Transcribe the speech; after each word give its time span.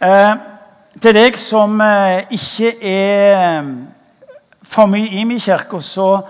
Eh, 0.00 0.36
til 1.02 1.12
deg 1.12 1.34
som 1.36 1.80
eh, 1.80 2.22
ikke 2.32 2.70
er 2.80 3.58
eh, 3.60 3.66
for 4.64 4.88
mye 4.88 5.10
i 5.12 5.24
min 5.28 5.40
kirke, 5.40 5.82
så 5.82 6.22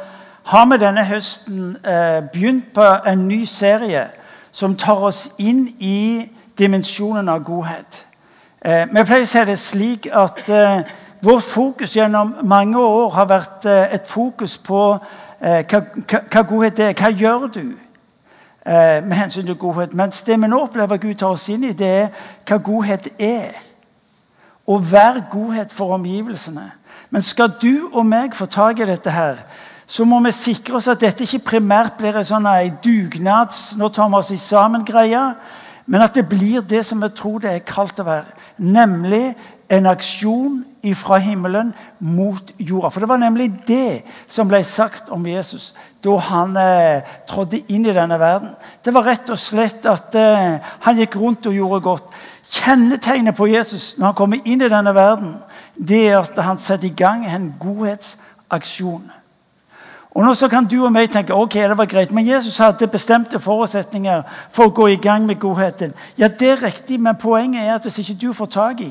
har 0.50 0.64
vi 0.66 0.78
denne 0.82 1.04
høsten 1.06 1.76
eh, 1.86 2.18
begynt 2.32 2.72
på 2.74 2.82
en 3.06 3.28
ny 3.28 3.44
serie 3.46 4.08
som 4.50 4.74
tar 4.74 5.04
oss 5.06 5.28
inn 5.38 5.68
i 5.78 6.26
dimensjonen 6.58 7.28
av 7.30 7.44
godhet. 7.46 8.06
Eh, 8.58 8.88
vi 8.90 9.04
pleier 9.06 9.22
å 9.22 9.30
si 9.30 9.44
det 9.46 9.58
slik 9.62 10.10
at 10.10 10.42
eh, 10.50 10.82
vårt 11.22 11.46
fokus 11.46 11.94
gjennom 11.94 12.40
mange 12.42 12.82
år 12.82 13.14
har 13.14 13.30
vært 13.30 13.70
et 13.70 14.06
fokus 14.08 14.58
på 14.58 14.82
hva, 14.98 15.62
hva, 15.62 15.80
hva, 16.26 16.42
godhet 16.42 16.82
er. 16.88 16.98
Hva 16.98 17.14
gjør 17.14 17.46
du 17.54 17.64
med 18.66 19.16
hensyn 19.16 19.46
til 19.46 19.56
godhet? 19.58 19.94
Mens 19.94 20.22
det 20.22 20.36
vi 20.40 20.48
nå 20.48 20.58
opplever 20.66 21.00
Gud 21.00 21.14
tar 21.14 21.32
oss 21.32 21.48
inn 21.48 21.64
i, 21.64 21.72
det 21.72 21.88
er 21.88 22.08
hva 22.48 22.58
godhet 22.60 23.08
er. 23.18 23.56
Å 24.68 24.76
være 24.78 25.24
godhet 25.32 25.72
for 25.72 25.94
omgivelsene. 25.96 26.66
Men 27.10 27.24
skal 27.26 27.54
du 27.62 27.88
og 27.92 28.04
meg 28.06 28.36
få 28.38 28.46
tak 28.46 28.80
i 28.80 28.86
dette 28.86 29.10
her, 29.10 29.40
så 29.90 30.04
må 30.06 30.20
vi 30.22 30.30
sikre 30.34 30.78
oss 30.78 30.86
at 30.88 31.00
dette 31.02 31.26
ikke 31.26 31.56
primært 31.56 31.96
blir 31.98 32.14
en 32.14 32.26
sånn 32.26 32.46
dugnads 32.82 33.72
nå 33.78 33.88
tar 33.90 34.10
vi 34.12 34.20
oss 34.20 34.30
sammen-greie, 34.44 35.22
men 35.90 36.04
at 36.04 36.14
det 36.14 36.28
blir 36.30 36.62
det 36.62 36.84
som 36.86 37.02
vi 37.02 37.08
tror 37.10 37.40
det 37.42 37.50
er 37.50 37.66
kalt 37.66 37.98
å 37.98 38.06
være. 38.06 38.36
Nemlig 38.62 39.34
en 39.70 39.86
aksjon 39.86 40.64
fra 40.96 41.18
himmelen 41.22 41.74
mot 41.98 42.50
jorda. 42.58 42.88
For 42.90 43.00
det 43.00 43.08
var 43.08 43.20
nemlig 43.20 43.50
det 43.68 44.02
som 44.28 44.48
ble 44.48 44.62
sagt 44.66 45.10
om 45.14 45.26
Jesus 45.26 45.74
da 46.02 46.16
han 46.30 46.56
eh, 46.56 47.04
trådte 47.28 47.60
inn 47.68 47.84
i 47.84 47.94
denne 47.94 48.16
verden. 48.18 48.54
Det 48.84 48.94
var 48.94 49.04
rett 49.06 49.30
og 49.30 49.38
slett 49.38 49.86
at 49.86 50.16
eh, 50.16 50.56
han 50.86 50.98
gikk 50.98 51.18
rundt 51.20 51.46
og 51.46 51.54
gjorde 51.54 51.80
godt. 51.84 52.18
Kjennetegnet 52.50 53.36
på 53.36 53.46
Jesus 53.50 53.94
når 53.98 54.10
han 54.10 54.18
kommer 54.18 54.40
inn 54.44 54.64
i 54.64 54.72
denne 54.72 54.94
verden, 54.96 55.36
det 55.76 56.00
er 56.08 56.18
at 56.22 56.40
han 56.42 56.58
setter 56.58 56.88
i 56.88 56.96
gang 56.96 57.26
en 57.28 57.52
godhetsaksjon. 57.60 59.04
Og 60.10 60.24
nå 60.26 60.32
så 60.34 60.48
kan 60.50 60.66
du 60.66 60.80
og 60.80 60.90
meg 60.90 61.12
tenke 61.12 61.36
ok, 61.36 61.54
det 61.70 61.76
var 61.78 61.86
greit, 61.86 62.10
men 62.10 62.26
Jesus 62.26 62.58
hadde 62.58 62.88
bestemte 62.90 63.38
forutsetninger 63.38 64.24
for 64.50 64.66
å 64.66 64.74
gå 64.74 64.88
i 64.96 64.98
gang 64.98 65.28
med 65.28 65.38
godheten. 65.38 65.92
Ja, 66.18 66.26
det 66.26 66.56
er 66.56 66.64
riktig, 66.64 66.98
men 66.98 67.20
poenget 67.20 67.62
er 67.68 67.76
at 67.76 67.86
hvis 67.86 68.00
ikke 68.02 68.18
du 68.24 68.32
får 68.34 68.50
tak 68.56 68.82
i 68.88 68.90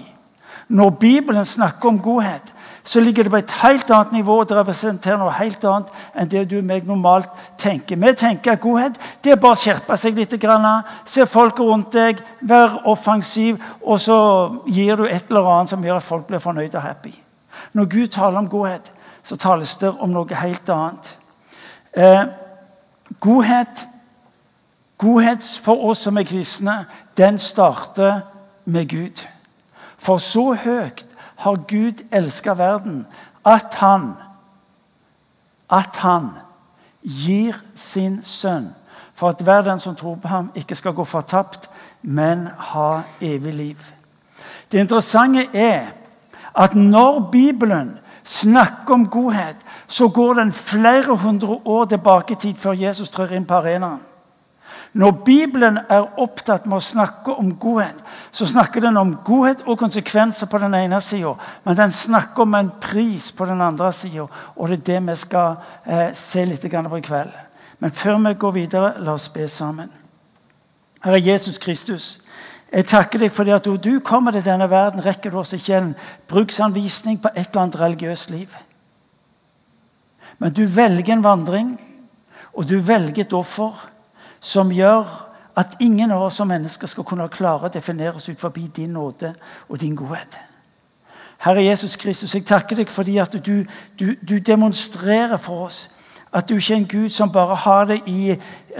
Når 0.69 0.89
Bibelen 0.89 1.45
snakker 1.45 1.89
om 1.89 1.99
godhet, 1.99 2.53
så 2.83 2.99
ligger 2.99 3.23
det 3.23 3.31
på 3.31 3.37
et 3.37 3.51
helt 3.51 3.91
annet 3.91 4.11
nivå. 4.11 4.43
Det 4.43 4.57
representerer 4.57 5.17
noe 5.17 5.33
helt 5.37 5.63
annet 5.65 5.89
enn 6.15 6.29
det 6.29 6.45
du 6.49 6.55
og 6.57 6.65
meg 6.65 6.87
normalt 6.87 7.29
tenker. 7.57 7.99
Vi 7.99 8.13
tenker 8.17 8.55
at 8.55 8.61
godhet 8.63 8.99
det 9.23 9.33
er 9.33 9.41
bare 9.41 9.57
å 9.57 9.59
skjerpe 9.59 9.97
seg 9.97 10.17
litt, 10.17 10.33
se 11.05 11.25
folk 11.25 11.59
rundt 11.59 11.93
deg, 11.93 12.21
være 12.41 12.85
offensiv, 12.85 13.57
og 13.81 13.99
så 13.99 14.19
gir 14.65 14.97
du 14.97 15.05
et 15.05 15.29
eller 15.29 15.49
annet 15.53 15.69
som 15.73 15.85
gjør 15.85 15.99
at 16.01 16.07
folk 16.07 16.27
blir 16.27 16.41
fornøyd 16.41 16.75
og 16.75 16.81
happy. 16.81 17.13
Når 17.73 17.85
Gud 17.85 18.07
taler 18.07 18.39
om 18.39 18.49
godhet, 18.49 18.91
så 19.23 19.35
tales 19.35 19.75
det 19.75 19.91
om 19.99 20.13
noe 20.13 20.41
helt 20.41 20.69
annet. 20.69 21.15
Eh, 21.93 22.23
godhet, 23.19 23.87
godhet 24.97 25.45
for 25.61 25.89
oss 25.89 26.05
som 26.07 26.17
er 26.17 26.25
kristne, 26.29 26.85
den 27.17 27.37
starter 27.37 28.21
med 28.65 28.89
Gud. 28.89 29.25
For 29.99 30.17
så 30.17 30.53
høyt 30.53 31.05
har 31.43 31.61
Gud 31.67 32.03
elska 32.11 32.55
verden 32.57 33.05
at 33.45 33.79
han 33.79 34.13
at 35.69 36.01
han 36.01 36.31
gir 37.03 37.57
sin 37.75 38.23
sønn 38.25 38.71
for 39.19 39.29
at 39.29 39.41
hver 39.43 39.61
den 39.61 39.79
som 39.83 39.95
tror 39.95 40.15
på 40.15 40.27
ham, 40.27 40.51
ikke 40.55 40.75
skal 40.75 40.93
gå 40.95 41.03
fortapt, 41.03 41.69
men 42.01 42.47
ha 42.71 43.01
evig 43.21 43.53
liv. 43.53 43.77
Det 44.71 44.79
interessante 44.79 45.43
er 45.53 45.91
at 46.55 46.75
når 46.75 47.19
Bibelen 47.31 47.97
snakker 48.23 48.93
om 48.93 49.07
godhet, 49.09 49.55
så 49.87 50.07
går 50.07 50.33
den 50.33 50.53
flere 50.53 51.15
hundre 51.15 51.59
år 51.65 51.85
tilbake 51.85 52.33
i 52.33 52.35
tid 52.35 52.55
før 52.55 52.79
Jesus 52.79 53.09
trør 53.09 53.35
inn 53.35 53.45
på 53.45 53.59
arenaen. 53.59 53.99
Når 54.93 55.11
Bibelen 55.11 55.77
er 55.89 56.07
opptatt 56.17 56.65
med 56.65 56.79
å 56.79 56.83
snakke 56.83 57.35
om 57.37 57.51
godhet, 57.61 57.97
så 58.31 58.47
snakker 58.49 58.81
den 58.81 58.97
om 58.97 59.11
godhet 59.25 59.61
og 59.67 59.77
konsekvenser 59.77 60.49
på 60.49 60.61
den 60.63 60.73
ene 60.73 60.97
sida, 61.01 61.35
men 61.63 61.77
den 61.77 61.93
snakker 61.93 62.41
om 62.41 62.55
en 62.57 62.71
pris 62.81 63.29
på 63.31 63.45
den 63.45 63.61
andre 63.61 63.91
sida. 63.93 64.25
Og 64.55 64.69
det 64.69 64.79
er 64.79 64.87
det 64.87 65.03
vi 65.11 65.17
skal 65.21 65.59
eh, 65.85 66.09
se 66.17 66.45
litt 66.45 66.65
på 66.65 66.97
i 66.97 67.05
kveld. 67.05 67.37
Men 67.79 67.91
før 67.91 68.17
vi 68.25 68.33
går 68.33 68.51
videre, 68.51 68.95
la 68.99 69.13
oss 69.13 69.29
be 69.29 69.47
sammen. 69.47 69.91
Herre 71.03 71.21
Jesus 71.21 71.57
Kristus, 71.57 72.19
jeg 72.73 72.85
takker 72.85 73.19
deg 73.19 73.31
fordi 73.33 73.53
at 73.55 73.65
du 73.65 73.99
kommer 74.05 74.33
til 74.35 74.43
denne 74.45 74.67
verden, 74.69 75.05
rekker 75.05 75.31
du 75.31 75.39
oss 75.39 75.53
ikke 75.53 75.77
en 75.77 75.93
bruksanvisning 76.27 77.21
på 77.21 77.31
et 77.35 77.47
eller 77.47 77.61
annet 77.61 77.79
religiøst 77.79 78.33
liv. 78.33 78.49
Men 80.39 80.53
du 80.53 80.65
velger 80.65 81.13
en 81.13 81.23
vandring, 81.23 81.71
og 82.53 82.67
du 82.69 82.79
velger 82.81 83.23
et 83.23 83.33
offer 83.33 83.87
som 84.39 84.71
gjør 84.71 85.07
at 85.59 85.75
ingen 85.79 86.11
av 86.11 86.21
oss 86.23 86.39
som 86.39 86.47
mennesker 86.47 86.87
skal 86.87 87.03
kunne 87.03 87.27
klare 87.31 87.67
å 87.67 87.73
definere 87.73 88.15
oss 88.15 88.29
ut 88.29 88.39
forbi 88.39 88.67
din 88.75 88.93
nåde 88.95 89.33
og 89.67 89.79
din 89.79 89.95
godhet. 89.95 90.39
Herre 91.39 91.63
Jesus 91.63 91.95
Kristus, 91.95 92.33
jeg 92.35 92.45
takker 92.47 92.75
deg 92.75 92.89
fordi 92.91 93.17
at 93.17 93.35
du, 93.45 93.63
du, 93.99 94.15
du 94.21 94.39
demonstrerer 94.39 95.37
for 95.37 95.67
oss 95.67 95.87
at 96.33 96.49
du 96.49 96.55
ikke 96.59 96.73
er 96.73 96.77
en 96.77 96.87
Gud 96.87 97.09
som 97.09 97.31
bare 97.31 97.55
har 97.55 97.85
det 97.89 98.01
i 98.07 98.35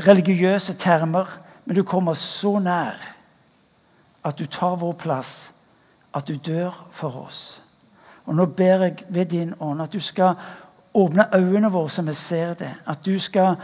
religiøse 0.05 0.75
termer, 0.77 1.25
men 1.65 1.75
du 1.75 1.83
kommer 1.83 2.13
så 2.13 2.59
nær 2.59 2.99
at 4.23 4.37
du 4.37 4.45
tar 4.45 4.75
vår 4.77 4.93
plass, 4.99 5.51
at 6.13 6.27
du 6.27 6.35
dør 6.35 6.75
for 6.91 7.25
oss. 7.25 7.61
Og 8.25 8.35
Nå 8.35 8.45
ber 8.45 8.83
jeg 8.83 9.05
ved 9.09 9.25
din 9.25 9.53
ånd 9.59 9.81
at 9.81 9.93
du 9.93 9.99
skal 9.99 10.35
åpne 10.93 11.25
øynene 11.33 11.71
våre 11.71 11.89
så 11.89 12.01
vi 12.01 12.13
ser 12.13 12.53
det. 12.53 12.69
At 12.85 13.05
du 13.05 13.19
skal 13.19 13.55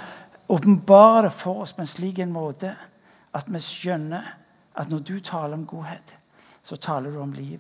åpenbare 0.50 1.32
for 1.32 1.62
oss 1.62 1.74
på 1.74 1.82
en 1.82 1.88
slik 1.88 2.20
en 2.20 2.34
måte 2.34 2.76
at 3.36 3.48
vi 3.52 3.60
skjønner 3.60 4.28
at 4.76 4.90
når 4.90 5.00
du 5.00 5.20
taler 5.20 5.58
om 5.58 5.66
godhet, 5.66 6.16
så 6.64 6.76
taler 6.76 7.12
du 7.12 7.20
om 7.20 7.34
liv. 7.34 7.60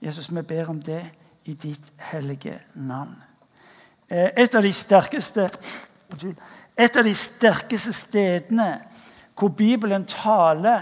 Jesus, 0.00 0.30
vi 0.34 0.42
ber 0.42 0.70
om 0.70 0.82
det 0.82 1.02
i 1.44 1.54
ditt 1.54 1.92
hellige 1.96 2.58
navn. 2.74 3.16
Eh, 4.10 4.30
et 4.36 4.54
av 4.54 4.62
de 4.62 4.72
sterkeste, 4.72 5.50
et 6.76 6.96
av 6.96 7.04
de 7.04 7.14
sterkeste 7.14 7.92
stedene 7.92 8.70
hvor 9.38 9.48
Bibelen 9.48 10.04
taler 10.04 10.80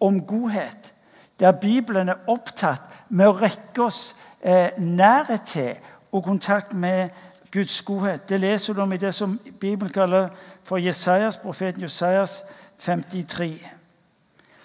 om 0.00 0.20
godhet, 0.26 0.94
der 1.40 1.52
Bibelen 1.52 2.08
er 2.08 2.28
opptatt 2.30 2.82
med 3.08 3.28
å 3.28 3.36
rekke 3.36 3.82
oss 3.84 4.14
eh, 4.40 4.70
nærhet 4.78 5.42
til 5.46 5.74
og 6.12 6.24
kontakt 6.24 6.72
med 6.72 7.10
Guds 7.52 7.82
godhet. 7.82 8.28
Det 8.28 8.40
leser 8.40 8.74
du 8.74 8.80
om 8.80 8.92
i 8.92 9.00
det 9.00 9.14
som 9.14 9.40
Bibelen 9.60 9.92
kaller 9.92 10.30
for 10.64 10.76
Jesajas, 10.76 11.36
profeten 11.36 11.82
Jesajas 11.82 12.44
53. 12.78 13.70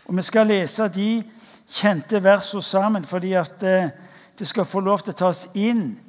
Og 0.06 0.16
Vi 0.16 0.22
skal 0.22 0.47
lese 0.47 0.88
de 0.88 1.24
kjente 1.68 2.24
versene 2.24 2.62
sammen 2.62 3.06
fordi 3.06 3.34
at 3.34 3.63
eh, 3.63 3.90
det 4.40 4.47
skal 4.47 4.66
få 4.66 4.80
lov 4.80 5.00
til 5.00 5.13
å 5.13 5.18
tas 5.18 5.47
inn 5.53 6.00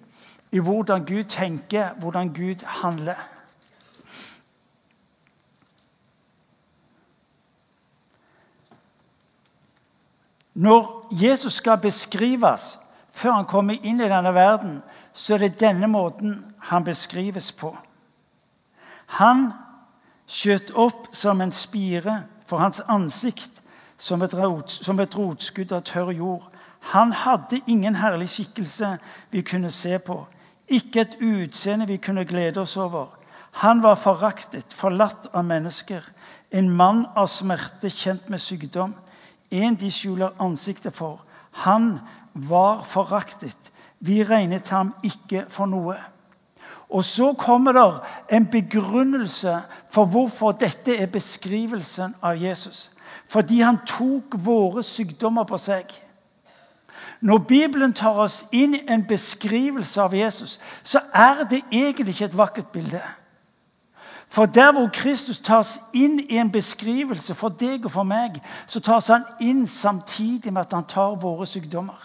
i 0.52 0.58
hvordan 0.58 1.04
Gud 1.04 1.24
tenker, 1.24 1.94
hvordan 2.00 2.32
Gud 2.34 2.64
handler. 2.64 3.18
Når 10.54 11.08
Jesus 11.10 11.52
skal 11.52 11.78
beskrives 11.78 12.78
før 13.10 13.32
han 13.32 13.46
kommer 13.46 13.78
inn 13.82 14.00
i 14.00 14.08
denne 14.10 14.34
verden, 14.34 14.80
så 15.12 15.34
er 15.34 15.38
det 15.38 15.60
denne 15.60 15.86
måten 15.86 16.54
han 16.70 16.84
beskrives 16.84 17.52
på. 17.52 17.76
Han 19.18 19.52
skjøt 20.28 20.74
opp 20.76 21.08
som 21.16 21.40
en 21.40 21.52
spire 21.52 22.22
for 22.46 22.60
hans 22.62 22.80
ansikt 22.88 23.62
som 23.98 24.22
et, 24.22 24.34
rot, 24.34 24.70
som 24.70 25.00
et 25.00 25.16
rotskudd 25.16 25.72
av 25.74 25.82
tørr 25.88 26.12
jord. 26.14 26.44
Han 26.92 27.12
hadde 27.12 27.62
ingen 27.66 27.96
herlig 27.98 28.28
skikkelse 28.30 28.94
vi 29.32 29.42
kunne 29.42 29.72
se 29.74 29.98
på, 29.98 30.20
ikke 30.68 31.00
et 31.02 31.16
utseende 31.24 31.88
vi 31.88 31.96
kunne 31.96 32.26
glede 32.28 32.60
oss 32.62 32.76
over. 32.76 33.08
Han 33.64 33.82
var 33.82 33.96
foraktet, 33.98 34.74
forlatt 34.76 35.26
av 35.32 35.44
mennesker, 35.48 36.04
en 36.54 36.70
mann 36.70 37.06
av 37.16 37.26
smerte, 37.32 37.90
kjent 37.90 38.28
med 38.30 38.40
sykdom, 38.40 38.94
en 39.50 39.76
de 39.80 39.90
skjuler 39.90 40.36
ansiktet 40.38 40.94
for. 40.94 41.24
Han 41.64 41.98
var 42.32 42.84
foraktet. 42.86 43.72
Vi 43.98 44.22
regnet 44.22 44.68
ham 44.70 44.92
ikke 45.02 45.46
for 45.50 45.66
noe. 45.66 45.96
Og 46.88 47.04
så 47.04 47.32
kommer 47.32 47.72
det 47.72 48.00
en 48.36 48.46
begrunnelse 48.46 49.60
for 49.90 50.04
hvorfor 50.04 50.52
dette 50.52 50.96
er 50.96 51.06
beskrivelsen 51.06 52.14
av 52.22 52.42
Jesus. 52.42 52.90
Fordi 53.28 53.60
han 53.60 53.78
tok 53.86 54.38
våre 54.44 54.82
sykdommer 54.82 55.44
på 55.44 55.58
seg. 55.60 55.84
Når 57.20 57.38
Bibelen 57.38 57.92
tar 57.92 58.16
oss 58.22 58.46
inn 58.52 58.74
i 58.74 58.84
en 58.88 59.04
beskrivelse 59.04 60.00
av 60.02 60.14
Jesus, 60.14 60.60
så 60.82 61.00
er 61.14 61.44
det 61.50 61.64
egentlig 61.72 62.14
ikke 62.14 62.24
et 62.24 62.38
vakkert 62.38 62.68
bilde. 62.72 63.02
For 64.28 64.46
der 64.46 64.72
hvor 64.72 64.88
Kristus 64.92 65.38
tas 65.38 65.80
inn 65.92 66.20
i 66.20 66.36
en 66.36 66.52
beskrivelse 66.52 67.34
for 67.34 67.48
deg 67.48 67.84
og 67.84 67.92
for 67.92 68.04
meg, 68.04 68.38
så 68.66 68.80
tas 68.80 69.08
han 69.08 69.24
inn 69.40 69.66
samtidig 69.66 70.52
med 70.52 70.66
at 70.66 70.76
han 70.76 70.88
tar 70.88 71.16
våre 71.20 71.46
sykdommer. 71.46 71.96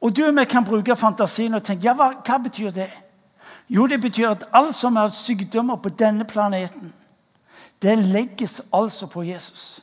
Og 0.00 0.16
du 0.16 0.24
og 0.26 0.36
jeg 0.36 0.48
kan 0.48 0.64
bruke 0.64 0.96
fantasien 0.96 1.54
og 1.54 1.62
tenke 1.62 1.88
ja, 1.88 1.94
hva, 1.94 2.12
hva 2.24 2.38
betyr 2.42 2.70
det? 2.70 2.90
Jo, 3.68 3.86
det 3.86 4.00
betyr 4.00 4.30
at 4.30 4.46
alt 4.52 4.76
som 4.76 4.96
er 4.96 5.10
sykdommer 5.12 5.76
på 5.76 5.88
denne 5.88 6.24
planeten, 6.24 6.92
det 7.82 7.98
legges 7.98 8.62
altså 8.72 9.06
på 9.06 9.22
Jesus. 9.22 9.80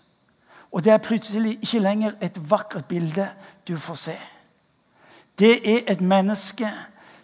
Og 0.71 0.83
det 0.83 0.93
er 0.93 1.03
plutselig 1.03 1.59
ikke 1.61 1.79
lenger 1.79 2.15
et 2.21 2.39
vakkert 2.49 2.85
bilde 2.85 3.27
du 3.67 3.77
får 3.77 3.95
se. 3.95 4.15
Det 5.39 5.53
er 5.63 5.91
et 5.91 6.01
menneske 6.01 6.67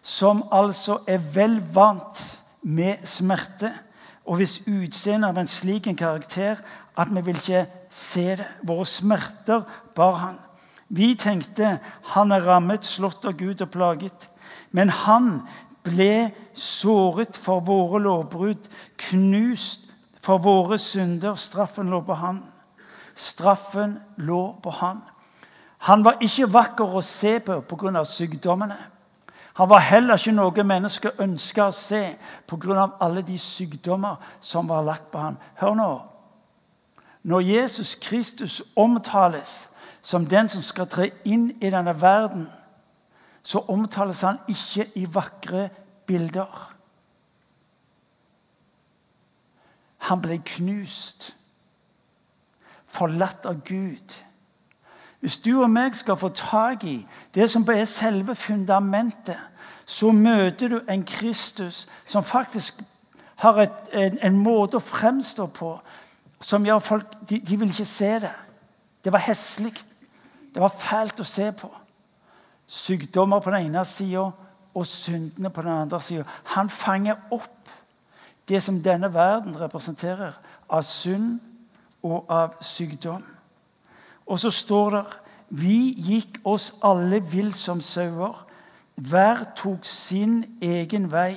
som 0.01 0.44
altså 0.51 0.99
er 1.07 1.19
vel 1.33 1.59
vant 1.73 2.39
med 2.61 3.03
smerte. 3.05 3.71
Og 4.25 4.35
hvis 4.35 4.61
utseendet 4.67 5.29
av 5.29 5.37
en 5.41 5.47
slik 5.47 5.87
en 5.87 5.97
karakter 5.97 6.61
at 6.97 7.11
vi 7.11 7.21
vil 7.25 7.35
ikke 7.35 7.65
se 7.89 8.25
det. 8.39 8.47
Våre 8.63 8.85
smerter 8.85 9.61
bar 9.95 10.15
han. 10.15 10.39
Vi 10.91 11.13
tenkte 11.15 11.77
han 12.11 12.31
er 12.35 12.43
rammet, 12.43 12.85
slått 12.85 13.25
av 13.25 13.38
Gud 13.39 13.61
og 13.63 13.71
plaget. 13.71 14.27
Men 14.75 14.91
han 14.91 15.29
ble 15.88 16.31
såret 16.53 17.38
for 17.39 17.63
våre 17.63 18.01
lovbrudd, 18.03 18.67
knust 18.99 19.88
for 20.21 20.43
våre 20.43 20.77
synder. 20.81 21.39
Straffen 21.39 21.89
lå 21.89 22.01
på 22.03 22.17
han. 22.19 22.43
Straffen 23.15 23.99
lå 24.19 24.43
på 24.63 24.75
han. 24.81 25.01
Han 25.88 26.03
var 26.03 26.19
ikke 26.21 26.51
vakker 26.51 26.97
å 26.99 27.01
se 27.01 27.39
på 27.39 27.61
pga. 27.61 28.03
sykdommene. 28.05 28.77
Han 29.53 29.69
var 29.69 29.79
heller 29.79 30.17
ikke 30.17 30.35
noe 30.35 30.63
mennesket 30.63 31.19
ønska 31.19 31.67
å 31.67 31.71
se 31.71 32.15
pga. 32.47 32.91
alle 32.99 33.21
de 33.21 33.37
sykdommer 33.37 34.15
som 34.41 34.67
var 34.67 34.83
lagt 34.83 35.11
på 35.11 35.17
ham. 35.17 35.37
Hør 35.55 35.75
nå. 35.75 36.01
Når 37.23 37.41
Jesus 37.41 37.95
Kristus 37.95 38.61
omtales 38.75 39.70
som 40.01 40.25
den 40.25 40.50
som 40.50 40.62
skal 40.62 40.89
tre 40.89 41.12
inn 41.25 41.51
i 41.62 41.69
denne 41.69 41.94
verden, 42.01 42.48
så 43.44 43.59
omtales 43.68 44.21
han 44.21 44.39
ikke 44.50 44.92
i 44.95 45.06
vakre 45.13 45.69
bilder. 46.07 46.74
Han 50.09 50.21
ble 50.21 50.39
knust, 50.45 51.36
forlatt 52.86 53.45
av 53.45 53.62
Gud. 53.65 54.18
Hvis 55.21 55.38
du 55.38 55.62
og 55.62 55.69
meg 55.69 55.95
skal 55.95 56.18
få 56.18 56.31
tak 56.33 56.83
i 56.83 56.97
det 57.36 57.50
som 57.50 57.65
er 57.69 57.86
selve 57.86 58.36
fundamentet, 58.36 59.38
så 59.86 60.12
møter 60.12 60.68
du 60.68 60.80
en 60.89 61.04
Kristus 61.06 61.88
som 62.06 62.24
faktisk 62.24 62.81
har 63.42 63.57
et, 63.62 63.80
en, 63.94 64.18
en, 64.21 64.38
måte 64.38 64.77
å 64.77 64.83
fremstå 64.83 65.47
på 65.54 65.75
som 66.42 66.65
gjør 66.65 66.80
folk 66.80 67.15
de, 67.30 67.39
de 67.39 67.57
vil 67.57 67.69
ikke 67.69 67.86
se 67.86 68.12
det. 68.24 68.33
Det 69.04 69.13
var 69.13 69.24
heslig. 69.25 69.74
Det 70.53 70.62
var 70.62 70.74
fælt 70.74 71.19
å 71.19 71.27
se 71.27 71.51
på. 71.56 71.69
Sykdommer 72.68 73.39
på 73.39 73.51
den 73.51 73.69
ene 73.69 73.83
sida 73.88 74.30
og 74.74 74.88
syndene 74.88 75.50
på 75.50 75.62
den 75.62 75.71
andre 75.71 76.01
sida. 76.01 76.24
Han 76.56 76.69
fanger 76.69 77.19
opp 77.31 77.69
det 78.48 78.62
som 78.63 78.81
denne 78.83 79.13
verden 79.13 79.56
representerer 79.59 80.36
av 80.69 80.83
synd 80.88 81.39
og 82.03 82.31
av 82.31 82.57
sykdom. 82.63 83.24
Og 84.25 84.39
så 84.39 84.51
står 84.51 84.89
det 84.95 85.03
Vi 85.51 85.94
gikk 86.00 86.38
oss 86.48 86.69
alle 86.83 87.19
vill 87.19 87.51
som 87.54 87.81
sauer. 87.83 88.38
Hver 88.95 89.44
tok 89.56 89.83
sin 89.83 90.45
egen 90.62 91.09
vei. 91.12 91.36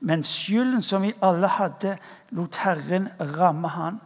Men 0.00 0.22
skylden 0.22 0.82
som 0.82 1.02
vi 1.02 1.10
alle 1.22 1.48
hadde, 1.50 1.96
lot 2.30 2.54
Herren 2.62 3.08
ramme 3.18 3.68
han. 3.68 3.98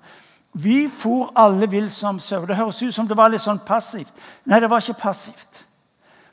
Vi 0.53 0.89
for 0.89 1.33
alle 1.37 1.71
vill 1.71 1.91
som 1.91 2.19
sauer. 2.21 2.47
Det 2.47 2.57
høres 2.57 2.83
ut 2.83 2.95
som 2.95 3.09
det 3.09 3.17
var 3.17 3.33
litt 3.33 3.45
sånn 3.45 3.63
passivt. 3.65 4.13
Nei, 4.45 4.61
det 4.61 4.69
var 4.69 4.85
ikke 4.85 5.01
passivt. 5.01 5.63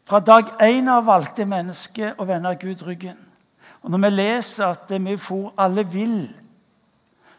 Fra 0.09 0.19
dag 0.19 0.55
én 0.65 0.89
av 0.91 1.05
valgte 1.07 1.45
mennesket 1.47 2.19
å 2.19 2.25
vende 2.27 2.51
Gud 2.59 2.81
ryggen. 2.83 3.17
Og 3.83 3.91
Når 3.91 4.01
vi 4.03 4.09
leser 4.09 4.65
at 4.65 4.91
vi 4.91 5.15
for 5.17 5.53
alle 5.57 5.85
vill, 5.87 6.27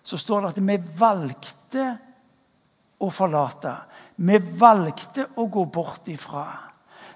så 0.02 0.16
står 0.16 0.40
det 0.40 0.48
at 0.48 0.60
vi 0.64 0.76
valgte 0.98 1.86
å 3.00 3.10
forlate. 3.12 3.74
Vi 4.16 4.38
valgte 4.38 5.26
å 5.36 5.46
gå 5.46 5.64
bort 5.64 6.08
ifra. 6.08 6.46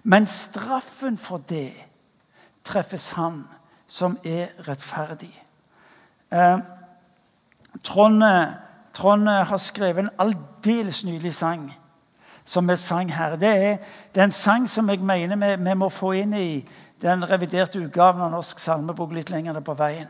Men 0.02 0.26
straffen 0.26 1.16
for 1.16 1.40
det 1.48 1.72
treffes 2.64 3.10
han 3.16 3.44
som 3.86 4.18
er 4.24 4.52
rettferdig. 4.66 5.32
Eh, 6.32 6.58
Trond, 7.84 8.22
Trond, 8.94 9.28
har 9.28 9.58
skrevet 9.58 10.04
en 10.04 10.14
aldeles 10.18 11.04
nylig 11.04 11.34
sang 11.34 11.72
som 12.44 12.68
vi 12.68 12.76
sang 12.76 13.12
her. 13.14 13.36
Det 13.36 13.48
er, 13.48 13.76
det 14.14 14.20
er 14.20 14.24
en 14.24 14.32
sang 14.32 14.68
som 14.70 14.88
jeg 14.90 15.00
mener 15.00 15.36
vi, 15.36 15.64
vi, 15.64 15.74
må 15.74 15.88
få 15.88 16.12
inn 16.20 16.34
i 16.36 16.68
den 17.02 17.24
reviderte 17.30 17.80
utgaven 17.80 18.22
av 18.22 18.32
Norsk 18.34 18.60
salmebok 18.60 19.12
litt 19.16 19.32
lenger 19.32 19.60
på 19.64 19.74
veien. 19.74 20.08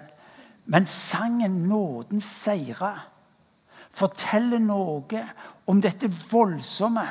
Men 0.66 0.86
sangen 0.86 1.68
'Nåden 1.68 2.20
seira' 2.20 3.00
forteller 3.90 4.58
noe 4.58 5.22
om 5.66 5.80
dette 5.80 6.10
voldsomme 6.30 7.06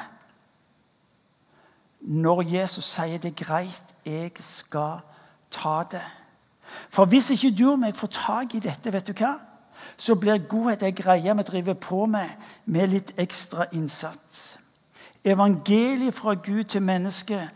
når 2.03 2.41
Jesus 2.41 2.85
sier 2.85 3.17
det 3.17 3.31
er 3.31 3.45
greit, 3.45 3.93
jeg 4.05 4.31
skal 4.39 4.99
ta 5.51 5.83
det. 5.91 6.03
For 6.89 7.05
hvis 7.05 7.29
ikke 7.31 7.53
du 7.55 7.69
og 7.71 7.79
meg 7.79 7.95
får 7.95 8.11
tak 8.11 8.55
i 8.55 8.59
dette, 8.59 8.91
vet 8.91 9.07
du 9.07 9.13
hva? 9.15 9.37
Så 10.03 10.15
blir 10.19 10.41
godhet 10.49 10.83
ei 10.83 10.91
greie 10.91 11.35
vi 11.37 11.43
driver 11.47 11.73
på 11.79 12.05
med 12.05 12.29
med 12.65 12.89
litt 12.91 13.13
ekstra 13.17 13.69
innsats. 13.71 14.59
Evangeliet 15.23 16.15
fra 16.15 16.33
Gud 16.33 16.63
til 16.63 16.81
mennesket 16.81 17.49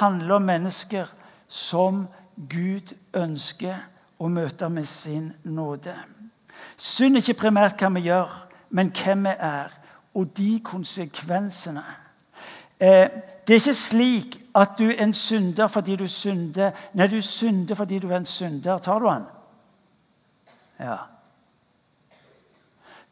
handler 0.00 0.34
om 0.34 0.42
mennesker 0.42 1.06
som 1.48 2.06
Gud 2.36 2.92
ønsker 3.14 3.78
å 4.18 4.28
møte 4.28 4.68
med 4.68 4.84
sin 4.84 5.32
nåde. 5.44 5.94
Synd 6.76 7.16
er 7.16 7.24
ikke 7.24 7.40
primært 7.46 7.80
hva 7.80 7.88
vi 7.94 8.04
gjør, 8.10 8.36
men 8.70 8.92
hvem 8.92 9.24
vi 9.24 9.34
er 9.38 9.72
og 10.14 10.36
de 10.36 10.60
konsekvensene. 10.64 11.84
Eh, 12.80 13.08
det 13.46 13.54
er 13.54 13.62
ikke 13.62 13.74
slik 13.74 14.38
at 14.54 14.76
du 14.78 14.90
er 14.90 15.00
en 15.06 15.16
synder 15.16 15.72
fordi 15.72 15.96
du 15.96 16.06
synder. 16.08 16.76
Nei, 16.92 17.08
du 17.08 17.20
synder 17.22 17.74
fordi 17.74 17.98
du 17.98 18.10
er 18.10 18.20
en 18.20 18.28
synder. 18.28 18.78
Tar 18.78 18.98
du 19.00 19.08
den? 19.08 19.26
Ja. 20.80 20.96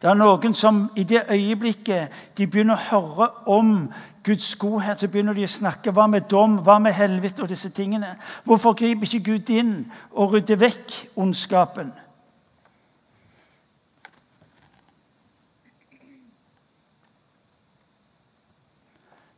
Det 0.02 0.10
er 0.10 0.18
noen 0.18 0.54
som 0.54 0.88
i 0.98 1.04
det 1.06 1.20
øyeblikket 1.30 2.10
de 2.38 2.46
begynner 2.50 2.74
å 2.74 2.86
høre 2.90 3.28
om 3.46 3.92
Guds 4.26 4.56
godhet, 4.58 4.98
så 4.98 5.06
begynner 5.06 5.36
de 5.38 5.44
å 5.46 5.50
snakke 5.50 5.94
hva 5.94 6.08
med 6.10 6.26
dom, 6.30 6.56
hva 6.58 6.80
med 6.82 6.96
helvete 6.98 7.44
og 7.44 7.50
disse 7.52 7.70
tingene. 7.70 8.16
Hvorfor 8.42 8.74
griper 8.74 9.06
ikke 9.06 9.30
Gud 9.30 9.52
inn 9.54 9.76
og 10.10 10.34
rydder 10.34 10.58
vekk 10.58 10.96
ondskapen? 11.22 11.94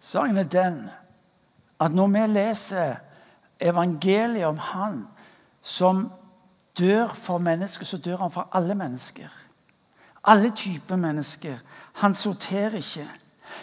Saken 0.01 0.41
er 0.41 0.49
den 0.49 0.83
at 1.81 1.93
når 1.93 2.13
vi 2.17 2.27
leser 2.33 2.97
evangeliet 3.61 4.49
om 4.49 4.59
Han 4.59 5.01
som 5.63 6.07
dør 6.79 7.09
for 7.09 7.39
mennesker, 7.39 7.85
så 7.85 7.99
dør 7.99 8.17
han 8.17 8.33
for 8.33 8.49
alle 8.53 8.75
mennesker. 8.75 9.29
Alle 10.25 10.51
typer 10.51 10.97
mennesker. 10.97 11.59
Han 12.01 12.15
sorterer 12.15 12.75
ikke. 12.75 13.09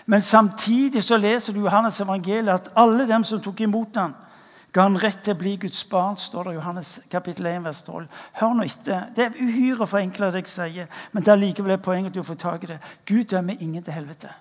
Men 0.05 0.21
samtidig 0.21 1.03
så 1.03 1.17
leser 1.17 1.53
du 1.53 1.59
Johannes 1.59 1.99
evangeliet 1.99 2.53
at 2.53 2.69
alle 2.75 3.07
dem 3.07 3.23
som 3.23 3.41
tok 3.41 3.61
imot 3.61 3.97
ham, 3.97 4.13
ga 4.71 4.85
han 4.87 4.95
rett 5.03 5.19
til 5.23 5.35
å 5.35 5.39
bli 5.39 5.57
Guds 5.59 5.83
barn, 5.89 6.15
står 6.17 6.47
det 6.47 6.53
i 6.53 6.55
Johannes 6.55 6.91
kapittel 7.11 7.49
1, 7.49 7.63
vers 7.65 7.81
12. 7.83 8.05
Hør 8.39 8.53
nå 8.55 8.63
etter. 8.63 9.09
Det 9.15 9.25
er 9.25 9.41
uhyre 9.43 9.87
forenkla, 9.87 10.29
det 10.31 10.45
jeg 10.45 10.47
sier, 10.47 11.01
men 11.11 11.25
det 11.25 11.33
er 11.33 11.41
likevel 11.41 11.75
et 11.75 11.83
poeng 11.83 12.07
at 12.07 12.15
du 12.15 12.23
får 12.23 12.39
tak 12.39 12.63
i 12.63 12.69
det. 12.71 12.77
Gud 13.05 13.23
dømmer 13.33 13.59
ingen 13.59 13.83
til 13.83 13.93
helvete. 13.93 14.31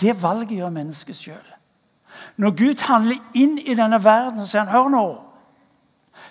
Det 0.00 0.16
valget 0.22 0.56
gjør 0.58 0.74
mennesket 0.74 1.16
sjøl. 1.16 1.52
Når 2.36 2.56
Gud 2.58 2.82
handler 2.88 3.22
inn 3.34 3.58
i 3.58 3.76
denne 3.78 4.00
verden, 4.02 4.42
så 4.42 4.50
sier 4.50 4.64
han 4.64 4.74
hør 4.74 4.90
nå. 4.90 5.06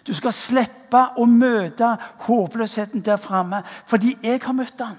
Du 0.06 0.14
skal 0.14 0.34
slippe 0.34 1.02
å 1.18 1.26
møte 1.26 1.96
håpløsheten 2.28 3.04
der 3.06 3.18
framme 3.22 3.64
fordi 3.90 4.16
jeg 4.24 4.44
har 4.44 4.54
møtt 4.58 4.78
den. 4.80 4.98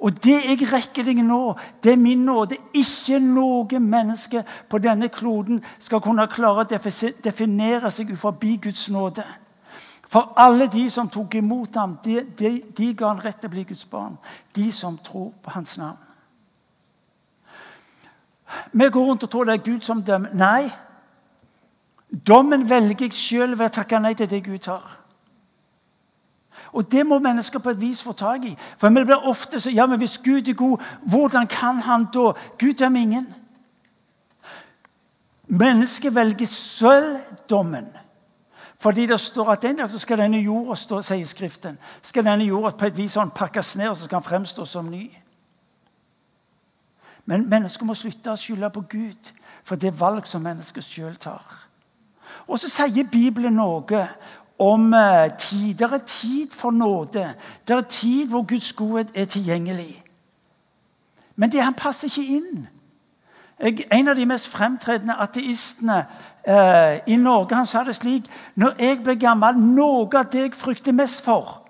Og 0.00 0.16
det 0.24 0.36
jeg 0.44 0.68
rekker 0.68 1.04
deg 1.06 1.20
nå, 1.24 1.56
det 1.84 1.92
er 1.94 2.00
min 2.00 2.24
nåde. 2.26 2.56
Ikke 2.76 3.18
noe 3.22 3.80
menneske 3.80 4.42
på 4.68 4.80
denne 4.82 5.08
kloden 5.12 5.62
skal 5.78 6.02
kunne 6.04 6.26
klare 6.28 6.64
å 6.64 6.80
definere 7.24 7.90
seg 7.92 8.12
forbi 8.18 8.56
Guds 8.68 8.88
nåde. 8.92 9.24
For 10.06 10.32
alle 10.38 10.68
de 10.70 10.84
som 10.90 11.08
tok 11.10 11.34
imot 11.34 11.76
ham, 11.76 11.96
de, 12.04 12.20
de, 12.38 12.50
de 12.76 12.92
ga 12.94 13.10
han 13.10 13.22
rett 13.24 13.40
til 13.40 13.50
å 13.50 13.54
bli 13.56 13.64
Guds 13.66 13.86
barn. 13.90 14.18
De 14.54 14.68
som 14.72 14.98
tror 15.02 15.32
på 15.42 15.54
hans 15.56 15.76
navn. 15.80 16.02
Vi 18.72 18.86
går 18.92 19.08
rundt 19.08 19.24
og 19.26 19.30
tror 19.30 19.48
det 19.48 19.56
er 19.56 19.64
Gud 19.66 19.82
som 19.82 20.04
dømmer. 20.06 20.30
Nei. 20.38 20.70
Dommen 22.26 22.70
velger 22.70 23.08
jeg 23.08 23.12
sjøl 23.12 23.58
ved 23.58 23.66
å 23.66 23.74
takke 23.80 23.98
nei 24.00 24.14
til 24.14 24.30
det 24.30 24.44
Gud 24.46 24.62
tar. 24.64 24.84
Og 26.72 26.86
det 26.92 27.06
må 27.06 27.18
mennesker 27.18 27.60
på 27.62 27.72
et 27.72 27.80
vis 27.80 28.02
få 28.02 28.12
tak 28.12 28.44
i. 28.44 28.54
For 28.78 28.92
vi 28.92 29.04
blir 29.04 29.28
ofte 29.28 29.60
så, 29.60 29.70
ja, 29.70 29.86
men 29.86 29.98
Hvis 29.98 30.18
Gud 30.18 30.48
er 30.48 30.54
god, 30.54 30.78
hvordan 31.02 31.46
kan 31.46 31.80
han 31.80 32.08
da? 32.14 32.32
Gud 32.58 32.74
dømmer 32.74 33.00
ingen. 33.00 33.34
Mennesket 35.46 36.14
velger 36.14 36.46
selv 36.46 37.18
dommen. 37.50 37.86
Fordi 38.78 39.06
det 39.06 39.20
står 39.20 39.52
at 39.52 39.64
en 39.64 39.76
dag 39.76 39.90
så 39.90 39.98
skal 39.98 40.18
denne 40.18 40.38
jorda 40.38 40.74
stå, 40.74 41.02
sier 41.02 41.26
Skriften, 41.26 41.78
skal 42.02 42.24
denne 42.24 42.44
jorda 42.44 42.76
på 42.76 42.86
et 42.86 42.96
vis 42.96 43.14
sånn 43.16 43.32
pakkes 43.32 43.76
ned 43.76 43.88
og 43.88 43.96
så 43.96 44.04
skal 44.04 44.20
han 44.20 44.26
fremstå 44.26 44.64
som 44.64 44.90
ny. 44.90 45.06
Men 47.24 47.48
mennesker 47.48 47.86
må 47.88 47.94
slutte 47.94 48.30
å 48.30 48.36
skylde 48.36 48.70
på 48.70 48.84
Gud 48.90 49.32
for 49.64 49.80
det 49.80 49.94
valg 49.98 50.26
som 50.28 50.44
mennesket 50.44 50.84
sjøl 50.84 51.16
tar. 51.16 51.65
Og 52.46 52.58
så 52.58 52.68
sier 52.68 53.08
Bibelen 53.12 53.58
noe 53.58 54.06
om 54.58 54.94
eh, 54.94 55.36
tid. 55.38 55.74
Det 55.74 55.92
er 55.92 55.98
tid 56.06 56.48
for 56.52 56.70
nåde. 56.70 57.34
Det 57.68 57.76
er 57.76 57.80
tid 57.80 58.28
hvor 58.28 58.42
Guds 58.42 58.72
godhet 58.72 59.08
er 59.14 59.24
tilgjengelig. 59.24 60.04
Men 61.36 61.52
det, 61.52 61.62
han 61.62 61.74
passer 61.74 62.08
ikke 62.08 62.36
inn. 62.36 62.68
Jeg, 63.60 63.86
en 63.92 64.08
av 64.08 64.16
de 64.16 64.26
mest 64.26 64.48
fremtredende 64.48 65.16
ateistene 65.20 66.04
eh, 66.48 66.98
i 67.06 67.16
Norge 67.16 67.56
han 67.56 67.66
sa 67.66 67.84
det 67.84 67.94
slik 67.96 68.26
Når 68.54 68.74
jeg 68.78 68.98
blir 69.02 69.16
gammel, 69.20 69.56
noe 69.56 70.08
av 70.12 70.28
det 70.32 70.42
jeg 70.42 70.54
frykter 70.54 70.92
mest 70.92 71.24
for, 71.24 71.62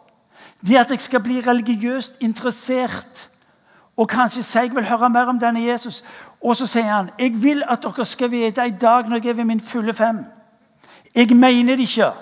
det 0.66 0.76
er 0.76 0.80
at 0.80 0.90
jeg 0.90 1.00
skal 1.00 1.22
bli 1.22 1.40
religiøst 1.46 2.22
interessert 2.26 3.28
og 3.96 4.08
kanskje 4.08 4.42
si 4.42 4.58
jeg 4.58 4.74
vil 4.74 4.84
høre 4.84 5.08
mer 5.10 5.30
om 5.30 5.38
denne 5.40 5.62
Jesus. 5.64 6.04
Og 6.40 6.56
så 6.56 6.66
sier 6.66 6.90
han 6.90 7.10
jeg 7.18 7.42
vil 7.42 7.62
at 7.68 7.82
dere 7.82 8.04
skal 8.04 8.30
vite 8.30 8.66
i 8.66 8.74
dag 8.80 9.08
når 9.08 9.22
jeg 9.22 9.30
er 9.30 9.38
ved 9.40 9.44
min 9.44 9.60
fulle 9.60 9.94
fem 9.94 10.24
Jeg 11.16 11.36
mener 11.36 11.76
det 11.76 11.88
ikke. 11.88 12.12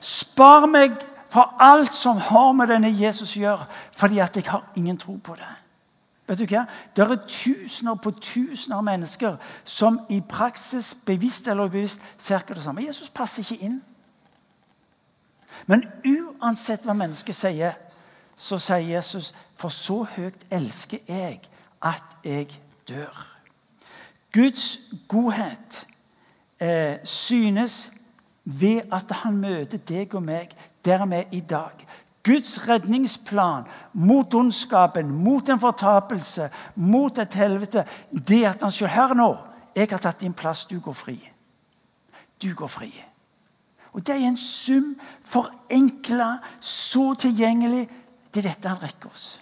Spar 0.00 0.66
meg 0.66 0.92
for 1.28 1.56
alt 1.60 1.94
som 1.94 2.16
har 2.16 2.52
med 2.52 2.68
denne 2.70 2.90
Jesus 2.92 3.36
å 3.36 3.40
gjøre, 3.40 3.66
fordi 3.96 4.20
at 4.22 4.36
jeg 4.36 4.46
har 4.48 4.68
ingen 4.76 4.98
tro 4.98 5.16
på 5.16 5.34
det. 5.36 5.48
Vet 6.28 6.38
du 6.38 6.44
hva? 6.44 6.66
Det 6.96 7.04
er 7.04 7.16
tusener 7.24 7.96
på 7.96 8.12
tusener 8.20 8.76
av 8.76 8.84
mennesker 8.84 9.36
som 9.64 10.02
i 10.12 10.20
praksis, 10.20 10.92
bevisst 11.06 11.48
eller 11.48 11.64
ubevisst, 11.64 12.04
ser 12.18 12.42
ikke 12.42 12.54
det 12.54 12.62
samme. 12.62 12.84
Jesus 12.84 13.08
passer 13.08 13.40
ikke 13.42 13.64
inn. 13.64 13.78
Men 15.66 15.86
uansett 16.04 16.84
hva 16.84 16.92
mennesket 16.92 17.36
sier, 17.36 17.78
så 18.36 18.60
sier 18.60 18.84
Jesus 18.92 19.32
for 19.58 19.72
så 19.72 20.02
høyt 20.16 20.44
elsker 20.52 21.00
jeg 21.08 21.40
at 21.82 22.18
jeg 22.24 22.52
dør. 22.88 23.24
Guds 24.32 24.78
godhet 25.08 25.87
eh, 26.60 26.98
synes 27.04 27.92
ved 28.44 28.80
at 28.92 29.10
han 29.22 29.36
møter 29.36 29.78
deg 29.78 30.14
og 30.14 30.22
meg 30.24 30.54
der 30.84 31.04
vi 31.06 31.16
er 31.16 31.32
i 31.32 31.40
dag. 31.40 31.86
Guds 32.24 32.58
redningsplan 32.68 33.64
mot 33.92 34.34
ondskapen, 34.34 35.10
mot 35.10 35.48
en 35.48 35.60
fortapelse, 35.60 36.50
mot 36.74 37.18
et 37.18 37.34
helvete, 37.34 37.84
det 38.10 38.44
at 38.44 38.62
han 38.62 38.72
sier 38.74 38.90
her 38.92 39.14
nå 39.16 39.34
jeg 39.78 39.92
har 39.92 40.00
tatt 40.02 40.24
din 40.24 40.34
plass, 40.34 40.64
du 40.66 40.80
går 40.82 40.96
fri. 40.96 41.16
Du 42.42 42.50
går 42.54 42.66
fri. 42.66 42.90
Og 43.92 44.06
Det 44.06 44.14
er 44.14 44.28
en 44.28 44.36
sum 44.36 44.96
forenkla, 45.24 46.38
så 46.60 47.14
tilgjengelig. 47.14 47.88
Det 48.34 48.44
er 48.44 48.48
dette 48.50 48.68
han 48.68 48.82
rekker 48.82 49.10
oss. 49.10 49.40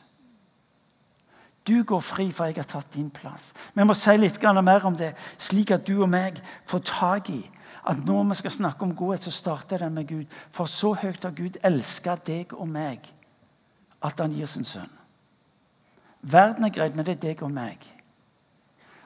Du 1.67 1.83
går 1.83 2.01
fri, 2.01 2.31
for 2.33 2.47
jeg 2.47 2.61
har 2.61 2.69
tatt 2.71 2.95
din 2.95 3.11
plass. 3.11 3.51
Vi 3.75 3.85
må 3.85 3.95
si 3.95 4.15
litt 4.17 4.43
mer 4.43 4.87
om 4.87 4.97
det, 4.97 5.15
slik 5.39 5.71
at 5.71 5.87
du 5.87 6.03
og 6.03 6.09
meg 6.09 6.39
får 6.65 6.83
tak 6.87 7.31
i 7.31 7.43
at 7.87 8.05
når 8.05 8.25
vi 8.25 8.35
skal 8.35 8.51
snakke 8.51 8.83
om 8.83 8.95
godhet, 8.97 9.23
så 9.25 9.31
starter 9.31 9.79
den 9.79 9.95
med 9.95 10.09
Gud. 10.09 10.25
For 10.51 10.67
så 10.67 10.93
høyt 10.95 11.23
har 11.23 11.31
Gud 11.31 11.57
elska 11.63 12.17
deg 12.27 12.53
og 12.53 12.69
meg 12.69 13.13
at 14.03 14.21
han 14.21 14.33
gir 14.33 14.47
sin 14.47 14.65
sønn. 14.65 14.91
Verden 16.23 16.65
er 16.65 16.75
greit, 16.75 16.97
men 16.97 17.07
det 17.07 17.17
er 17.17 17.23
deg 17.29 17.43
og 17.43 17.51
meg. 17.51 17.79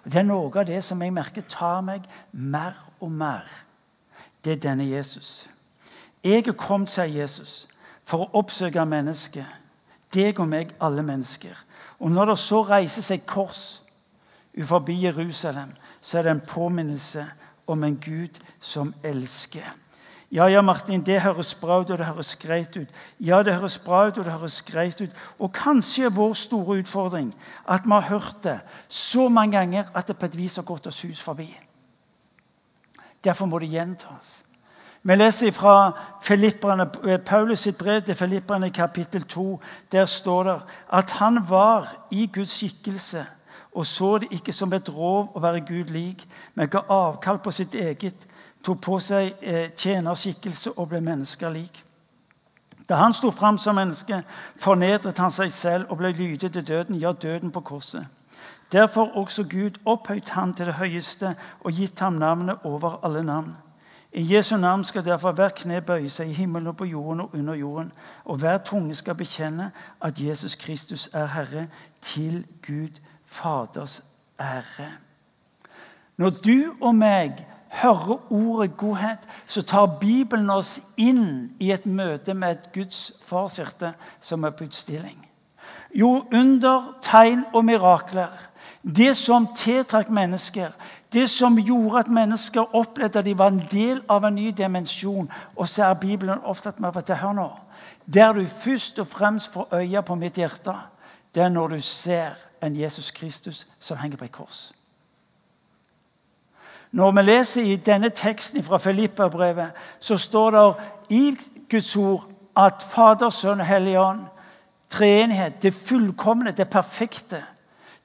Det 0.04 0.16
er 0.16 0.24
noe 0.24 0.48
av 0.48 0.64
det 0.66 0.80
som 0.84 1.02
jeg 1.02 1.12
merker 1.12 1.44
tar 1.48 1.82
meg 1.84 2.06
mer 2.32 2.76
og 3.00 3.12
mer. 3.12 3.44
Det 4.44 4.56
er 4.56 4.62
denne 4.64 4.88
Jesus. 4.88 5.48
Jeg 6.24 6.46
er 6.48 6.56
kommet, 6.56 6.90
sier 6.90 7.04
Jesus, 7.04 7.68
for 8.04 8.24
å 8.24 8.40
oppsøke 8.40 8.84
mennesket. 8.88 9.44
Deg 10.14 10.40
og 10.40 10.48
meg, 10.48 10.72
alle 10.80 11.04
mennesker. 11.04 11.56
Og 12.00 12.10
når 12.10 12.32
det 12.32 12.38
så 12.38 12.62
reiser 12.64 13.04
seg 13.04 13.26
kors 13.28 13.82
uforbi 14.56 14.96
Jerusalem, 15.04 15.74
så 16.00 16.18
er 16.18 16.22
det 16.22 16.30
en 16.30 16.46
påminnelse 16.48 17.26
om 17.70 17.84
en 17.84 17.96
Gud 18.00 18.40
som 18.60 18.94
elsker. 19.04 19.68
Ja, 20.30 20.46
ja, 20.46 20.62
Martin, 20.62 21.02
det 21.02 21.22
høres 21.22 21.54
bra 21.58 21.80
ut, 21.80 21.90
og 21.90 21.98
det 21.98 22.06
høres 22.06 22.36
greit 22.38 22.76
ut. 22.76 22.88
Ja, 23.20 23.42
det 23.42 23.54
høres 23.54 23.78
bra 23.82 24.04
ut, 24.06 24.18
og 24.18 24.24
det 24.24 24.32
høres 24.32 24.60
greit 24.62 25.00
ut. 25.00 25.16
Og 25.38 25.50
kanskje 25.52 26.06
er 26.06 26.14
vår 26.14 26.36
store 26.38 26.78
utfordring 26.84 27.32
at 27.66 27.82
vi 27.84 27.90
har 27.90 28.06
hørt 28.12 28.38
det 28.44 28.60
så 28.88 29.28
mange 29.28 29.58
ganger 29.58 29.90
at 29.94 30.06
det 30.06 30.16
på 30.18 30.30
et 30.30 30.36
vis 30.38 30.56
har 30.56 30.62
gått 30.68 30.86
oss 30.86 31.02
hus 31.02 31.20
forbi. 31.20 31.48
Derfor 33.24 33.46
må 33.46 33.58
det 33.58 33.72
gjentas. 33.74 34.44
Vi 35.02 35.16
leser 35.16 35.52
fra 35.52 35.92
Paulus 37.26 37.58
sitt 37.58 37.78
brev 37.78 38.02
til 38.02 38.14
Filipperne 38.14 38.70
kapittel 38.70 39.22
2. 39.24 39.60
Der 39.92 40.04
står 40.04 40.42
det 40.44 40.56
at 40.92 41.10
han 41.10 41.38
var 41.48 41.88
i 42.10 42.26
Guds 42.34 42.50
skikkelse 42.50 43.26
og 43.72 43.86
så 43.86 44.18
det 44.18 44.28
ikke 44.30 44.52
som 44.52 44.72
et 44.72 44.88
rov 44.90 45.30
å 45.34 45.42
være 45.42 45.62
Gud 45.66 45.92
lik, 45.94 46.24
men 46.54 46.68
ga 46.68 46.82
avkall 46.90 47.38
på 47.38 47.52
sitt 47.54 47.74
eget, 47.74 48.26
tok 48.64 48.80
på 48.82 48.98
seg 49.00 49.30
eh, 49.40 49.70
tjenerskikkelse 49.76 50.74
og 50.76 50.90
ble 50.90 51.00
mennesker 51.04 51.52
lik. 51.54 51.84
Da 52.88 52.98
han 52.98 53.14
sto 53.14 53.30
fram 53.30 53.58
som 53.58 53.78
menneske, 53.78 54.22
fornedret 54.58 55.18
han 55.22 55.30
seg 55.30 55.52
selv 55.54 55.92
og 55.92 56.00
ble 56.00 56.10
lydig 56.10 56.50
til 56.50 56.66
døden, 56.66 56.98
ja, 56.98 57.12
døden 57.12 57.54
på 57.54 57.62
korset. 57.62 58.06
Derfor 58.72 59.16
også 59.18 59.46
Gud 59.50 59.78
opphøyt 59.86 60.34
han 60.34 60.54
til 60.54 60.66
det 60.66 60.78
høyeste 60.78 61.34
og 61.60 61.72
gitt 61.74 62.02
ham 62.02 62.18
navnet 62.18 62.66
over 62.66 62.98
alle 63.06 63.22
navn. 63.22 63.54
I 64.12 64.34
Jesu 64.34 64.56
navn 64.56 64.84
skal 64.84 65.04
derfor 65.04 65.32
hver 65.32 65.52
kne 65.54 65.80
bøye 65.80 66.10
seg 66.10 66.32
i 66.32 66.34
himmelen 66.34 66.72
og 66.72 66.76
på 66.76 66.84
jorden 66.84 67.20
og 67.20 67.34
under 67.34 67.54
jorden, 67.54 67.92
og 68.24 68.36
hver 68.36 68.58
tunge 68.58 68.94
skal 68.94 69.14
bekjenne 69.14 69.70
at 70.02 70.18
Jesus 70.20 70.54
Kristus 70.54 71.08
er 71.12 71.26
Herre, 71.26 71.66
til 72.00 72.46
Gud 72.66 72.98
Faders 73.26 74.02
ære. 74.40 74.90
Når 76.16 76.30
du 76.30 76.74
og 76.80 76.94
meg 76.94 77.46
hører 77.70 78.32
ordet 78.32 78.76
godhet, 78.76 79.28
så 79.46 79.62
tar 79.62 79.98
Bibelen 80.00 80.50
oss 80.50 80.80
inn 80.96 81.52
i 81.60 81.70
et 81.72 81.86
møte 81.86 82.34
med 82.34 82.50
et 82.50 82.70
Guds 82.74 83.12
farshjerte 83.22 83.92
som 84.20 84.44
er 84.44 84.50
på 84.50 84.66
utstilling. 84.66 85.16
Jo, 85.94 86.26
under, 86.32 86.98
tegn 87.02 87.44
og 87.52 87.64
mirakler. 87.64 88.34
Det 88.82 89.16
som 89.16 89.48
tiltrakk 89.56 90.10
mennesker. 90.10 90.74
Det 91.12 91.30
som 91.30 91.58
gjorde 91.58 91.98
at 91.98 92.08
mennesker 92.08 92.74
opplevde 92.76 93.18
at 93.18 93.24
de 93.24 93.38
var 93.38 93.50
en 93.50 93.62
del 93.70 94.02
av 94.08 94.24
en 94.24 94.34
ny 94.34 94.50
dimensjon. 94.50 95.30
Og 95.56 95.68
så 95.68 95.84
er 95.84 95.94
Bibelen 95.94 96.38
opptatt 96.44 96.80
med 96.80 96.96
at 96.96 97.18
hør 97.18 97.32
nå, 97.32 97.48
der 98.06 98.32
du 98.32 98.44
først 98.46 98.98
og 98.98 99.06
fremst 99.06 99.52
får 99.52 99.74
øye 99.74 100.02
på 100.02 100.14
mitt 100.14 100.38
hjerte, 100.38 100.74
det 101.34 101.42
er 101.42 101.48
når 101.48 101.68
du 101.68 101.80
ser 101.80 102.30
en 102.62 102.76
Jesus 102.76 103.10
Kristus 103.10 103.66
som 103.78 103.98
henger 103.98 104.16
på 104.16 104.24
et 104.24 104.32
kors. 104.32 104.72
Når 106.92 107.12
vi 107.12 107.22
leser 107.22 107.62
i 107.62 107.76
denne 107.76 108.10
teksten 108.10 108.62
fra 108.62 108.78
Filippa-brevet, 108.78 109.70
så 110.00 110.16
står 110.18 110.50
det 110.50 110.74
i 111.08 111.38
Guds 111.70 111.96
ord 111.96 112.26
at 112.56 112.82
Fader, 112.82 113.30
Sønn 113.30 113.60
og 113.60 113.66
Hellig 113.66 113.98
Ånd, 113.98 114.24
treenighet, 114.90 115.62
det 115.62 115.74
fullkomne, 115.74 116.50
det 116.50 116.70
perfekte 116.70 117.44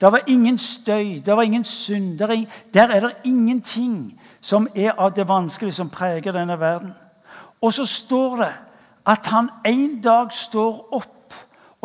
Det 0.02 0.12
var 0.12 0.22
ingen 0.28 0.58
støy, 0.58 1.22
det 1.26 1.36
var 1.36 1.42
ingen 1.42 1.64
synd. 1.64 2.20
Der 2.20 2.28
er, 2.28 2.46
der 2.74 2.88
er 2.88 3.00
det 3.00 3.14
ingenting 3.24 4.22
som 4.42 4.68
er 4.76 4.92
av 4.92 5.16
det 5.16 5.28
vanskelige 5.28 5.74
som 5.74 5.90
preger 5.90 6.32
denne 6.32 6.60
verden. 6.60 6.94
Og 7.62 7.74
så 7.74 7.86
står 7.86 8.36
det 8.38 8.54
at 9.06 9.26
han 9.26 9.50
en 9.66 10.02
dag 10.02 10.32
står 10.32 10.88
opp 10.92 11.16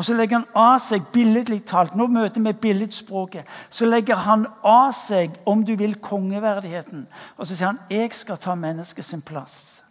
og 0.00 0.05
så 0.05 0.14
legger 0.17 0.38
han 0.38 0.57
av 0.57 0.79
seg 0.81 1.11
billedlig 1.12 1.59
talt 1.69 1.93
Nå 1.93 2.07
møter 2.09 2.40
vi 2.40 2.55
billedspråket. 2.57 3.45
Så 3.69 3.85
legger 3.85 4.17
han 4.25 4.47
av 4.64 4.95
seg, 4.97 5.35
om 5.45 5.61
du 5.61 5.75
vil, 5.76 5.99
kongeverdigheten. 6.00 7.02
Og 7.37 7.47
så 7.47 7.52
sier 7.57 7.67
han, 7.67 7.81
'Jeg 7.90 8.14
skal 8.14 8.38
ta 8.38 8.55
mennesket 8.55 9.05
sin 9.05 9.23
plass'. 9.23 9.83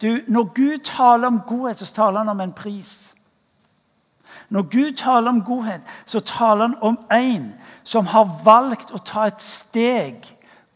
Du, 0.00 0.20
Når 0.28 0.54
Gud 0.54 0.78
taler 0.84 1.26
om 1.26 1.40
godhet, 1.46 1.78
så 1.78 1.94
taler 1.94 2.18
han 2.18 2.28
om 2.28 2.40
en 2.40 2.52
pris. 2.52 3.13
Når 4.54 4.62
Gud 4.62 4.96
taler 4.96 5.28
om 5.28 5.42
godhet, 5.42 5.80
så 6.06 6.20
taler 6.20 6.66
han 6.66 6.74
om 6.80 6.98
en 7.12 7.52
som 7.82 8.06
har 8.06 8.40
valgt 8.44 8.92
å 8.94 9.00
ta 9.02 9.26
et 9.26 9.42
steg 9.42 10.28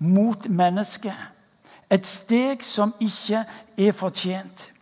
mot 0.03 0.49
mennesket. 0.51 1.15
Et 1.91 2.07
steg 2.07 2.65
som 2.67 2.91
ikke 2.99 3.45
er 3.79 3.95
fortjent. 3.95 4.73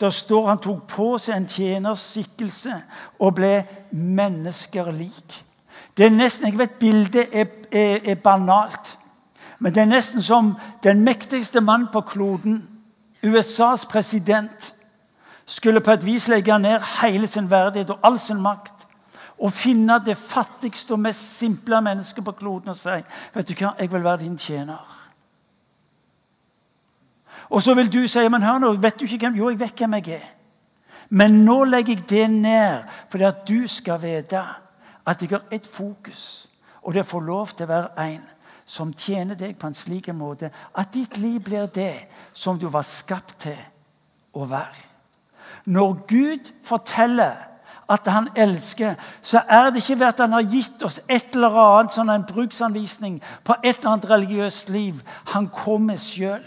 Der 0.00 0.14
står 0.14 0.46
han 0.52 0.62
tok 0.62 0.86
på 0.86 1.08
seg 1.18 1.34
en 1.34 1.50
tjeners 1.50 2.04
skikkelse 2.12 2.78
og 3.18 3.34
ble 3.40 3.52
mennesker 3.90 4.92
lik. 4.94 5.42
Det 5.98 6.06
er 6.06 6.14
nesten, 6.14 6.46
Jeg 6.46 6.58
vet 6.58 6.78
bildet 6.78 7.34
er, 7.34 7.50
er, 7.72 8.00
er, 8.04 8.14
banalt, 8.14 8.98
men 9.58 9.74
det 9.74 9.82
er 9.82 9.90
nesten 9.90 10.22
som 10.22 10.54
den 10.82 11.02
mektigste 11.02 11.60
mannen 11.60 11.90
på 11.92 12.00
kloden 12.00 12.68
USAs 13.22 13.86
president, 13.86 14.74
skulle 15.48 15.80
på 15.80 15.94
et 15.96 16.04
vis 16.04 16.28
legge 16.28 16.58
ned 16.60 16.82
hele 17.00 17.26
sin 17.26 17.48
verdighet 17.50 17.90
og 17.90 18.04
all 18.04 18.18
sin 18.20 18.40
makt 18.44 18.84
og 19.38 19.52
finne 19.54 19.96
det 20.04 20.18
fattigste 20.18 20.92
og 20.92 21.00
mest 21.00 21.38
simple 21.38 21.80
mennesket 21.80 22.24
på 22.24 22.34
kloden 22.36 22.74
og 22.74 22.76
si 22.76 22.96
vet 23.34 23.48
du 23.48 23.54
hva, 23.54 23.72
jeg 23.78 23.92
vil 23.92 24.04
være 24.04 24.24
din 24.24 24.36
tjener. 24.38 24.96
Og 27.48 27.62
så 27.62 27.74
vil 27.74 27.88
du 27.92 28.02
si 28.08 28.26
men 28.28 28.44
hør 28.44 28.58
nå, 28.60 28.72
vet 28.82 28.98
du 29.00 29.06
ikke 29.06 29.26
hvem 29.26 29.38
Jo, 29.38 29.48
jeg 29.48 29.60
vet 29.60 29.78
hvem 29.78 29.94
jeg 29.94 30.18
er. 30.18 30.26
Men 31.08 31.44
nå 31.44 31.62
legger 31.64 31.96
jeg 31.96 32.08
det 32.10 32.30
ned 32.30 32.82
fordi 33.08 33.24
at 33.24 33.46
du 33.48 33.66
skal 33.66 34.02
vite 34.02 34.42
at 35.06 35.22
jeg 35.22 35.30
har 35.30 35.46
ett 35.50 35.66
fokus. 35.66 36.48
Og 36.82 36.94
det 36.94 37.06
får 37.06 37.20
lov 37.24 37.54
til 37.56 37.64
å 37.64 37.72
være 37.72 38.10
en 38.10 38.26
som 38.68 38.92
tjener 38.92 39.34
deg 39.34 39.56
på 39.56 39.66
en 39.66 39.74
slik 39.76 40.10
måte 40.12 40.50
at 40.76 40.92
ditt 40.92 41.16
liv 41.16 41.40
blir 41.40 41.70
det 41.72 41.94
som 42.36 42.58
du 42.60 42.68
var 42.68 42.84
skapt 42.84 43.38
til 43.46 43.56
å 44.36 44.44
være. 44.44 44.87
Når 45.68 46.06
Gud 46.08 46.52
forteller 46.64 47.36
at 47.88 48.00
han 48.06 48.28
elsker, 48.36 48.94
så 49.22 49.40
er 49.48 49.70
det 49.70 49.76
ikke 49.76 50.00
ved 50.00 50.06
at 50.06 50.20
han 50.20 50.32
har 50.32 50.42
gitt 50.42 50.82
oss 50.84 51.00
et 51.08 51.34
eller 51.34 51.56
annet 51.60 51.92
sånn 51.92 52.12
en 52.12 52.24
bruksanvisning 52.28 53.18
på 53.44 53.56
et 53.62 53.78
eller 53.78 53.90
annet 53.94 54.10
religiøst 54.10 54.70
liv. 54.72 55.02
Han 55.32 55.48
kommer 55.52 55.96
sjøl. 56.00 56.44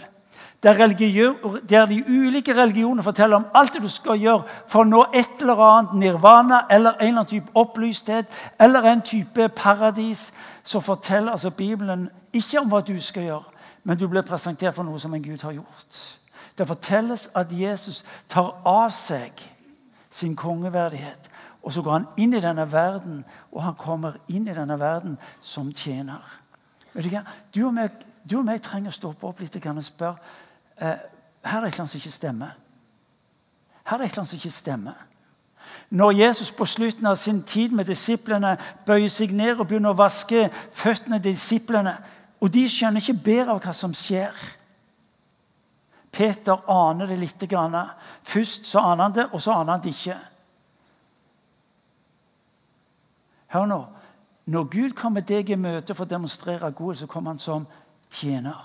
Der, 0.62 0.78
der, 1.70 1.86
de 1.86 2.04
ulike 2.06 2.54
religionene 2.54 3.02
forteller 3.02 3.36
om 3.36 3.46
alt 3.54 3.74
det 3.74 3.82
du 3.82 3.88
skal 3.90 4.20
gjøre 4.22 4.44
for 4.70 4.84
å 4.84 4.86
nå 4.86 5.00
et 5.10 5.42
eller 5.42 5.58
annet 5.66 5.96
nirvana 5.98 6.60
eller 6.70 6.94
en 6.94 7.00
eller 7.00 7.18
annen 7.18 7.30
type 7.30 7.50
opplysthet 7.58 8.30
eller 8.62 8.86
en 8.86 9.02
type 9.02 9.48
paradis, 9.58 10.28
så 10.62 10.80
forteller 10.80 11.34
altså 11.34 11.50
Bibelen 11.50 12.08
ikke 12.32 12.62
om 12.62 12.70
hva 12.70 12.78
du 12.86 12.94
skal 13.02 13.26
gjøre, 13.26 13.66
men 13.82 13.98
du 13.98 14.06
blir 14.06 14.22
presentert 14.22 14.78
for 14.78 14.86
noe 14.86 15.02
som 15.02 15.14
en 15.14 15.22
Gud 15.22 15.42
har 15.42 15.58
gjort. 15.58 16.02
Det 16.58 16.68
fortelles 16.68 17.30
at 17.34 17.52
Jesus 17.52 18.04
tar 18.28 18.54
av 18.64 18.90
seg 18.92 19.32
sin 20.10 20.36
kongeverdighet. 20.36 21.30
Og 21.62 21.72
så 21.72 21.82
går 21.82 21.92
han 21.92 22.06
inn 22.18 22.34
i 22.34 22.42
denne 22.42 22.66
verden, 22.72 23.24
og 23.52 23.62
han 23.62 23.78
kommer 23.78 24.18
inn 24.28 24.48
i 24.48 24.54
denne 24.54 24.78
verden 24.80 25.18
som 25.40 25.72
tjener. 25.72 26.22
Du? 26.94 27.08
Du 27.54 27.66
og 27.66 27.74
meg, 27.74 27.90
du 28.30 28.38
og 28.38 28.44
meg 28.44 28.60
trenger 28.62 28.92
å 28.92 28.96
stoppe 28.96 29.26
opp 29.26 29.40
litt 29.40 29.56
og 29.56 29.84
spørre 29.84 30.18
eh, 30.76 30.98
her 31.42 31.58
er 31.58 31.70
det 31.70 31.78
annet 31.78 31.90
som 31.90 31.98
ikke 31.98 32.10
stemmer. 32.10 32.52
Her 33.84 33.96
er 33.96 34.04
det 34.06 34.18
annet 34.18 34.28
som 34.28 34.38
ikke 34.38 34.50
stemmer. 34.50 34.98
Når 35.90 36.12
Jesus 36.12 36.50
på 36.50 36.66
slutten 36.66 37.06
av 37.06 37.16
sin 37.16 37.42
tid 37.42 37.72
med 37.72 37.88
disiplene 37.88 38.56
bøyer 38.86 39.08
seg 39.08 39.32
ned 39.32 39.58
og 39.58 39.66
begynner 39.68 39.92
å 39.92 39.98
vaske 39.98 40.48
føttene 40.72 41.18
til 41.20 41.32
disiplene, 41.32 41.96
og 42.40 42.52
de 42.52 42.66
skjønner 42.68 43.02
ikke 43.02 43.24
bedre 43.24 43.54
av 43.54 43.62
hva 43.62 43.74
som 43.76 43.94
skjer 43.94 44.36
Peter 46.12 46.68
aner 46.70 47.08
det 47.08 47.16
litt. 47.18 47.46
Først 48.22 48.66
så 48.68 48.84
aner 48.84 49.02
han 49.02 49.16
det, 49.16 49.26
og 49.32 49.40
så 49.40 49.56
aner 49.56 49.72
han 49.72 49.82
det 49.82 49.94
ikke. 49.94 50.18
Hør 53.52 53.66
nå. 53.66 53.80
Når 54.52 54.64
Gud 54.64 54.94
kommer 54.98 55.24
deg 55.24 55.50
i 55.50 55.56
møte 55.56 55.94
for 55.94 56.04
å 56.04 56.10
demonstrere 56.10 56.72
godhet, 56.74 57.02
så 57.02 57.06
kommer 57.06 57.32
han 57.32 57.40
som 57.40 57.66
tjener. 58.10 58.58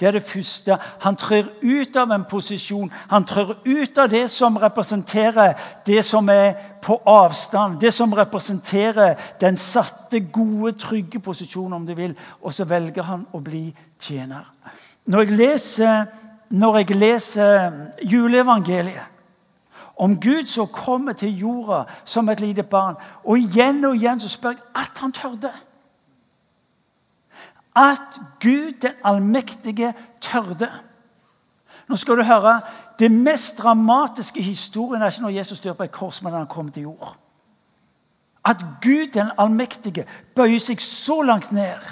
Det 0.00 0.08
er 0.08 0.12
det 0.12 0.22
første. 0.22 0.76
Han 1.00 1.16
trør 1.16 1.46
ut 1.62 1.96
av 1.96 2.10
en 2.12 2.24
posisjon. 2.28 2.90
Han 3.08 3.24
trør 3.24 3.54
ut 3.64 3.98
av 3.98 4.10
det 4.12 4.26
som 4.30 4.58
representerer 4.60 5.54
det 5.86 6.02
som 6.04 6.28
er 6.28 6.52
på 6.84 6.98
avstand. 7.08 7.78
Det 7.80 7.94
som 7.94 8.12
representerer 8.12 9.14
den 9.40 9.56
satte, 9.56 10.20
gode, 10.20 10.74
trygge 10.76 11.20
posisjonen, 11.20 11.78
om 11.78 11.86
du 11.86 11.94
vil. 11.94 12.16
Og 12.42 12.52
så 12.52 12.68
velger 12.68 13.08
han 13.08 13.24
å 13.32 13.40
bli 13.40 13.70
tjener. 14.00 14.44
Når 15.06 15.24
jeg 15.24 15.38
leser, 15.38 16.06
når 16.50 16.76
jeg 16.76 16.96
leser 16.96 17.72
juleevangeliet 18.02 19.12
om 19.96 20.20
Gud 20.20 20.46
som 20.46 20.68
kommer 20.68 21.12
til 21.16 21.38
jorda 21.38 21.84
som 22.04 22.28
et 22.28 22.40
lite 22.40 22.62
barn, 22.62 22.98
og 23.24 23.38
igjen 23.38 23.84
og 23.84 23.96
igjen 23.96 24.20
så 24.20 24.28
spør 24.28 24.52
jeg 24.52 24.66
at 24.74 25.00
han 25.00 25.12
tørde 25.12 25.52
at 27.76 28.20
Gud 28.40 28.72
den 28.80 28.92
allmektige 29.04 29.94
tørde. 30.20 30.68
Nå 31.88 31.96
skal 31.96 32.16
du 32.16 32.22
høre, 32.22 32.60
Det 32.98 33.10
mest 33.10 33.58
dramatiske 33.58 34.42
historien 34.42 35.02
er 35.02 35.06
ikke 35.06 35.22
når 35.22 35.28
Jesus 35.28 35.60
dør 35.60 35.72
på 35.72 35.82
et 35.82 35.92
kors, 35.92 36.22
men 36.22 36.30
når 36.32 36.38
han 36.38 36.46
kommer 36.46 36.72
til 36.72 36.82
jord. 36.82 37.16
At 38.44 38.56
Gud 38.82 39.12
den 39.12 39.30
allmektige 39.38 40.06
bøyer 40.34 40.58
seg 40.58 40.80
så 40.80 41.22
langt 41.22 41.52
ned 41.52 41.82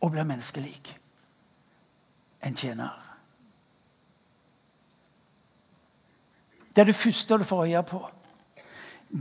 og 0.00 0.10
blir 0.10 0.22
menneskelik. 0.22 1.01
En 2.42 2.56
tjener. 2.56 2.98
Det 6.72 6.80
er 6.82 6.88
det 6.88 6.96
første 6.96 7.38
du 7.38 7.44
får 7.44 7.64
øye 7.64 7.82
på. 7.82 8.02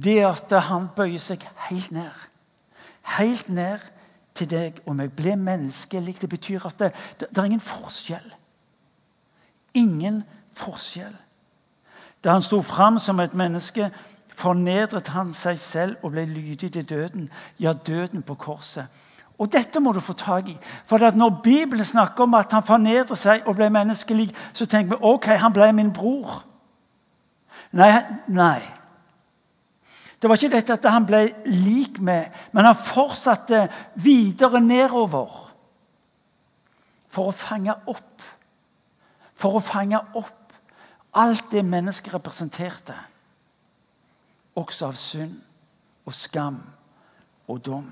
Det 0.04 0.20
at 0.26 0.62
han 0.64 0.88
bøyer 0.96 1.20
seg 1.20 1.44
helt 1.70 1.92
ned 1.92 2.28
helt 3.18 3.50
ned 3.50 3.80
til 4.36 4.50
deg 4.50 4.80
og 4.86 4.96
meg. 4.96 5.12
Ble 5.16 5.36
menneskelig. 5.36 6.22
Det 6.22 6.30
betyr 6.30 6.66
at 6.66 6.80
det, 6.80 6.92
det, 7.20 7.30
det 7.30 7.38
er 7.38 7.50
ingen 7.50 7.64
forskjell. 7.64 8.34
Ingen 9.74 10.24
forskjell. 10.56 11.16
Da 12.24 12.36
han 12.38 12.46
sto 12.46 12.62
fram 12.62 13.00
som 13.00 13.20
et 13.20 13.34
menneske, 13.34 13.90
fornedret 14.36 15.10
han 15.16 15.34
seg 15.34 15.60
selv 15.60 16.04
og 16.06 16.14
ble 16.14 16.26
lydig 16.30 16.72
til 16.74 16.86
døden. 16.90 17.30
Ja, 17.60 17.74
døden 17.74 18.22
på 18.24 18.36
korset. 18.36 18.88
Og 19.38 19.50
Dette 19.52 19.80
må 19.80 19.92
du 19.94 20.00
få 20.00 20.14
tak 20.14 20.50
i. 20.50 20.58
For 20.86 21.12
Når 21.12 21.42
Bibelen 21.44 21.86
snakker 21.86 22.24
om 22.24 22.34
at 22.34 22.52
han 22.52 22.64
fornedret 22.64 23.18
seg 23.18 23.48
og 23.48 23.56
ble 23.56 23.70
menneskelig, 23.70 24.30
så 24.54 24.66
tenker 24.66 24.96
vi 24.96 25.02
ok, 25.02 25.26
han 25.26 25.54
ble 25.54 25.72
min 25.74 25.94
bror. 25.94 26.44
Nei, 27.72 27.94
nei. 28.28 28.62
Det 30.22 30.30
var 30.30 30.38
ikke 30.38 30.54
dette 30.54 30.76
at 30.78 30.86
han 30.94 31.06
ble 31.10 31.24
lik 31.50 31.98
med, 32.00 32.30
men 32.52 32.68
han 32.68 32.78
fortsatte 32.78 33.64
videre 33.96 34.62
nedover. 34.62 35.32
For 37.10 37.32
å 37.32 37.36
fange 37.36 37.74
opp. 37.90 38.22
For 39.34 39.58
å 39.58 39.64
fange 39.64 39.98
opp 40.14 40.54
alt 41.18 41.50
det 41.52 41.64
mennesket 41.66 42.14
representerte. 42.14 42.96
Også 44.56 44.92
av 44.92 45.00
synd 45.00 45.40
og 46.06 46.14
skam 46.14 46.60
og 47.50 47.66
dom. 47.66 47.90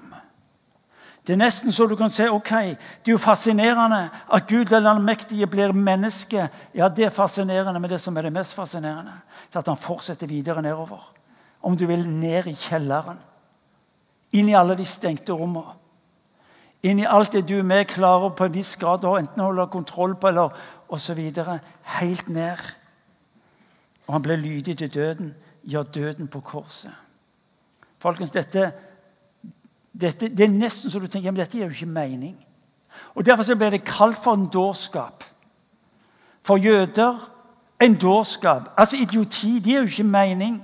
Det 1.30 1.36
er 1.36 1.44
nesten 1.44 1.70
så 1.70 1.86
du 1.86 1.94
kan 1.94 2.10
si 2.10 2.26
ok, 2.26 2.50
det 2.50 3.12
er 3.12 3.14
jo 3.14 3.20
fascinerende 3.22 4.00
at 4.34 4.48
Gud 4.50 4.72
den 4.72 4.88
allmektige 4.90 5.46
blir 5.46 5.76
menneske. 5.78 6.48
Ja, 6.74 6.88
det 6.90 7.06
er 7.06 7.14
fascinerende, 7.14 7.78
men 7.80 7.92
det 7.92 8.00
som 8.02 8.18
er 8.18 8.26
det 8.26 8.32
mest 8.34 8.56
fascinerende, 8.58 9.14
er 9.54 9.60
at 9.60 9.68
han 9.70 9.78
fortsetter 9.78 10.28
videre 10.28 10.64
nedover 10.66 11.04
om 11.62 11.78
du 11.78 11.86
vil, 11.86 12.08
ned 12.10 12.48
i 12.50 12.56
kjelleren. 12.58 13.20
Inn 14.34 14.50
i 14.50 14.58
alle 14.58 14.74
de 14.80 14.86
stengte 14.90 15.36
rommene. 15.38 15.76
Inn 16.82 17.04
i 17.04 17.06
alt 17.06 17.36
det 17.36 17.44
du 17.46 17.60
er 17.60 17.68
med 17.68 17.86
klarer 17.92 18.34
på 18.34 18.48
en 18.48 18.54
viss 18.56 18.74
grad 18.80 19.06
å 19.06 19.18
enten 19.20 19.44
holde 19.44 19.68
kontroll 19.70 20.16
på 20.16 20.32
eller 20.32 20.56
osv. 20.90 21.20
Helt 22.00 22.30
ned. 22.32 22.66
Og 24.08 24.16
han 24.16 24.26
ble 24.26 24.40
lydig 24.42 24.80
til 24.82 24.94
døden. 24.94 25.34
Ja, 25.68 25.84
døden 25.84 26.32
på 26.32 26.42
korset. 26.42 26.96
Folkens, 28.02 28.32
dette, 28.32 28.72
dette, 29.94 30.30
Det 30.30 30.46
er 30.46 30.54
nesten 30.54 30.92
så 30.92 31.00
du 31.00 31.08
tenker 31.08 31.32
men 31.32 31.42
dette 31.42 31.58
gir 31.58 31.66
jo 31.66 31.74
ikke 31.74 31.86
mening. 31.86 32.38
Og 33.16 33.26
Derfor 33.26 33.56
ble 33.56 33.72
det 33.72 33.84
kalt 33.84 34.18
for 34.18 34.34
en 34.34 34.48
dårskap. 34.48 35.24
For 36.44 36.58
jøder 36.58 37.32
en 37.82 37.96
dårskap. 37.96 38.70
Altså 38.78 38.98
idioti. 38.98 39.60
Det 39.60 39.64
gir 39.64 39.80
jo 39.80 39.88
ikke 39.88 40.04
mening. 40.04 40.64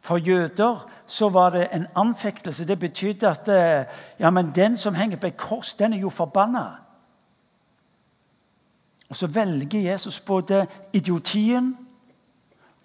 For 0.00 0.16
jøder 0.16 0.86
så 1.06 1.28
var 1.28 1.50
det 1.50 1.68
en 1.72 1.86
anfektelse. 1.96 2.64
Det 2.64 2.78
betydde 2.78 3.28
at 3.28 3.48
eh, 3.48 3.84
ja, 4.18 4.30
men 4.30 4.52
den 4.54 4.76
som 4.76 4.94
henger 4.94 5.16
på 5.16 5.26
et 5.26 5.36
kors, 5.36 5.74
den 5.74 5.92
er 5.92 5.98
jo 5.98 6.10
forbanna. 6.10 6.66
Og 9.08 9.16
så 9.16 9.26
velger 9.26 9.80
Jesus 9.80 10.20
både 10.20 10.66
idiotien 10.92 11.76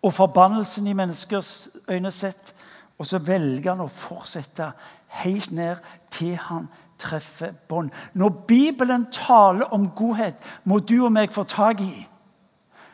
og 0.01 0.13
forbannelsen 0.13 0.87
i 0.87 0.93
menneskers 0.93 1.69
øyne 1.89 2.11
sett. 2.11 2.55
Og 2.97 3.05
så 3.05 3.17
velger 3.17 3.71
han 3.71 3.81
å 3.81 3.89
fortsette 3.89 4.71
helt 5.11 5.51
ned 5.51 5.81
til 6.11 6.35
han 6.37 6.69
treffer 7.01 7.51
bånd. 7.67 7.89
Når 8.13 8.29
Bibelen 8.29 9.07
taler 9.11 9.73
om 9.73 9.89
godhet, 9.89 10.35
må 10.63 10.79
du 10.79 11.03
og 11.05 11.11
meg 11.11 11.33
få 11.33 11.43
tak 11.43 11.81
i 11.81 12.07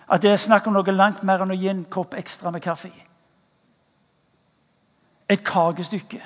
at 0.08 0.22
det 0.24 0.32
er 0.32 0.40
snakk 0.40 0.68
om 0.68 0.74
noe 0.78 0.94
langt 0.96 1.24
mer 1.28 1.42
enn 1.44 1.52
å 1.52 1.58
gi 1.58 1.68
en 1.68 1.84
kopp 1.92 2.16
ekstra 2.16 2.52
med 2.52 2.64
kaffe. 2.64 2.92
et 5.30 5.44
kakestykke. 5.44 6.24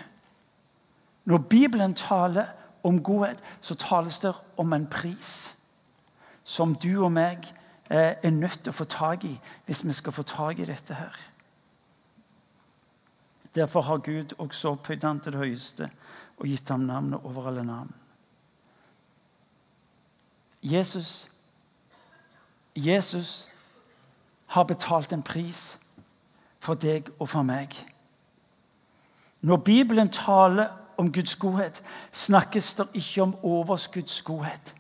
Når 1.26 1.38
Bibelen 1.38 1.94
taler 1.94 2.46
om 2.84 3.04
godhet, 3.04 3.40
så 3.62 3.76
tales 3.76 4.20
det 4.20 4.34
om 4.58 4.74
en 4.74 4.88
pris 4.88 5.56
som 6.44 6.76
du 6.76 7.04
og 7.04 7.12
meg 7.12 7.54
eh, 7.90 8.14
er 8.24 8.30
nødt 8.30 8.64
til 8.64 8.70
å 8.70 8.76
få 8.76 8.86
tak 8.86 9.24
i 9.24 9.34
hvis 9.66 9.86
vi 9.86 9.94
skal 9.94 10.14
få 10.14 10.24
tak 10.24 10.60
i 10.60 10.66
dette 10.66 10.94
her. 10.94 11.18
Derfor 13.56 13.82
har 13.82 13.98
Gud 13.98 14.34
også 14.38 14.70
opphøyd 14.70 15.04
ham 15.04 15.20
til 15.20 15.32
det 15.32 15.40
høyeste 15.40 15.90
og 16.38 16.48
gitt 16.48 16.70
ham 16.70 16.88
navnet 16.88 17.20
over 17.24 17.48
alle 17.48 17.66
navn. 17.66 17.94
Jesus 20.64 21.32
Jesus 22.76 23.50
har 24.48 24.64
betalt 24.64 25.14
en 25.14 25.24
pris 25.24 25.80
for 26.60 26.80
deg 26.80 27.10
og 27.20 27.30
for 27.30 27.44
meg. 27.44 27.74
Når 29.42 29.58
Bibelen 29.58 30.10
taler 30.10 30.70
om 30.98 31.12
Guds 31.12 31.36
godhet, 31.36 31.84
snakkes 32.12 32.76
det 32.76 32.88
ikke 32.94 33.22
om 33.22 33.36
overskudds 33.44 34.22
godhet. 34.22 34.76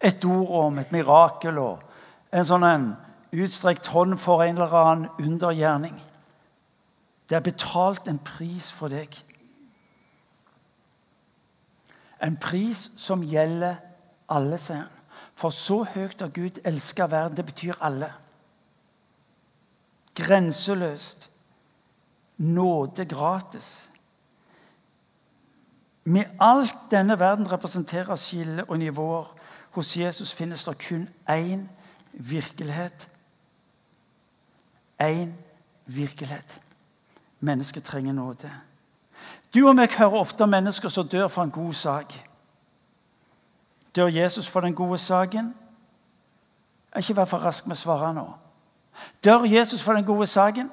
Et 0.00 0.24
ord 0.24 0.64
om 0.64 0.78
et 0.78 0.92
mirakel 0.92 1.58
og 1.58 1.82
en 2.32 2.46
sånn 2.48 2.64
en 2.66 2.86
utstrekt 3.32 3.86
hånd 3.92 4.16
for 4.18 4.42
en 4.42 4.56
eller 4.56 4.74
annen 4.74 5.08
undergjerning. 5.20 6.00
Det 7.32 7.38
er 7.38 7.40
betalt 7.40 8.08
en 8.08 8.18
pris 8.18 8.66
for 8.76 8.92
deg. 8.92 9.14
En 12.20 12.34
pris 12.36 12.90
som 13.00 13.22
gjelder 13.24 13.78
alle, 14.28 14.58
sier 14.60 14.82
han. 14.82 14.98
For 15.32 15.48
så 15.56 15.78
høyt 15.94 16.20
har 16.20 16.28
Gud 16.28 16.58
elska 16.68 17.06
verden. 17.08 17.38
Det 17.38 17.46
betyr 17.48 17.78
alle. 17.80 18.10
Grenseløst. 20.14 21.30
Nåde 22.36 23.06
gratis. 23.08 23.88
Med 26.04 26.36
alt 26.40 26.76
denne 26.90 27.16
verden 27.18 27.48
representerer 27.52 28.16
skille 28.20 28.64
og 28.68 28.78
nivåer, 28.78 29.30
hos 29.70 29.96
Jesus 29.96 30.34
finnes 30.36 30.64
det 30.68 30.76
kun 30.84 31.08
én 31.30 31.64
virkelighet. 32.12 33.08
Én 35.00 35.32
virkelighet. 35.86 36.60
Mennesket 37.42 37.84
trenger 37.84 38.12
nåde. 38.12 38.50
Du 39.54 39.66
og 39.68 39.74
meg 39.74 39.90
hører 39.98 40.20
ofte 40.22 40.46
om 40.46 40.52
mennesker 40.54 40.88
som 40.88 41.08
dør 41.08 41.26
for 41.28 41.42
en 41.42 41.50
god 41.50 41.72
sak. 41.72 42.14
Dør 43.96 44.06
Jesus 44.06 44.46
for 44.48 44.60
den 44.60 44.74
gode 44.74 44.98
saken? 44.98 45.54
Ikke 46.96 47.16
vær 47.16 47.24
for 47.24 47.42
rask 47.42 47.66
med 47.66 47.76
å 47.76 47.80
svare 47.80 48.12
nå. 48.14 48.28
Dør 49.24 49.48
Jesus 49.48 49.82
for 49.82 49.98
den 49.98 50.06
gode 50.06 50.26
saken? 50.30 50.70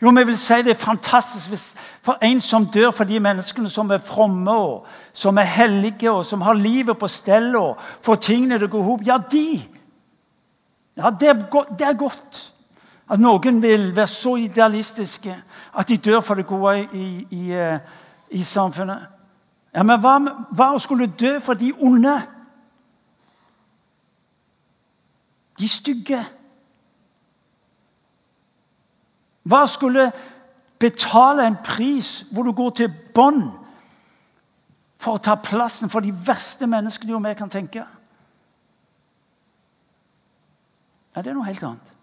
Jo, 0.00 0.12
vi 0.14 0.24
vil 0.24 0.38
si 0.38 0.62
det 0.62 0.76
er 0.76 0.80
fantastisk 0.80 1.74
for 2.02 2.22
en 2.22 2.40
som 2.40 2.68
dør 2.70 2.94
for 2.94 3.04
de 3.04 3.18
menneskene 3.20 3.68
som 3.68 3.90
er 3.90 3.98
fromme, 3.98 4.54
og 4.54 4.86
som 5.12 5.36
er 5.38 5.50
hellige, 5.50 6.10
og 6.10 6.24
som 6.24 6.40
har 6.46 6.54
livet 6.54 6.98
på 6.98 7.08
stell 7.08 7.56
og 7.56 7.76
får 8.00 8.22
tingene 8.30 8.58
til 8.58 8.70
å 8.70 8.72
gå 8.78 8.86
i. 8.86 8.96
Ja, 9.10 9.18
de! 9.18 9.46
Ja, 10.96 11.10
det 11.10 11.28
er, 11.28 11.44
godt, 11.50 11.74
det 11.78 11.86
er 11.86 11.98
godt 11.98 12.40
at 13.10 13.20
noen 13.20 13.62
vil 13.62 13.90
være 13.96 14.06
så 14.06 14.36
idealistiske 14.36 15.34
at 15.78 15.88
de 15.88 15.96
dør 15.96 16.20
for 16.20 16.34
det 16.34 16.46
gode 16.46 16.80
i, 16.80 17.26
i, 17.30 17.36
i, 17.40 17.52
eh, 17.52 18.44
samfunnet. 18.44 19.06
Ja, 19.74 19.82
Men 19.82 20.00
hva, 20.00 20.18
hva 20.54 20.78
skulle 20.78 21.06
dø 21.06 21.38
for 21.38 21.54
de 21.54 21.72
onde? 21.78 22.16
De 25.58 25.68
stygge? 25.68 26.24
Hva 29.42 29.66
skulle 29.66 30.10
betale 30.78 31.46
en 31.46 31.56
pris 31.64 32.26
hvor 32.32 32.42
du 32.42 32.52
går 32.52 32.70
til 32.70 32.92
bånn 33.14 33.50
for 35.00 35.16
å 35.16 35.22
ta 35.22 35.34
plassen 35.34 35.90
for 35.90 36.00
de 36.00 36.12
verste 36.26 36.66
menneskene 36.66 37.12
du 37.12 37.16
og 37.16 37.36
kan 37.36 37.50
tenke? 37.50 37.86
Ja, 41.16 41.22
det 41.22 41.30
er 41.30 41.34
noe 41.34 41.48
helt 41.48 41.62
annet. 41.66 41.99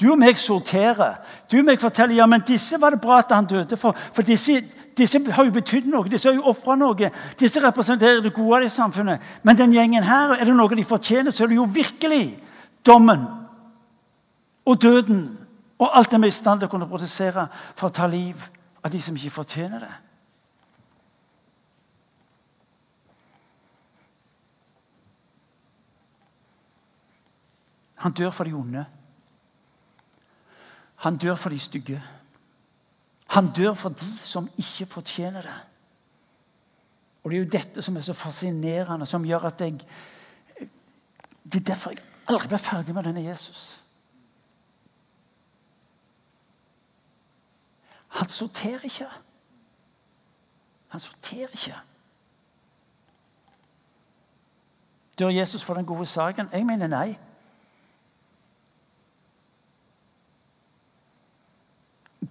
Du 0.00 0.10
og 0.12 0.18
meg 0.20 0.36
sorterer. 0.36 1.16
Du 1.50 1.58
og 1.58 1.64
meg 1.64 1.80
forteller 1.80 2.18
ja, 2.18 2.26
men 2.28 2.44
disse 2.46 2.80
var 2.80 2.92
det 2.92 3.00
bra 3.00 3.22
at 3.22 3.32
han 3.32 3.48
døde 3.48 3.78
for. 3.80 3.96
For 4.12 4.26
disse, 4.26 4.58
disse 4.96 5.20
har 5.32 5.44
jo 5.44 5.54
betydd 5.54 5.88
noe. 5.88 6.08
Disse 6.12 6.28
har 6.28 6.36
jo 6.36 6.50
ofra 6.52 6.76
noe. 6.76 7.10
Disse 7.40 7.62
representerer 7.64 8.20
det 8.24 8.34
gode 8.36 8.66
i 8.66 8.72
samfunnet. 8.72 9.24
Men 9.42 9.56
den 9.56 9.72
gjengen 9.72 10.04
her, 10.04 10.36
er 10.36 10.44
det 10.44 10.56
noe 10.56 10.76
de 10.76 10.84
fortjener, 10.84 11.32
så 11.32 11.44
er 11.44 11.52
det 11.52 11.60
jo 11.60 11.68
virkelig 11.72 12.36
dommen 12.86 13.24
og 14.66 14.82
døden 14.82 15.24
og 15.78 15.92
alt 15.98 16.10
det 16.10 16.20
vi 16.20 16.28
er 16.28 16.32
i 16.32 16.34
stand 16.34 16.60
til 16.60 16.70
å 16.70 16.72
kunne 16.72 16.88
produsere 16.88 17.46
for 17.76 17.88
å 17.88 17.94
ta 17.94 18.06
liv 18.08 18.40
av 18.84 18.92
de 18.92 19.00
som 19.02 19.16
ikke 19.16 19.34
fortjener 19.34 19.84
det. 19.84 19.94
Han 28.04 28.12
dør 28.12 28.30
for 28.30 28.44
de 28.44 28.54
onde. 28.56 28.84
Han 30.96 31.16
dør 31.16 31.34
for 31.34 31.50
de 31.50 31.58
stygge. 31.58 32.02
Han 33.26 33.52
dør 33.52 33.74
for 33.74 33.88
de 33.88 34.18
som 34.18 34.50
ikke 34.58 34.86
fortjener 34.86 35.42
det. 35.42 35.56
Og 37.24 37.30
Det 37.30 37.36
er 37.36 37.44
jo 37.44 37.50
dette 37.50 37.82
som 37.82 37.96
er 37.96 38.00
så 38.00 38.12
fascinerende, 38.12 39.06
som 39.06 39.24
gjør 39.24 39.44
at 39.44 39.60
jeg 39.60 39.80
Det 41.44 41.60
er 41.60 41.64
derfor 41.74 41.90
jeg 41.90 41.98
aldri 42.28 42.48
blir 42.48 42.58
ferdig 42.58 42.94
med 42.94 43.04
denne 43.04 43.22
Jesus. 43.22 43.82
Han 48.08 48.28
sorterer 48.28 48.84
ikke. 48.84 49.06
Han 50.88 51.00
sorterer 51.00 51.48
ikke. 51.52 51.74
Dør 55.18 55.28
Jesus 55.28 55.64
for 55.64 55.74
den 55.74 55.86
gode 55.86 56.06
saken? 56.06 56.48
Jeg 56.52 56.66
mener 56.66 56.86
nei. 56.86 57.16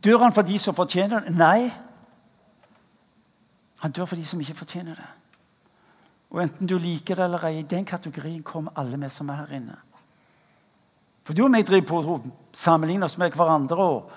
Dør 0.06 0.22
han 0.22 0.34
for 0.34 0.46
de 0.46 0.60
som 0.62 0.76
fortjener 0.78 1.26
det? 1.26 1.34
Nei. 1.34 1.72
Han 3.82 3.92
dør 3.92 4.06
for 4.06 4.16
de 4.16 4.26
som 4.26 4.42
ikke 4.42 4.60
fortjener 4.62 4.96
det. 4.96 5.10
Og 6.30 6.44
Enten 6.44 6.68
du 6.68 6.78
liker 6.78 7.16
det 7.16 7.26
eller 7.26 7.48
ei, 7.50 7.60
i 7.60 7.68
den 7.70 7.86
kategorien 7.86 8.44
kommer 8.44 8.76
alle 8.76 9.00
vi 9.02 9.10
som 9.10 9.30
er 9.30 9.42
her 9.42 9.58
inne. 9.58 9.78
For 11.26 11.34
du 11.34 11.46
og 11.46 11.52
meg 11.52 11.66
driver 11.66 11.88
på 11.90 12.02
å 12.04 12.22
sammenligne 12.54 13.06
oss 13.06 13.18
med 13.18 13.34
hverandre. 13.34 13.78
og 13.82 14.12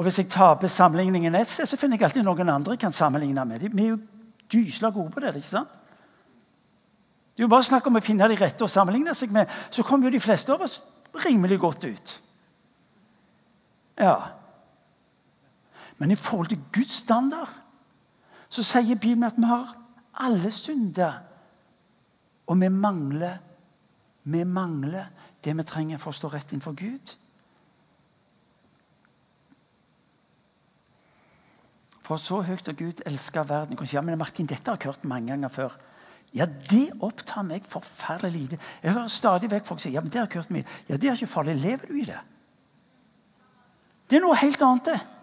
og 0.00 0.06
hvis 0.06 0.18
jeg 0.18 0.30
taper 0.30 0.68
sammenligningen 0.68 1.34
et 1.34 1.50
sted, 1.50 1.66
så 1.66 1.76
finner 1.76 1.98
jeg 1.98 2.06
alltid 2.06 2.24
noen 2.24 2.48
andre 2.48 2.72
jeg 2.72 2.80
kan 2.80 2.92
sammenligne 2.94 3.44
med. 3.44 3.66
Vi 3.68 3.84
er 3.84 3.88
jo 3.90 3.98
gysla 4.48 4.90
gode 4.94 5.10
på 5.10 5.20
det. 5.20 5.34
ikke 5.36 5.48
sant? 5.48 5.68
Det 7.34 7.42
er 7.42 7.44
jo 7.44 7.50
bare 7.52 7.66
snakk 7.66 7.86
om 7.86 7.98
å 7.98 8.00
finne 8.04 8.28
de 8.28 8.38
rette 8.40 8.64
å 8.64 8.70
sammenligne 8.70 9.14
seg 9.14 9.32
med. 9.34 9.50
Så 9.70 9.82
kommer 9.82 10.08
jo 10.08 10.14
de 10.14 10.22
fleste 10.22 10.52
av 10.54 10.62
oss 10.62 10.78
rimelig 11.24 11.58
godt 11.60 11.84
ut. 11.84 12.12
Ja. 13.98 14.16
Men 16.00 16.10
i 16.10 16.16
forhold 16.16 16.48
til 16.48 16.62
Guds 16.72 17.02
standard 17.04 17.52
så 18.50 18.64
sier 18.66 18.98
Bibelen 18.98 19.28
at 19.28 19.36
vi 19.36 19.46
har 19.46 19.74
alle 20.24 20.50
synder. 20.50 21.20
Og 22.50 22.58
vi 22.60 22.68
mangler, 22.72 23.36
vi 24.24 24.44
mangler 24.44 25.12
det 25.44 25.54
vi 25.56 25.66
trenger 25.68 26.00
for 26.00 26.10
å 26.10 26.16
stå 26.16 26.30
rett 26.32 26.50
innenfor 26.52 26.74
Gud. 26.80 27.12
For 32.08 32.18
så 32.18 32.40
høyt 32.42 32.66
har 32.66 32.74
Gud 32.74 33.04
elska 33.06 33.44
verden. 33.46 33.78
Ja, 33.92 34.02
men 34.02 34.18
Martin, 34.18 34.48
dette 34.50 34.72
har 34.72 34.80
jeg 34.80 34.90
hørt 34.90 35.06
mange 35.06 35.30
ganger 35.30 35.52
før. 35.52 35.78
Ja, 36.34 36.46
det 36.46 36.88
opptar 37.02 37.44
meg 37.46 37.68
forferdelig 37.68 38.40
lite. 38.40 38.58
Jeg 38.82 38.96
hører 38.96 39.12
stadig 39.12 39.50
vekk 39.52 39.68
folk 39.68 39.82
si 39.82 39.92
ja, 39.94 40.02
men 40.02 40.10
det 40.10 40.18
har 40.18 40.28
jeg 40.30 40.40
hørt 40.40 40.52
mye. 40.54 40.66
Ja, 40.88 40.96
det 40.96 41.10
er 41.10 41.18
ikke 41.18 41.30
farlig. 41.30 41.56
Lever 41.60 41.86
du 41.86 42.00
i 42.00 42.08
det? 42.08 42.18
Det 44.10 44.18
er 44.18 44.24
noe 44.24 44.38
helt 44.38 44.62
annet, 44.66 44.90
det. 44.90 45.19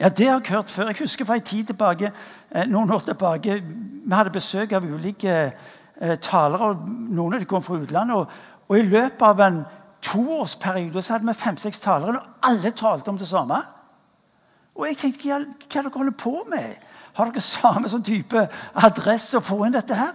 Ja, 0.00 0.08
det 0.08 0.26
har 0.26 0.40
jeg 0.40 0.54
hørt 0.54 0.70
før. 0.70 0.86
Jeg 0.86 0.96
husker 0.98 1.24
fra 1.24 1.34
en 1.34 1.42
tid 1.42 1.64
tilbake, 1.64 2.12
eh, 2.54 2.66
noen 2.66 2.90
år 2.90 2.98
tilbake 2.98 3.62
Vi 4.08 4.14
hadde 4.14 4.30
besøk 4.30 4.72
av 4.72 4.84
ulike 4.84 5.52
eh, 6.00 6.18
talere. 6.18 6.64
og 6.64 6.88
Noen 6.88 7.34
av 7.34 7.40
dem 7.40 7.48
kom 7.48 7.62
fra 7.62 7.74
utlandet. 7.74 8.16
Og, 8.16 8.26
og, 8.68 8.78
I 8.78 8.82
løpet 8.82 9.22
av 9.22 9.40
en 9.40 9.64
toårsperiode 10.02 11.02
så 11.02 11.12
hadde 11.12 11.26
vi 11.26 11.34
fem-seks 11.34 11.80
talere, 11.80 12.18
og 12.18 12.26
alle 12.42 12.70
talte 12.70 13.08
om 13.08 13.18
det 13.18 13.28
samme. 13.28 13.58
Og 14.74 14.86
jeg 14.86 14.96
tenkte 14.96 15.28
hva, 15.28 15.40
hva 15.42 15.82
dere 15.82 15.92
holder 15.94 16.16
på 16.18 16.44
med? 16.50 16.76
Har 17.12 17.24
dere 17.26 17.40
samme 17.42 17.88
sånn 17.88 18.06
type 18.06 18.48
adresse 18.74 19.38
å 19.38 19.44
få 19.44 19.64
inn 19.66 19.74
dette 19.74 19.94
her? 19.94 20.14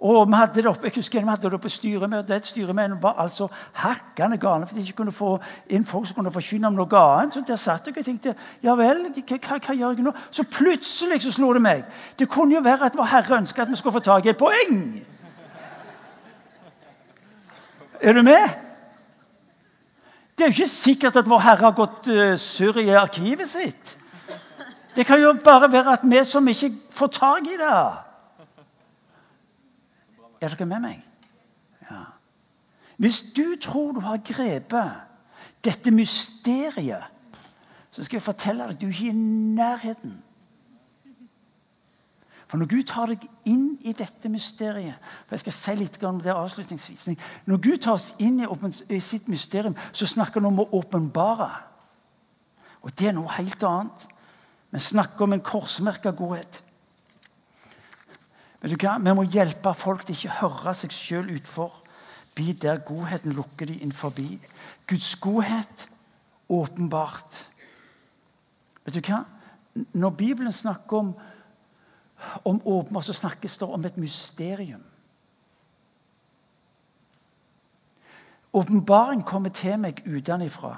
Og 0.00 0.28
vi 0.28 0.34
hadde 0.38 0.54
det 0.54 0.66
oppe, 0.70 0.84
jeg 0.86 0.92
husker 0.94 1.20
vi 1.20 1.26
hadde 1.26 1.42
det 1.42 1.56
oppe 1.58 1.68
styremøte. 1.68 2.36
Et 2.36 2.46
styremøte 2.46 2.98
var 3.02 3.16
altså 3.18 3.48
hakkende 3.82 4.38
gale 4.38 4.66
fordi 4.66 4.80
de 4.80 4.86
ikke 4.86 4.96
kunne 4.96 5.12
få 5.12 5.32
inn 5.74 5.86
folk 5.86 6.06
som 6.06 6.14
kunne 6.14 6.30
forkynne 6.32 6.70
om 6.70 6.78
noe 6.78 7.00
annet. 7.00 7.34
Så 7.34 7.42
der 7.46 7.58
satt 7.58 7.86
jeg 7.86 7.98
og 7.98 8.06
tenkte 8.06 8.34
ja 8.62 8.76
vel, 8.78 9.08
hva, 9.10 9.58
hva, 9.58 9.74
gjør 9.74 9.98
jeg 9.98 10.06
nå? 10.06 10.14
Så 10.30 10.46
plutselig 10.46 11.22
så 11.22 11.34
slo 11.34 11.50
det 11.52 11.62
meg. 11.62 11.82
Det 12.18 12.28
kunne 12.30 12.54
jo 12.54 12.62
være 12.62 12.86
at 12.86 12.96
vår 12.96 13.10
Herre 13.10 13.42
ønska 13.42 13.62
at 13.62 13.74
vi 13.74 13.76
skulle 13.76 13.98
få 13.98 14.04
tak 14.06 14.26
i 14.26 14.34
et 14.36 14.38
poeng. 14.38 14.80
Er 18.00 18.12
du 18.12 18.22
med? 18.22 18.48
Det 20.38 20.44
er 20.44 20.48
jo 20.52 20.54
ikke 20.54 20.70
sikkert 20.70 21.16
at 21.16 21.26
Vår 21.26 21.40
Herre 21.42 21.66
har 21.66 21.74
gått 21.74 22.06
uh, 22.06 22.36
surr 22.38 22.76
i 22.78 22.92
arkivet 22.94 23.48
sitt. 23.50 23.96
Det 24.94 25.06
kan 25.06 25.18
jo 25.18 25.32
bare 25.44 25.72
være 25.72 25.96
at 25.98 26.04
vi 26.06 26.22
som 26.24 26.46
ikke 26.48 26.70
får 26.94 27.06
tak 27.06 27.50
i 27.50 27.58
det 27.58 27.78
Er 30.40 30.48
dere 30.48 30.66
med 30.66 30.80
meg? 30.84 31.02
Ja. 31.90 32.04
Hvis 32.96 33.20
du 33.36 33.56
tror 33.62 33.92
du 33.92 34.00
har 34.00 34.20
grepet 34.24 34.90
dette 35.64 35.90
mysteriet, 35.90 37.04
så 37.90 38.04
skal 38.04 38.18
jeg 38.18 38.22
fortelle 38.22 38.64
deg 38.64 38.76
at 38.76 38.80
du 38.80 38.86
er 38.86 38.94
ikke 38.94 39.10
i 39.10 39.12
nærheten. 39.58 40.16
For 42.48 42.56
når 42.56 42.68
Gud 42.70 42.84
tar 42.88 43.10
deg 43.10 43.24
inn 43.44 43.74
i 43.84 43.92
dette 43.92 44.30
mysteriet 44.32 44.96
for 45.26 45.36
Jeg 45.36 45.42
skal 45.44 45.56
si 45.56 45.74
litt 45.76 45.98
om 46.08 46.20
det 46.24 46.32
avslutningsvis. 46.32 47.08
Når 47.44 47.60
Gud 47.60 47.78
tar 47.84 47.98
oss 47.98 48.14
inn 48.18 48.40
i, 48.40 49.00
sitt 49.00 49.28
mysterium, 49.28 49.76
så 49.92 50.06
snakker 50.06 50.40
han 50.40 50.52
om 50.52 50.62
å 50.64 50.70
åpenbare. 50.80 51.50
Og 52.82 52.94
det 52.96 53.10
er 53.10 53.18
noe 53.18 53.34
helt 53.36 53.62
annet. 53.62 54.06
Vi 54.70 54.80
snakker 54.80 55.26
om 55.26 55.36
en 55.36 55.44
korsmerka 55.44 56.10
godhet. 56.10 56.62
Vet 58.60 58.74
du 58.74 58.76
hva? 58.82 58.96
Vi 58.98 59.14
må 59.14 59.24
hjelpe 59.30 59.74
folk 59.78 60.04
til 60.06 60.16
ikke 60.16 60.32
å 60.32 60.38
høre 60.42 60.74
seg 60.74 60.94
sjøl 60.94 61.30
utfor. 61.36 61.76
Bli 62.34 62.52
der 62.52 62.82
godheten 62.86 63.34
lukker 63.36 63.70
de 63.70 63.78
inn 63.82 63.94
forbi. 63.94 64.38
Guds 64.90 65.14
godhet 65.22 65.88
åpenbart. 66.48 67.42
Vet 68.86 68.98
du 68.98 69.02
hva? 69.10 69.24
Når 69.94 70.14
Bibelen 70.18 70.54
snakker 70.54 71.02
om 71.02 71.12
om 72.44 72.60
åpenbart 72.64 73.04
så 73.04 73.12
snakkes 73.12 73.58
det 73.58 73.66
om 73.68 73.84
et 73.84 73.96
mysterium. 73.96 74.82
Åpenbaring 78.52 79.22
kommer 79.26 79.50
til 79.50 79.78
meg 79.78 80.02
utenfra. 80.06 80.72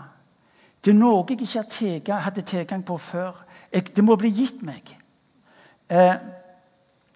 Det 0.84 0.92
er 0.92 0.98
noe 0.98 1.24
jeg 1.28 1.40
ikke 1.40 2.18
hadde 2.24 2.42
tilgang 2.42 2.84
på 2.84 2.96
før. 2.98 3.44
Jeg, 3.72 3.96
det 3.96 4.04
må 4.04 4.16
bli 4.16 4.30
gitt 4.34 4.62
meg. 4.62 4.96
Eh, 5.88 6.16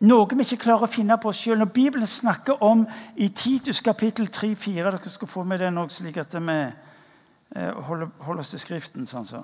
noe 0.04 0.36
vi 0.36 0.44
ikke 0.44 0.64
klarer 0.64 0.86
å 0.86 0.90
finne 0.90 1.16
på 1.20 1.30
oss 1.30 1.40
sjøl. 1.40 1.58
Når 1.60 1.72
Bibelen 1.74 2.08
snakker 2.08 2.62
om 2.64 2.84
i 3.16 3.28
Titus 3.28 3.80
kapittel 3.84 4.28
3-4 4.32 4.84
Dere 4.90 5.12
skal 5.12 5.30
få 5.30 5.44
med 5.48 5.62
den 5.62 5.78
òg, 5.80 5.92
slik 5.92 6.18
at 6.20 6.34
vi 6.34 6.56
eh, 6.60 7.70
holder, 7.88 8.10
holder, 8.26 8.42
oss 8.42 8.54
til 8.54 8.62
Skriften. 8.62 9.06
sånn 9.06 9.28
så. 9.28 9.42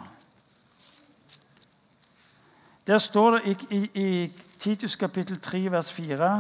Der 2.87 2.99
står 2.99 3.39
det 3.39 3.43
i, 3.45 3.57
i, 3.77 3.83
i 3.95 4.09
Titus 4.59 4.97
kapittel 4.97 5.39
3, 5.41 5.67
vers 5.71 5.93
4 5.93 6.31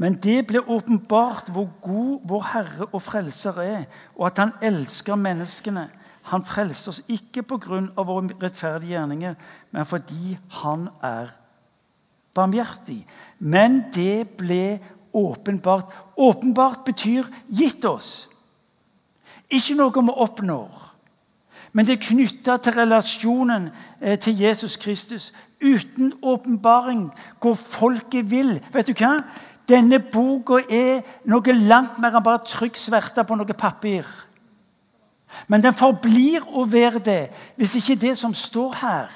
Men 0.00 0.16
det 0.22 0.46
ble 0.48 0.62
åpenbart 0.64 1.50
hvor 1.52 1.68
god 1.82 2.28
vår 2.28 2.46
Herre 2.54 2.86
og 2.92 3.02
Frelser 3.02 3.58
er, 3.60 3.84
og 4.16 4.30
at 4.30 4.38
Han 4.38 4.54
elsker 4.62 5.14
menneskene. 5.14 5.88
Han 6.30 6.44
frelser 6.44 6.92
oss 6.92 7.02
ikke 7.08 7.42
pga. 7.42 7.80
våre 7.96 8.30
rettferdige 8.42 8.96
gjerninger, 8.96 9.34
men 9.70 9.86
fordi 9.86 10.38
Han 10.62 10.88
er 11.02 11.39
barmhjertig. 12.34 13.06
Men 13.38 13.84
det 13.94 14.28
ble 14.38 14.78
åpenbart. 15.12 15.92
Åpenbart 16.16 16.84
betyr 16.84 17.26
gitt 17.48 17.84
oss. 17.84 18.28
Ikke 19.50 19.74
noe 19.78 20.04
vi 20.04 20.14
oppnår. 20.14 20.86
Men 21.72 21.86
det 21.86 21.96
er 21.96 22.08
knytta 22.08 22.56
til 22.58 22.74
relasjonen 22.74 23.68
eh, 24.00 24.18
til 24.18 24.40
Jesus 24.42 24.76
Kristus. 24.76 25.30
Uten 25.62 26.12
åpenbaring 26.22 27.10
hvor 27.40 27.54
folket 27.54 28.30
vil. 28.30 28.58
Vet 28.72 28.90
du 28.90 28.94
hva? 28.98 29.20
Denne 29.70 30.00
boka 30.02 30.58
er 30.66 31.04
noe 31.30 31.54
langt 31.54 32.00
mer 32.02 32.16
enn 32.16 32.26
bare 32.26 32.42
trykksverta 32.48 33.22
på 33.26 33.38
noe 33.38 33.54
papir. 33.54 34.06
Men 35.46 35.62
den 35.62 35.76
forblir 35.76 36.42
å 36.58 36.64
være 36.66 37.02
det 37.06 37.20
hvis 37.58 37.76
ikke 37.78 38.00
det 38.02 38.16
som 38.18 38.34
står 38.34 38.74
her, 38.80 39.12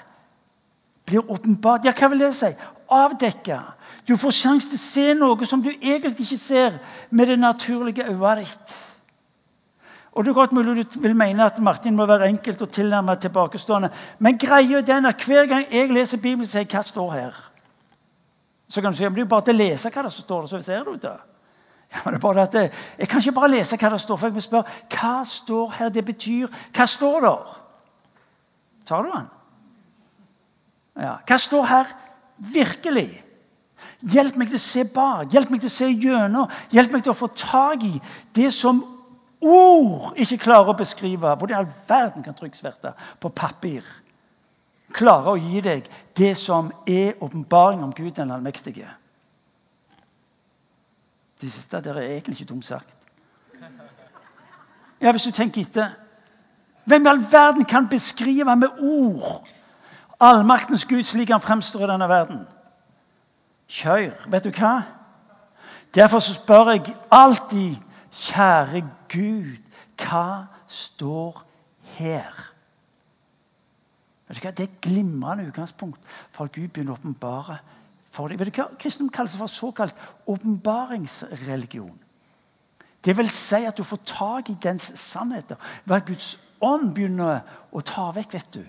blir 1.04 1.26
åpenbart. 1.30 1.84
Ja, 1.84 1.92
hva 1.92 2.08
vil 2.12 2.22
det 2.22 2.32
si? 2.38 2.52
Avdekka. 2.94 3.60
Du 4.08 4.16
får 4.20 4.36
sjanse 4.36 4.68
til 4.70 4.78
å 4.78 4.84
se 4.84 5.04
noe 5.16 5.46
som 5.48 5.62
du 5.64 5.70
egentlig 5.72 6.26
ikke 6.26 6.40
ser 6.40 6.76
med 7.10 7.30
det 7.32 7.38
naturlige 7.40 8.06
øyet 8.10 8.42
ditt. 8.44 8.74
Og 10.14 10.24
det 10.24 10.30
er 10.30 10.36
godt 10.36 10.52
mulig 10.54 10.84
du 10.84 11.00
vil 11.02 11.16
mene 11.16 11.46
at 11.46 11.58
Martin 11.58 11.96
må 11.96 12.06
være 12.06 12.28
enkelt 12.30 12.60
og 12.62 12.70
tilnærmet 12.70 13.18
tilbakestående. 13.24 13.90
Men 14.18 14.38
greia 14.38 14.78
er 14.78 14.86
den 14.86 15.08
at 15.10 15.24
hver 15.26 15.48
gang 15.50 15.64
jeg 15.72 15.90
leser 15.90 16.22
Bibelen, 16.22 16.46
sier 16.46 16.62
jeg 16.62 16.70
hva 16.70 16.82
står 16.86 17.10
her. 17.12 17.40
Så 18.68 18.82
kan 18.82 18.92
du 18.92 18.98
si, 18.98 19.04
men 19.04 19.14
det 19.14 19.24
er 19.24 19.32
bare 19.32 19.48
til 19.48 19.56
å 19.56 19.62
lese 19.64 19.90
hva 19.90 20.04
det 20.06 20.12
står, 20.14 20.46
så 20.46 20.60
ser 20.62 20.86
du 20.86 20.94
det. 21.02 21.16
Ja, 21.94 22.00
men 22.04 22.14
det 22.14 22.20
er 22.20 22.22
bare 22.22 22.46
at 22.46 22.54
jeg, 22.54 22.70
jeg 22.98 23.08
kan 23.08 23.20
ikke 23.20 23.36
bare 23.40 23.50
lese 23.56 23.78
hva 23.80 23.90
det 23.90 24.00
står, 24.02 24.20
for 24.20 24.30
jeg 24.30 24.36
må 24.36 24.44
spørre 24.44 24.78
hva 24.94 25.16
står 25.28 25.74
her. 25.80 25.92
Det 25.94 26.04
betyr 26.04 26.46
Hva 26.74 26.86
står 26.86 27.20
der? 27.26 27.58
Tar 28.86 29.02
du 29.02 29.10
den? 29.10 29.28
Ja. 31.02 31.16
Hva 31.26 31.38
står 31.38 31.68
her 31.70 31.92
virkelig? 32.36 33.22
Hjelp 34.12 34.36
meg 34.36 34.50
til 34.50 34.58
å 34.58 34.62
se 34.62 34.84
bak, 34.88 35.30
hjelp 35.32 35.52
meg 35.52 35.62
til 35.62 35.70
å 35.70 35.74
se 35.74 35.88
gjennom. 35.88 36.50
Hjelp 36.72 36.92
meg 36.92 37.04
til 37.04 37.12
å 37.14 37.18
få 37.18 37.30
tak 37.36 37.84
i 37.86 37.94
det 38.36 38.50
som 38.52 38.82
ord 39.44 40.18
ikke 40.20 40.40
klarer 40.44 40.72
å 40.72 40.78
beskrive. 40.78 41.34
Hvordan 41.36 41.54
i 41.54 41.58
all 41.58 41.70
verden 41.88 42.24
kan 42.24 42.36
trykksverte 42.36 42.94
på 43.20 43.32
papir 43.32 43.86
klare 44.94 45.32
å 45.32 45.40
gi 45.40 45.62
deg 45.64 45.88
det 46.14 46.34
som 46.38 46.68
er 46.86 47.16
åpenbaring 47.24 47.82
om 47.84 47.92
Gud 47.96 48.12
den 48.16 48.30
allmektige? 48.30 48.88
Det 51.40 51.50
siste 51.52 51.80
der 51.82 51.98
er 51.98 52.12
egentlig 52.14 52.40
ikke 52.40 52.52
dumt 52.52 52.64
sagt. 52.64 52.88
Ja, 55.00 55.10
Hvis 55.12 55.26
du 55.26 55.30
tenker 55.30 55.60
etter 55.60 56.00
Hvem 56.84 57.06
i 57.06 57.08
all 57.08 57.22
verden 57.32 57.64
kan 57.64 57.88
beskrive 57.88 58.56
med 58.56 58.80
ord 58.80 59.46
allmaktens 60.20 60.86
Gud 60.86 61.04
slik 61.04 61.30
han 61.30 61.40
fremstår 61.40 61.86
i 61.86 61.90
denne 61.92 62.08
verden? 62.08 62.44
Kjør. 63.68 64.26
Vet 64.30 64.44
du 64.44 64.50
hva? 64.54 64.74
Derfor 65.94 66.22
spør 66.24 66.74
jeg 66.74 66.96
alltid 67.10 67.76
Kjære 68.14 68.84
Gud, 69.10 69.56
hva 69.98 70.46
står 70.70 71.40
her? 71.96 72.50
Det 74.28 74.44
er 74.44 74.62
et 74.62 74.80
glimrende 74.82 75.46
utgangspunkt 75.46 76.00
for 76.32 76.44
at 76.44 76.52
Gud 76.52 76.68
begynner 76.68 76.94
å 76.94 76.98
åpenbare 76.98 77.58
for 78.14 78.30
deg. 78.30 78.38
Vet 78.38 78.50
du 78.50 78.60
hva 78.60 78.68
Kristendom 78.78 79.12
kalles 79.14 79.36
for 79.38 79.50
såkalt 79.50 79.94
åpenbaringsreligion. 80.30 81.98
Det 83.04 83.16
vil 83.16 83.28
si 83.30 83.60
at 83.66 83.76
du 83.76 83.84
får 83.84 84.00
tak 84.08 84.50
i 84.50 84.56
dens 84.62 84.86
sannheter. 84.98 85.60
Hva 85.84 86.00
Guds 86.06 86.38
ånd 86.64 86.94
begynner 86.96 87.42
å 87.70 87.82
ta 87.84 88.08
vekk. 88.16 88.32
vet 88.32 88.54
du. 88.54 88.64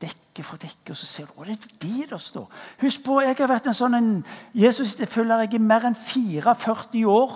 Dekke 0.00 0.44
for 0.46 0.56
dekke, 0.56 0.94
og 0.94 0.96
så 0.96 1.06
ser 1.06 1.28
du 1.28 1.36
å, 1.36 1.44
det 1.44 1.58
er 1.58 1.72
de 1.82 2.06
der 2.08 2.20
står. 2.20 2.48
Husk 2.80 3.02
på, 3.04 3.20
Jeg 3.20 3.36
har 3.36 3.50
vært 3.50 3.66
en 3.68 3.76
sånn 3.76 3.94
en 3.98 4.10
Jesus-følger 4.56 5.44
i 5.44 5.58
mer 5.60 5.84
enn 5.90 5.96
44 5.98 7.04
år. 7.10 7.34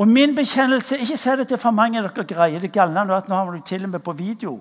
Og 0.00 0.08
min 0.08 0.34
bekjennelse 0.36 1.00
Ikke 1.02 1.16
si 1.18 1.32
det 1.36 1.48
til 1.48 1.58
for 1.58 1.74
mange 1.74 1.98
av 1.98 2.06
dere 2.06 2.24
greier 2.24 2.62
det 2.62 2.72
galne 2.72 3.02
nå 3.04 3.16
at 3.16 3.28
nå 3.28 3.34
har 3.34 3.50
du 3.50 3.60
til 3.66 3.84
og 3.84 3.90
med 3.90 4.04
på 4.06 4.14
video. 4.16 4.60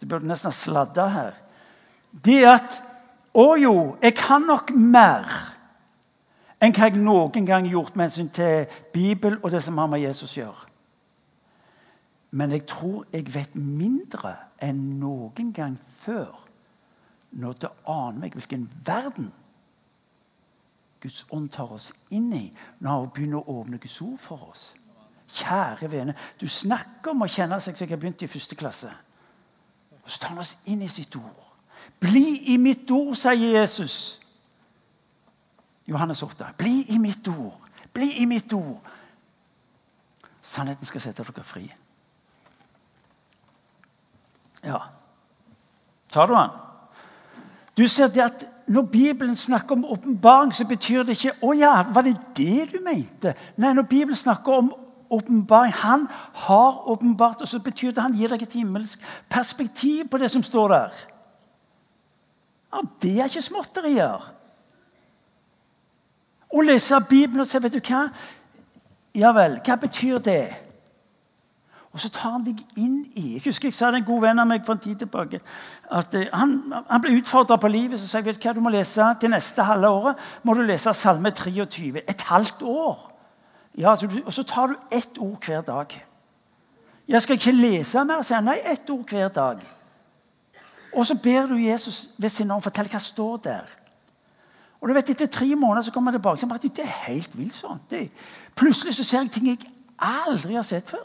Det 0.00 0.08
burde 0.08 0.28
nesten 0.30 0.54
sladda 0.54 1.08
her. 1.08 1.34
Det 2.10 2.44
at 2.46 2.82
Å 3.30 3.54
jo, 3.62 3.96
jeg 4.02 4.16
kan 4.18 4.42
nok 4.42 4.72
mer 4.74 5.28
enn 6.60 6.72
hva 6.74 6.88
jeg 6.88 6.98
noen 6.98 7.46
gang 7.46 7.62
har 7.62 7.76
gjort 7.76 7.94
med 7.94 8.08
hensyn 8.08 8.30
til 8.34 8.66
Bibel 8.92 9.36
og 9.38 9.52
det 9.52 9.62
som 9.62 9.78
har 9.78 9.86
med 9.86 10.02
Jesus 10.02 10.34
å 10.34 10.40
gjøre. 10.40 10.64
Men 12.34 12.50
jeg 12.50 12.66
tror 12.66 13.06
jeg 13.14 13.30
vet 13.30 13.54
mindre 13.54 14.34
enn 14.62 15.00
noen 15.00 15.52
gang 15.56 15.76
før 15.80 16.46
når 17.30 17.60
det 17.62 17.70
aner 17.88 18.18
meg 18.18 18.34
hvilken 18.34 18.66
verden 18.86 19.30
Guds 21.00 21.24
ånd 21.32 21.48
tar 21.52 21.70
oss 21.72 21.90
inn 22.12 22.32
i 22.36 22.46
når 22.80 22.90
han 22.90 23.12
begynner 23.14 23.40
å 23.40 23.60
åpne 23.60 23.80
Guds 23.80 24.00
ord 24.04 24.18
for 24.20 24.50
oss. 24.50 24.64
Kjære 25.30 25.88
vene, 25.92 26.14
du 26.40 26.48
snakker 26.50 27.14
om 27.14 27.24
å 27.24 27.30
kjenne 27.30 27.60
seg 27.62 27.76
som 27.76 27.86
jeg 27.86 27.94
har 27.94 28.02
begynt 28.02 28.24
i 28.26 28.28
første 28.28 28.58
klasse. 28.58 28.90
Og 30.02 30.10
så 30.10 30.20
tar 30.20 30.34
han 30.34 30.42
oss 30.42 30.56
inn 30.68 30.82
i 30.82 30.90
sitt 30.90 31.14
ord. 31.16 31.46
Bli 32.02 32.52
i 32.52 32.58
mitt 32.60 32.90
ord, 32.92 33.14
sier 33.16 33.60
Jesus. 33.60 34.18
Johannes 35.88 36.22
8. 36.22 36.52
Bli 36.58 36.84
i 36.94 36.98
mitt 36.98 37.28
ord. 37.30 37.68
Bli 37.94 38.10
i 38.22 38.26
mitt 38.28 38.52
ord. 38.52 38.90
Sannheten 40.42 40.88
skal 40.88 41.04
sette 41.04 41.24
dere 41.24 41.46
fri. 41.46 41.64
Ja. 44.64 44.78
Tar 46.12 46.26
du 46.26 46.34
den? 46.34 46.50
Du 47.76 47.88
ser 47.88 48.08
det 48.08 48.20
at 48.20 48.46
når 48.70 48.82
Bibelen 48.82 49.36
snakker 49.36 49.72
om 49.72 49.84
åpenbaring, 49.84 50.54
så 50.54 50.64
betyr 50.64 51.02
det 51.02 51.16
ikke 51.16 51.36
'Å 51.42 51.52
ja, 51.58 51.82
var 51.82 52.02
det 52.02 52.16
det 52.36 52.72
du 52.72 52.78
mente?' 52.84 53.34
Nei, 53.56 53.72
når 53.72 53.82
Bibelen 53.82 54.16
snakker 54.16 54.52
om 54.52 54.74
åpenbaring 55.10 55.72
Han 55.72 56.08
har 56.34 56.88
åpenbart, 56.88 57.40
og 57.40 57.48
så 57.48 57.58
betyr 57.58 57.90
det 57.90 58.02
han 58.02 58.12
gir 58.12 58.28
deg 58.28 58.42
et 58.42 58.52
himmelsk 58.52 59.00
perspektiv 59.28 60.08
på 60.08 60.18
det 60.18 60.30
som 60.30 60.42
står 60.42 60.68
der. 60.68 60.90
Ja, 62.72 62.80
Det 63.02 63.20
er 63.20 63.24
ikke 63.24 63.42
småtterier. 63.42 64.30
Å 66.54 66.62
lese 66.62 67.00
Bibelen 67.08 67.40
og 67.40 67.46
si 67.46 67.58
'Vet 67.58 67.72
du 67.72 67.80
hva?' 67.80 68.10
Ja 69.14 69.32
vel, 69.32 69.60
hva 69.66 69.76
betyr 69.76 70.18
det? 70.18 70.69
Og 71.90 72.00
så 72.00 72.08
tar 72.14 72.36
han 72.36 72.44
deg 72.46 72.60
inn 72.78 73.00
i 73.18 73.32
Jeg 73.34 73.42
husker 73.48 73.68
jeg 73.68 73.74
sa 73.74 73.90
det 73.90 74.00
en 74.00 74.06
god 74.06 74.20
venn 74.22 74.38
av 74.38 74.46
meg 74.46 74.62
for 74.66 74.78
en 74.78 74.82
tid 74.82 75.00
tilbake. 75.02 75.40
at 75.90 76.14
uh, 76.14 76.26
Han, 76.32 76.52
han 76.90 77.02
ble 77.02 77.16
utfordra 77.18 77.56
på 77.56 77.68
livet. 77.68 78.00
Så 78.00 78.06
sa 78.06 78.18
jeg 78.18 78.28
vet 78.30 78.44
hva 78.44 78.54
du 78.54 78.60
må 78.62 78.70
lese 78.70 79.06
til 79.20 79.30
neste 79.30 79.62
halve 79.66 79.88
året. 79.88 80.16
må 80.42 80.54
du 80.54 80.62
lese 80.62 80.94
Salme 80.94 81.30
23. 81.30 82.02
Et 82.08 82.22
halvt 82.22 82.62
år. 82.62 83.10
Ja, 83.78 83.96
så 83.96 84.06
du, 84.06 84.20
og 84.24 84.32
så 84.32 84.42
tar 84.42 84.66
du 84.66 84.74
ett 84.90 85.18
ord 85.18 85.44
hver 85.46 85.60
dag. 85.60 86.06
Jeg 87.08 87.22
skal 87.22 87.36
ikke 87.36 87.52
lese 87.52 88.04
mer, 88.04 88.22
sier 88.22 88.38
han. 88.38 88.44
Nei, 88.44 88.60
ett 88.64 88.90
ord 88.90 89.10
hver 89.10 89.28
dag. 89.28 89.62
Og 90.94 91.06
så 91.06 91.14
ber 91.18 91.46
du 91.46 91.56
Jesus 91.58 92.08
ved 92.18 92.28
sin 92.28 92.50
ånd 92.50 92.62
fortelle 92.62 92.90
hva 92.90 92.98
står 93.02 93.36
der. 93.44 93.76
Og 94.80 94.88
du 94.88 94.94
vet, 94.94 95.10
Etter 95.10 95.26
tre 95.26 95.54
måneder 95.54 95.82
så 95.82 95.92
kommer 95.92 96.10
han 96.10 96.18
tilbake 96.18 96.40
Så 96.40 96.46
han 96.46 96.50
bare, 96.50 96.68
det 96.68 96.84
er 96.84 97.10
helt 97.10 97.38
vilt 97.38 97.54
sånn. 97.54 97.82
Det, 97.90 98.08
plutselig 98.56 98.94
så 98.94 99.04
ser 99.04 99.24
jeg 99.24 99.32
ting 99.34 99.50
jeg 99.50 99.72
aldri 99.98 100.54
har 100.54 100.64
sett 100.66 100.88
før. 100.88 101.04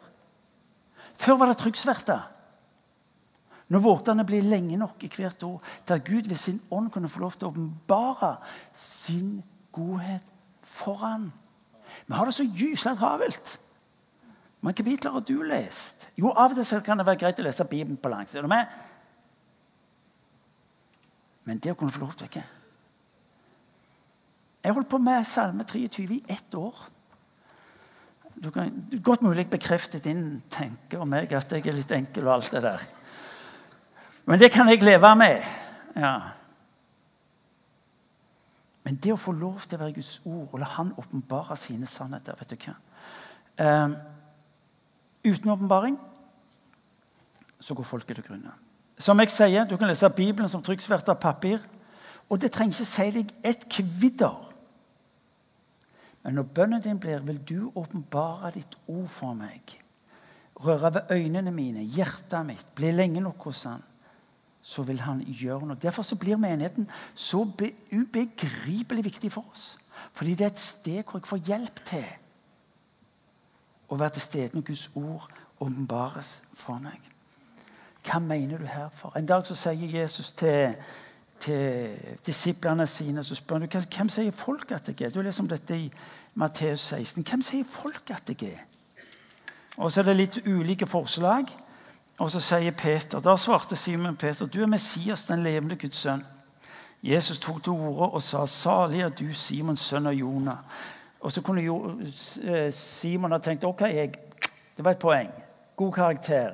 Før 1.16 1.40
var 1.40 1.52
det 1.52 1.58
tryggsverte. 1.62 2.20
Når 3.74 3.82
våtene 3.82 4.26
blir 4.28 4.46
lenge 4.46 4.78
nok 4.78 5.04
i 5.04 5.10
hvert 5.10 5.44
år 5.44 5.62
til 5.86 5.94
at 5.96 6.06
Gud 6.06 6.28
ved 6.30 6.38
sin 6.38 6.62
ånd 6.72 6.92
kunne 6.94 7.10
få 7.10 7.24
lov 7.24 7.34
til 7.34 7.48
å 7.48 7.54
åpenbare 7.54 8.36
sin 8.78 9.40
godhet 9.74 10.26
foran. 10.62 11.32
Vi 12.06 12.14
har 12.14 12.26
det 12.26 12.36
så 12.38 12.46
gyselig 12.46 12.98
travelt. 13.00 13.60
Men 14.62 14.74
kapitler 14.74 15.12
har 15.12 15.26
du 15.26 15.42
lest? 15.46 16.08
Jo, 16.18 16.32
Av 16.32 16.54
og 16.54 16.66
til 16.66 16.82
kan 16.82 16.98
det 16.98 17.06
være 17.06 17.22
greit 17.22 17.40
å 17.40 17.46
lese 17.46 17.66
Bibelen 17.70 17.98
på 18.02 18.10
langs. 18.10 18.36
Men 21.46 21.60
det 21.62 21.74
å 21.74 21.78
kunne 21.78 21.94
få 21.94 22.02
lov 22.02 22.16
til 22.18 22.30
ikke? 22.30 22.46
Jeg 24.66 24.74
holdt 24.74 24.90
på 24.90 24.98
med 24.98 25.28
Salme 25.30 25.64
23 25.70 26.16
i 26.16 26.24
ett 26.34 26.56
år. 26.58 26.88
Du 28.44 28.52
kan 28.52 28.72
godt 29.04 29.22
mulig 29.22 29.50
bekrefte 29.50 30.00
din 30.00 30.42
tenke 30.52 31.00
om 31.00 31.08
meg 31.10 31.32
at 31.34 31.52
jeg 31.52 31.68
er 31.68 31.78
litt 31.78 31.92
enkel 31.96 32.28
og 32.28 32.34
alt 32.34 32.52
det 32.52 32.64
der. 32.66 32.82
Men 34.26 34.40
det 34.40 34.52
kan 34.52 34.70
jeg 34.70 34.84
leve 34.84 35.16
med. 35.16 35.46
Ja. 35.96 36.16
Men 38.84 39.00
det 39.02 39.14
å 39.14 39.20
få 39.20 39.32
lov 39.34 39.64
til 39.66 39.78
å 39.78 39.86
være 39.86 39.96
Guds 39.98 40.20
ord 40.26 40.52
og 40.52 40.60
la 40.62 40.68
Han 40.76 40.92
åpenbare 40.98 41.58
sine 41.58 41.88
sannheter 41.90 42.36
vet 42.38 42.52
du 42.52 42.68
hva? 42.68 42.76
Um, 43.56 43.96
uten 45.26 45.50
åpenbaring 45.50 45.96
så 47.60 47.74
går 47.74 47.88
folket 47.88 48.20
til 48.20 48.28
grunne. 48.28 48.52
Som 48.98 49.20
jeg 49.20 49.32
sier, 49.32 49.66
Du 49.66 49.78
kan 49.78 49.88
lese 49.88 50.10
Bibelen 50.10 50.50
som 50.50 50.62
trykksvert 50.64 51.10
av 51.10 51.20
papir. 51.20 51.60
Og 52.30 52.42
det 52.42 52.52
trenger 52.52 52.74
ikke 52.74 52.90
si 52.90 53.12
deg 53.12 53.32
et 53.44 53.66
kvidder. 53.70 54.55
Men 56.26 56.40
når 56.40 56.52
bønnen 56.58 56.82
din 56.82 57.00
blir, 57.00 57.22
vil 57.24 57.42
du 57.46 57.72
åpenbare 57.78 58.52
ditt 58.56 58.78
ord 58.90 59.10
for 59.14 59.38
meg. 59.38 59.76
Røre 60.66 60.94
ved 60.96 61.12
øynene 61.14 61.52
mine, 61.54 61.84
hjertet 61.84 62.46
mitt, 62.48 62.68
bli 62.76 62.92
lenge 62.92 63.22
nok 63.22 63.44
hos 63.50 63.64
Han 63.70 63.84
så 64.66 64.84
vil 64.84 65.02
han 65.06 65.20
gjøre 65.22 65.68
noe. 65.70 65.78
Derfor 65.78 66.02
så 66.02 66.16
blir 66.18 66.40
menigheten 66.42 66.88
så 67.14 67.44
ubegripelig 67.94 69.04
viktig 69.06 69.30
for 69.32 69.46
oss. 69.52 69.78
Fordi 70.14 70.34
det 70.34 70.42
er 70.42 70.54
et 70.54 70.60
sted 70.60 71.04
hvor 71.04 71.20
jeg 71.20 71.30
får 71.30 71.44
hjelp 71.52 71.82
til 71.86 72.08
å 73.94 73.98
være 74.02 74.16
til 74.16 74.26
stede 74.26 74.58
når 74.58 74.66
Guds 74.66 74.88
ord 74.98 75.28
åpenbares 75.60 76.32
for 76.58 76.82
meg. 76.82 76.98
Hva 78.06 78.18
mener 78.20 78.58
du 78.58 78.66
herfor? 78.66 79.14
En 79.14 79.30
dag 79.30 79.46
så 79.46 79.54
sier 79.56 80.00
Jesus 80.00 80.32
til, 80.34 80.74
til 81.40 82.18
disiplene 82.26 82.88
sine 82.90 83.24
så 83.24 83.38
spør 83.38 83.68
han, 83.68 83.70
hvem 83.70 84.10
sier 84.10 84.34
folk 84.34 84.74
at 84.74 84.90
jeg 84.90 84.98
er. 85.06 85.14
Du 85.14 85.22
leser 85.22 85.46
om 85.46 85.52
dette 85.54 85.78
i 85.78 85.92
Matteus 86.36 86.80
16. 86.80 87.24
Hvem 87.24 87.42
sier 87.42 87.64
folk 87.64 88.12
at 88.12 88.30
jeg 88.30 88.50
er? 88.52 88.64
Og 89.78 89.92
så 89.92 90.02
er 90.02 90.10
det 90.10 90.16
litt 90.16 90.38
ulike 90.48 90.88
forslag. 90.88 91.52
Og 92.18 92.32
så 92.32 92.40
sier 92.40 92.72
Peter, 92.72 93.20
Da 93.20 93.36
svarte 93.38 93.76
Simon 93.76 94.16
Peter, 94.16 94.46
du 94.46 94.62
er 94.62 94.68
Messias, 94.68 95.24
den 95.24 95.44
levende 95.44 95.76
Guds 95.76 95.98
sønn. 95.98 96.24
Jesus 97.04 97.40
tok 97.40 97.64
til 97.64 97.72
orde 97.72 98.14
og 98.14 98.22
sa, 98.22 98.46
'Salig 98.46 99.02
er 99.02 99.10
du, 99.10 99.34
Simons 99.34 99.80
sønn 99.80 100.08
av 100.08 100.14
Jonah'. 100.14 100.64
Og 101.20 101.32
så 101.32 101.42
kunne 101.42 101.62
jo, 101.62 102.02
Simon 102.72 103.32
ha 103.32 103.38
tenkt 103.38 103.64
ok, 103.64 103.82
jeg, 103.82 104.14
det 104.78 104.86
var 104.86 104.92
et 104.92 105.00
poeng. 105.00 105.32
God 105.76 105.92
karakter. 105.92 106.54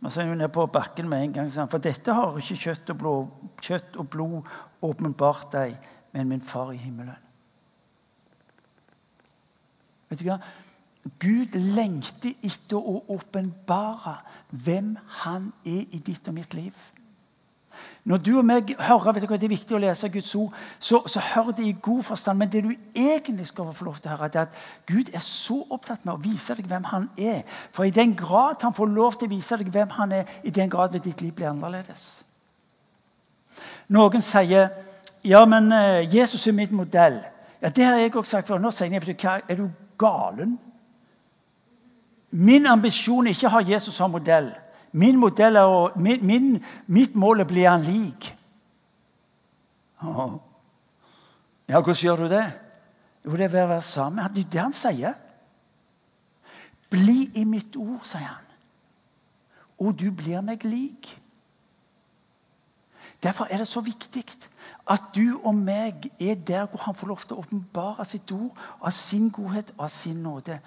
Men 0.00 0.10
så 0.10 0.20
er 0.20 0.26
hun 0.26 0.38
ned 0.38 0.48
på 0.48 0.66
bakken 0.66 1.08
med 1.08 1.22
en 1.22 1.32
gang. 1.32 1.70
For 1.70 1.78
dette 1.78 2.12
har 2.12 2.36
ikke 2.36 2.56
kjøtt 2.56 2.90
og 2.90 2.98
blod, 2.98 3.26
kjøtt 3.62 3.96
og 3.96 4.08
blod 4.10 4.42
åpenbart 4.82 5.52
deg, 5.52 5.78
men 6.12 6.28
min 6.28 6.42
far 6.42 6.72
i 6.72 6.76
himmelen. 6.76 7.31
Vet 10.12 10.20
du 10.20 10.28
hva? 10.28 10.38
Gud 11.18 11.56
lengter 11.56 12.36
etter 12.44 12.78
å 12.78 13.00
åpenbare 13.10 14.20
hvem 14.52 14.92
han 15.22 15.48
er 15.66 15.86
i 15.90 16.02
ditt 16.04 16.28
og 16.30 16.36
mitt 16.36 16.52
liv. 16.54 16.76
Når 18.04 18.18
du 18.18 18.30
og 18.38 18.44
meg 18.46 18.70
hører 18.82 19.14
vet 19.14 19.24
du 19.24 19.28
hva, 19.30 19.38
det 19.38 19.46
er 19.46 19.54
viktig 19.54 19.76
å 19.76 19.80
lese 19.82 20.10
Guds 20.12 20.34
ord, 20.38 20.54
så, 20.82 21.00
så 21.06 21.22
hører 21.32 21.56
det 21.58 21.66
i 21.66 21.74
god 21.82 22.02
forstand. 22.06 22.38
Men 22.38 22.50
det 22.50 22.64
du 22.66 22.70
egentlig 22.98 23.46
skal 23.48 23.72
få 23.74 23.86
lov 23.86 23.98
til 24.02 24.10
å 24.10 24.16
høre, 24.16 24.30
er 24.30 24.46
at 24.46 24.56
Gud 24.90 25.10
er 25.14 25.22
så 25.24 25.60
opptatt 25.70 26.04
med 26.04 26.14
å 26.14 26.22
vise 26.22 26.54
deg 26.58 26.68
hvem 26.70 26.86
han 26.90 27.08
er. 27.16 27.42
For 27.74 27.86
i 27.86 27.94
den 27.94 28.16
grad 28.18 28.62
han 28.66 28.74
får 28.74 28.90
lov 28.90 29.18
til 29.18 29.30
å 29.30 29.34
vise 29.34 29.58
deg 29.58 29.70
hvem 29.74 29.94
han 29.98 30.16
er, 30.18 30.38
i 30.42 30.54
den 30.54 30.70
grad 30.70 30.94
vil 30.94 31.04
ditt 31.04 31.22
liv 31.22 31.34
bli 31.38 31.46
annerledes. 31.48 32.08
Noen 33.94 34.24
sier 34.24 34.70
ja, 35.22 35.44
men 35.46 35.70
eh, 35.72 36.08
Jesus 36.10 36.46
er 36.50 36.56
min 36.58 36.74
modell. 36.74 37.20
Ja, 37.62 37.70
Det 37.70 37.84
har 37.86 37.96
jeg 37.96 38.16
også 38.16 38.38
sagt 38.38 38.48
før. 38.50 38.58
Nå 38.58 38.70
sier 38.74 38.90
jeg, 38.90 39.42
Er 39.48 39.56
du 39.56 39.68
galen? 40.02 40.58
Min 42.32 42.66
ambisjon 42.66 43.28
er 43.28 43.36
ikke 43.36 43.50
å 43.50 43.56
ha 43.58 43.64
Jesus 43.66 43.96
som 43.96 44.12
modell. 44.12 44.50
Min 44.92 45.18
modell 45.20 45.56
er 45.56 45.68
å, 45.68 45.82
min, 45.96 46.24
min, 46.26 46.48
mitt 46.92 47.14
mål 47.16 47.42
er 47.42 47.46
å 47.46 47.52
bli 47.52 47.64
han 47.68 47.84
lik. 47.86 48.28
Ja, 50.02 51.78
hvordan 51.78 52.00
gjør 52.02 52.24
du 52.24 52.28
det? 52.32 52.46
Jo, 53.24 53.36
det 53.36 53.46
er 53.46 53.52
ved 53.52 53.64
å 53.64 53.70
være 53.70 53.86
sammen. 53.86 54.32
Det 54.34 54.46
er 54.46 54.52
det 54.52 54.60
han 54.60 54.76
sier. 54.76 55.18
Bli 56.92 57.30
i 57.40 57.44
mitt 57.48 57.76
ord, 57.80 58.02
sier 58.04 58.26
han. 58.26 58.48
Og 59.82 59.94
du 59.98 60.10
blir 60.14 60.42
meg 60.44 60.66
lik. 60.68 61.12
Derfor 63.22 63.46
er 63.50 63.62
det 63.62 63.68
så 63.68 63.80
viktig 63.80 64.24
at 64.90 65.02
du 65.14 65.40
og 65.44 65.54
meg 65.54 66.08
er 66.20 66.34
der 66.34 66.66
hvor 66.66 66.80
han 66.82 66.94
får 66.94 67.06
lov 67.06 67.20
til 67.22 67.36
å 67.36 67.44
åpenbare 67.44 68.04
sitt 68.08 68.32
ord 68.34 68.58
av 68.82 68.90
sin 68.96 69.28
godhet 69.30 69.70
og 69.76 69.84
av 69.86 69.92
sin 69.94 70.22
nåde. 70.22 70.58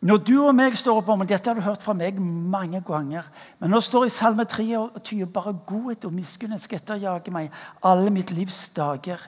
Når 0.00 0.16
du 0.24 0.34
og 0.46 0.54
meg 0.56 0.76
står 0.80 0.96
opp 0.96 1.08
om, 1.12 1.20
og 1.20 1.28
Dette 1.28 1.50
har 1.50 1.56
du 1.56 1.64
hørt 1.64 1.82
fra 1.84 1.92
meg 1.92 2.20
mange 2.20 2.80
ganger. 2.80 3.26
Men 3.60 3.72
nå 3.72 3.80
står 3.84 4.06
i 4.08 4.12
Salme 4.12 4.46
23 4.48 5.26
bare 5.28 5.52
godhet 5.66 6.04
og 6.08 6.14
miskunnhet 6.16 6.64
skal 6.64 6.80
etterjage 6.80 7.32
meg 7.32 7.50
alle 7.84 8.12
mitt 8.12 8.32
livs 8.32 8.68
dager. 8.76 9.20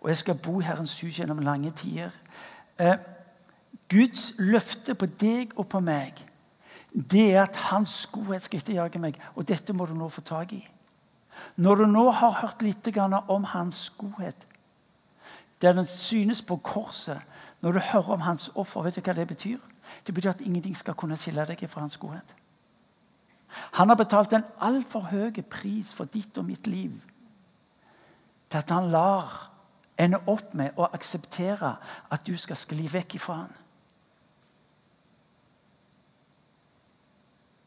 Og 0.00 0.08
jeg 0.08 0.20
skal 0.22 0.38
bo 0.38 0.60
i 0.60 0.66
Herrens 0.66 0.94
hus 1.02 1.18
gjennom 1.18 1.42
lange 1.42 1.70
tider. 1.74 2.14
Eh, 2.78 2.94
Guds 3.90 4.32
løfte 4.38 4.94
på 4.94 5.06
deg 5.18 5.50
og 5.58 5.66
på 5.68 5.80
meg, 5.82 6.14
det 6.94 7.34
er 7.34 7.42
at 7.42 7.56
Hans 7.70 8.06
godhet 8.12 8.46
skal 8.46 8.62
etterjage 8.62 9.02
meg. 9.02 9.18
Og 9.34 9.48
dette 9.48 9.74
må 9.74 9.86
du 9.86 9.94
nå 9.98 10.08
få 10.08 10.22
tak 10.26 10.54
i. 10.54 10.62
Når 11.56 11.74
du 11.74 11.86
nå 11.86 12.10
har 12.10 12.40
hørt 12.40 12.62
litt 12.62 12.96
om 13.28 13.44
Hans 13.44 13.90
godhet, 13.90 14.46
der 15.62 15.72
den 15.72 15.86
synes 15.86 16.42
på 16.42 16.56
korset, 16.56 17.20
når 17.60 17.72
du 17.72 17.78
hører 17.78 18.12
om 18.12 18.20
Hans 18.20 18.50
offer, 18.54 18.82
vet 18.82 18.96
du 18.96 19.00
hva 19.00 19.12
det 19.12 19.28
betyr? 19.28 19.58
Det 20.06 20.14
betyr 20.14 20.30
at 20.30 20.40
ingenting 20.40 20.76
skal 20.76 20.94
kunne 20.94 21.16
skille 21.16 21.44
deg 21.46 21.68
fra 21.68 21.80
hans 21.80 21.96
godhet. 21.96 22.36
Han 23.72 23.88
har 23.88 23.96
betalt 23.98 24.32
en 24.32 24.46
altfor 24.60 25.00
høy 25.10 25.42
pris 25.50 25.94
for 25.94 26.04
ditt 26.04 26.38
og 26.38 26.44
mitt 26.44 26.66
liv 26.66 26.92
til 28.50 28.58
at 28.58 28.70
han 28.70 28.90
lar 28.90 29.50
ende 29.98 30.18
opp 30.26 30.54
med 30.58 30.78
å 30.78 30.88
akseptere 30.90 31.76
at 32.10 32.26
du 32.26 32.36
skal 32.38 32.58
skli 32.58 32.88
vekk 32.90 33.14
ifra 33.18 33.34
han. 33.42 33.52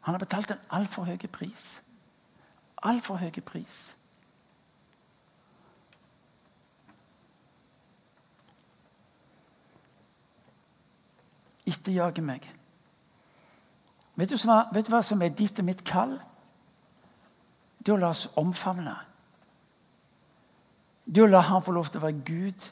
Han 0.03 0.15
har 0.15 0.19
betalt 0.19 0.51
en 0.51 0.65
altfor 0.75 1.07
høy 1.07 1.17
pris. 1.31 1.81
Altfor 2.83 3.15
høy 3.21 3.31
pris. 3.45 3.95
Etterjage 11.63 12.21
meg. 12.21 12.43
Vet 14.19 14.29
du, 14.29 14.35
hva, 14.45 14.67
vet 14.75 14.85
du 14.85 14.91
hva 14.93 15.01
som 15.01 15.21
er 15.23 15.31
ditt 15.33 15.59
og 15.59 15.65
mitt 15.65 15.81
kall? 15.87 16.17
Det 17.79 17.93
å 17.95 17.99
la 17.99 18.11
oss 18.11 18.27
omfavne. 18.39 18.93
Det 21.03 21.23
å 21.23 21.27
la 21.27 21.41
Han 21.47 21.63
få 21.63 21.73
lov 21.75 21.89
til 21.91 21.99
å 21.99 22.05
være 22.05 22.23
Gud. 22.27 22.67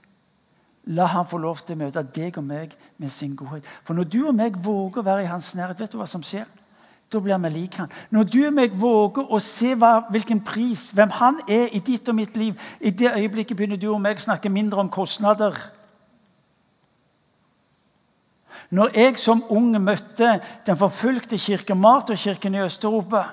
La 0.92 1.08
Han 1.16 1.28
få 1.28 1.40
lov 1.42 1.64
til 1.66 1.76
å 1.76 1.84
møte 1.86 2.04
deg 2.04 2.38
og 2.38 2.46
meg 2.48 2.76
med 2.98 3.12
sin 3.12 3.36
godhet. 3.36 3.66
For 3.84 3.98
når 3.98 4.12
du 4.12 4.20
og 4.28 4.36
meg 4.36 4.60
våger 4.60 5.02
å 5.02 5.08
være 5.08 5.26
i 5.26 5.32
Hans 5.32 5.54
nærhet, 5.56 5.80
vet 5.80 5.92
du 5.92 6.00
hva 6.00 6.08
som 6.08 6.24
skjer? 6.24 6.48
Da 7.12 7.20
blir 7.20 7.38
vi 7.38 7.50
lik 7.50 7.76
Han. 7.76 7.92
Når 8.10 8.24
du 8.24 8.40
og 8.48 8.54
meg 8.54 8.76
våger 8.80 9.28
å 9.28 9.40
se 9.40 9.74
hva, 9.76 10.06
hvilken 10.10 10.40
pris, 10.48 10.92
hvem 10.96 11.10
Han 11.20 11.42
er 11.48 11.68
i 11.76 11.80
ditt 11.80 12.08
og 12.10 12.16
mitt 12.16 12.38
liv, 12.38 12.56
i 12.80 12.90
det 12.90 13.12
øyeblikket 13.18 13.58
begynner 13.58 13.78
du 13.78 13.90
og 13.92 14.02
meg 14.02 14.20
å 14.22 14.28
snakke 14.30 14.50
mindre 14.50 14.80
om 14.80 14.90
kostnader 14.90 15.58
når 18.72 18.90
jeg 18.96 19.18
som 19.20 19.44
unge 19.52 19.80
møtte 19.84 20.38
den 20.66 20.78
forfulgte 20.80 21.38
kirke, 21.38 21.76
Marterkirken 21.76 22.56
i 22.56 22.62
Øst-Europa, 22.64 23.26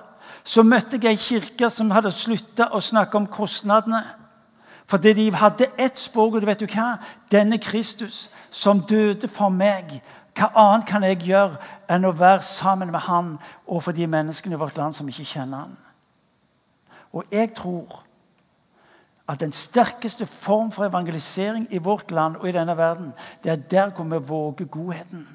så 0.44 0.64
møtte 0.66 0.98
jeg 0.98 1.14
ei 1.14 1.20
kirke 1.20 1.70
som 1.70 1.92
hadde 1.94 2.10
slutta 2.10 2.72
å 2.74 2.80
snakke 2.82 3.18
om 3.18 3.28
kostnadene. 3.30 4.02
Fordi 4.88 5.12
de 5.14 5.28
hadde 5.36 5.68
ett 5.78 5.98
språk, 5.98 6.34
og 6.34 6.40
du 6.40 6.46
vet 6.48 6.58
du 6.58 6.66
hva? 6.66 6.96
Denne 7.30 7.58
Kristus 7.62 8.28
som 8.50 8.80
døde 8.80 9.28
for 9.28 9.52
meg. 9.52 10.00
Hva 10.38 10.52
annet 10.54 10.86
kan 10.86 11.02
jeg 11.02 11.24
gjøre 11.26 11.56
enn 11.90 12.06
å 12.06 12.14
være 12.14 12.44
sammen 12.46 12.92
med 12.94 13.02
han 13.08 13.32
og 13.66 13.82
for 13.82 13.96
de 13.96 14.06
menneskene 14.06 14.54
i 14.54 14.60
vårt 14.60 14.76
land 14.78 14.94
som 14.94 15.08
ikke 15.10 15.26
kjenner 15.26 15.64
han? 15.64 15.72
Og 17.12 17.24
jeg 17.32 17.50
tror 17.56 18.04
at 19.28 19.40
den 19.40 19.52
sterkeste 19.52 20.26
form 20.26 20.70
for 20.72 20.86
evangelisering 20.86 21.66
i 21.70 21.82
vårt 21.82 22.10
land 22.10 22.36
og 22.36 22.48
i 22.48 22.52
denne 22.52 22.76
verden, 22.76 23.12
det 23.42 23.52
er 23.52 23.56
der 23.56 23.90
hvor 23.90 24.04
vi 24.04 24.28
våger 24.28 24.64
godheten. 24.64 25.26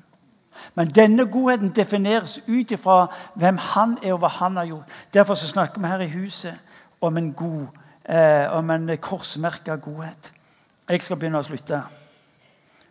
Men 0.75 0.89
denne 0.89 1.25
godheten 1.25 1.73
defineres 1.75 2.39
ut 2.47 2.71
ifra 2.71 3.07
hvem 3.35 3.57
han 3.57 3.97
er 4.03 4.13
og 4.13 4.21
hva 4.23 4.29
han 4.39 4.57
har 4.57 4.69
gjort. 4.69 4.93
Derfor 5.13 5.33
så 5.33 5.47
snakker 5.47 5.81
vi 5.81 5.87
her 5.87 5.99
i 5.99 6.13
huset 6.13 6.55
om 7.01 7.17
en 7.17 7.33
god, 7.33 7.67
eh, 8.05 8.47
om 8.53 8.69
en 8.69 8.97
korsmerka 8.97 9.75
godhet. 9.75 10.31
Jeg 10.89 11.03
skal 11.03 11.17
begynne 11.17 11.41
å 11.41 11.43
slutte. 11.43 11.81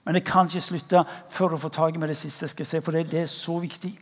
Men 0.05 0.15
jeg 0.19 0.25
kan 0.25 0.47
ikke 0.47 0.61
slutte 0.61 1.05
før 1.31 1.49
du 1.49 1.57
får 1.63 1.69
tak 1.69 1.97
i 1.97 2.07
det 2.07 2.17
siste 2.17 2.45
jeg 2.45 2.51
skal 2.51 2.67
si, 2.67 2.81
for 2.81 2.93
det, 2.93 3.11
det 3.11 3.21
er 3.21 3.27
så 3.31 3.59
viktig. 3.59 3.93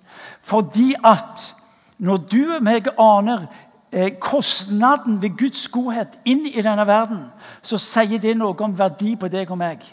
Fordi 0.40 0.94
at 1.05 1.55
når 1.98 2.16
du 2.16 2.55
og 2.57 2.62
meg 2.64 2.88
aner 2.98 3.44
eh, 3.92 4.12
kostnaden 4.20 5.22
ved 5.22 5.36
Guds 5.36 5.68
godhet 5.68 6.18
inn 6.24 6.46
i 6.46 6.62
denne 6.62 6.86
verden, 6.86 7.26
så 7.62 7.78
sier 7.78 8.18
det 8.18 8.36
noe 8.36 8.57
om 8.64 8.78
verdi 8.78 9.16
på 9.16 9.28
deg 9.28 9.51
og 9.51 9.61
meg. 9.61 9.84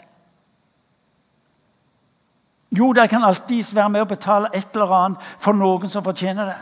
Jo, 2.72 2.92
de 2.92 3.04
kan 3.08 3.24
alltids 3.24 3.74
være 3.74 3.88
med 3.88 4.00
og 4.00 4.08
betale 4.08 4.48
et 4.54 4.74
eller 4.74 4.92
annet 4.92 5.30
for 5.40 5.56
noen 5.56 5.90
som 5.92 6.04
fortjener 6.04 6.48
det. 6.48 6.58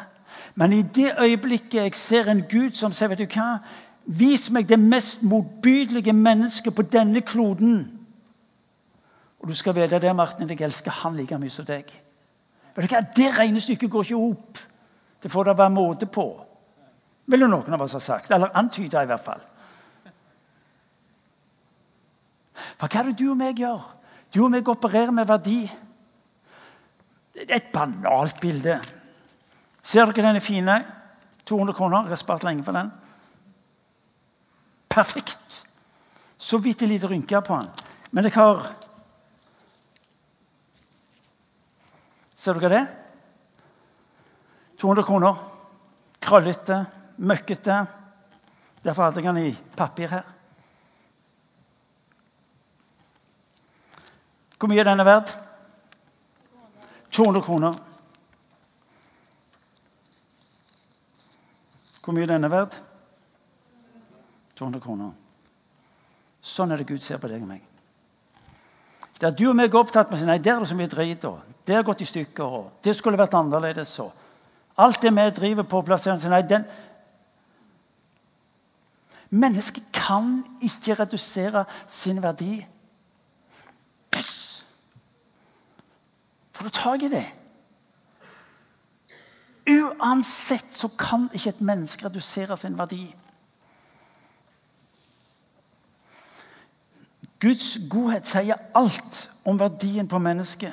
Men 0.55 0.73
i 0.73 0.83
det 0.83 1.13
øyeblikket 1.21 1.83
jeg 1.83 1.95
ser 1.95 2.31
en 2.31 2.45
Gud 2.51 2.75
som 2.75 2.93
sier 2.95 3.11
vet 3.13 3.23
du 3.23 3.27
hva, 3.31 3.59
Vis 4.07 4.51
meg 4.55 4.69
det 4.71 4.79
mest 4.79 5.25
motbydelige 5.27 6.13
mennesket 6.15 6.75
på 6.75 6.83
denne 6.83 7.21
kloden. 7.27 7.96
Og 9.41 9.49
du 9.49 9.55
skal 9.55 9.75
vite 9.77 10.01
det, 10.01 10.17
Martin, 10.17 10.49
jeg 10.49 10.61
elsker 10.65 11.03
han 11.03 11.17
like 11.17 11.39
mye 11.39 11.53
som 11.53 11.67
deg. 11.69 11.91
Vet 12.77 12.89
du 12.89 12.95
hva? 12.95 13.03
Det 13.17 13.29
regnestykket 13.39 13.91
går 13.91 14.09
ikke 14.09 14.23
opp. 14.23 14.63
Det 15.23 15.33
får 15.33 15.49
det 15.49 15.59
være 15.59 15.75
måte 15.75 16.09
på. 16.13 16.27
Ville 17.27 17.49
noen 17.51 17.75
av 17.75 17.83
oss 17.83 17.97
ha 17.97 18.03
sagt. 18.03 18.31
Eller 18.31 18.55
antyda, 18.57 19.03
i 19.03 19.11
hvert 19.11 19.25
fall. 19.25 19.45
For 22.77 22.89
hva 22.89 23.01
er 23.01 23.11
det 23.11 23.19
du 23.21 23.31
og 23.31 23.39
meg 23.41 23.61
gjør? 23.61 23.83
Du 24.35 24.43
og 24.45 24.53
meg 24.53 24.69
opererer 24.69 25.15
med 25.15 25.29
verdi. 25.29 25.61
Det 27.37 27.49
er 27.49 27.59
et 27.59 27.73
banalt 27.73 28.41
bilde. 28.41 28.79
Ser 29.83 30.09
dere 30.09 30.29
denne 30.29 30.43
fine? 30.45 30.81
200 31.47 31.77
kroner. 31.77 32.07
Jeg 32.07 32.17
har 32.17 32.21
spart 32.21 32.45
lenge 32.45 32.65
for 32.65 32.77
den. 32.77 32.91
Perfekt. 34.91 35.63
Så 36.39 36.59
vidt 36.59 36.83
en 36.83 36.89
liten 36.89 37.11
rynke 37.11 37.41
på 37.41 37.61
den. 37.61 37.69
Men 38.11 38.25
jeg 38.25 38.37
har 38.37 38.67
Ser 42.47 42.61
dere 42.63 42.69
det? 42.71 42.87
200 44.79 45.03
kroner. 45.03 45.39
Krøllete, 46.23 46.77
møkkete. 47.19 47.81
Derfor 48.85 49.03
hadde 49.03 49.19
jeg 49.19 49.27
den 49.27 49.41
i 49.49 49.57
papir 49.75 50.13
her. 50.15 50.23
Hvor 54.61 54.71
mye 54.71 54.79
er 54.79 54.87
denne 54.93 55.09
verd? 55.11 55.35
200 57.11 57.43
kroner. 57.43 57.83
Hvor 62.05 62.15
mye 62.15 62.29
er 62.29 62.37
denne 62.37 62.53
verd? 62.55 62.79
200 64.55 64.87
kroner. 64.87 65.17
Sånn 66.47 66.71
er 66.71 66.79
det 66.79 66.93
Gud 66.95 67.03
ser 67.03 67.19
på 67.19 67.27
deg 67.27 67.43
og 67.43 67.57
meg. 67.57 67.76
Der 69.21 69.33
du 69.33 69.49
og 69.49 69.57
meg 69.57 69.73
er 69.73 69.81
opptatt 69.81 70.11
med 70.13 70.27
nei, 70.29 70.39
der 70.39 70.57
er 70.57 70.65
det 70.65 70.69
så 70.69 70.77
mye 70.77 70.91
drit, 70.93 71.25
og 71.25 71.41
det 71.67 71.75
har 71.75 71.85
gått 71.87 72.03
i 72.05 72.09
stykker, 72.09 72.45
og 72.45 72.73
det 72.85 72.97
skulle 72.97 73.19
vært 73.19 73.35
annerledes. 73.35 73.89
så. 73.89 74.11
Alt 74.77 75.03
det 75.03 75.15
vi 75.15 75.31
driver 75.31 75.63
på, 75.63 75.83
plasserer 75.83 76.29
nei, 76.29 76.43
den 76.43 76.67
Mennesket 79.31 79.83
kan 79.93 80.45
ikke 80.63 80.95
redusere 80.95 81.65
sin 81.91 82.23
verdi. 82.23 82.67
Får 86.55 86.65
du 86.65 86.71
tak 86.71 87.03
i 87.03 87.09
det? 87.11 87.25
Uansett 89.67 90.77
så 90.79 90.89
kan 90.89 91.27
ikke 91.35 91.49
et 91.49 91.61
menneske 91.61 92.07
redusere 92.07 92.57
sin 92.57 92.79
verdi. 92.79 93.03
Guds 97.41 97.79
godhet 97.91 98.27
sier 98.27 98.59
alt 98.75 99.31
om 99.45 99.59
verdien 99.61 100.09
på 100.09 100.19
mennesket. 100.19 100.73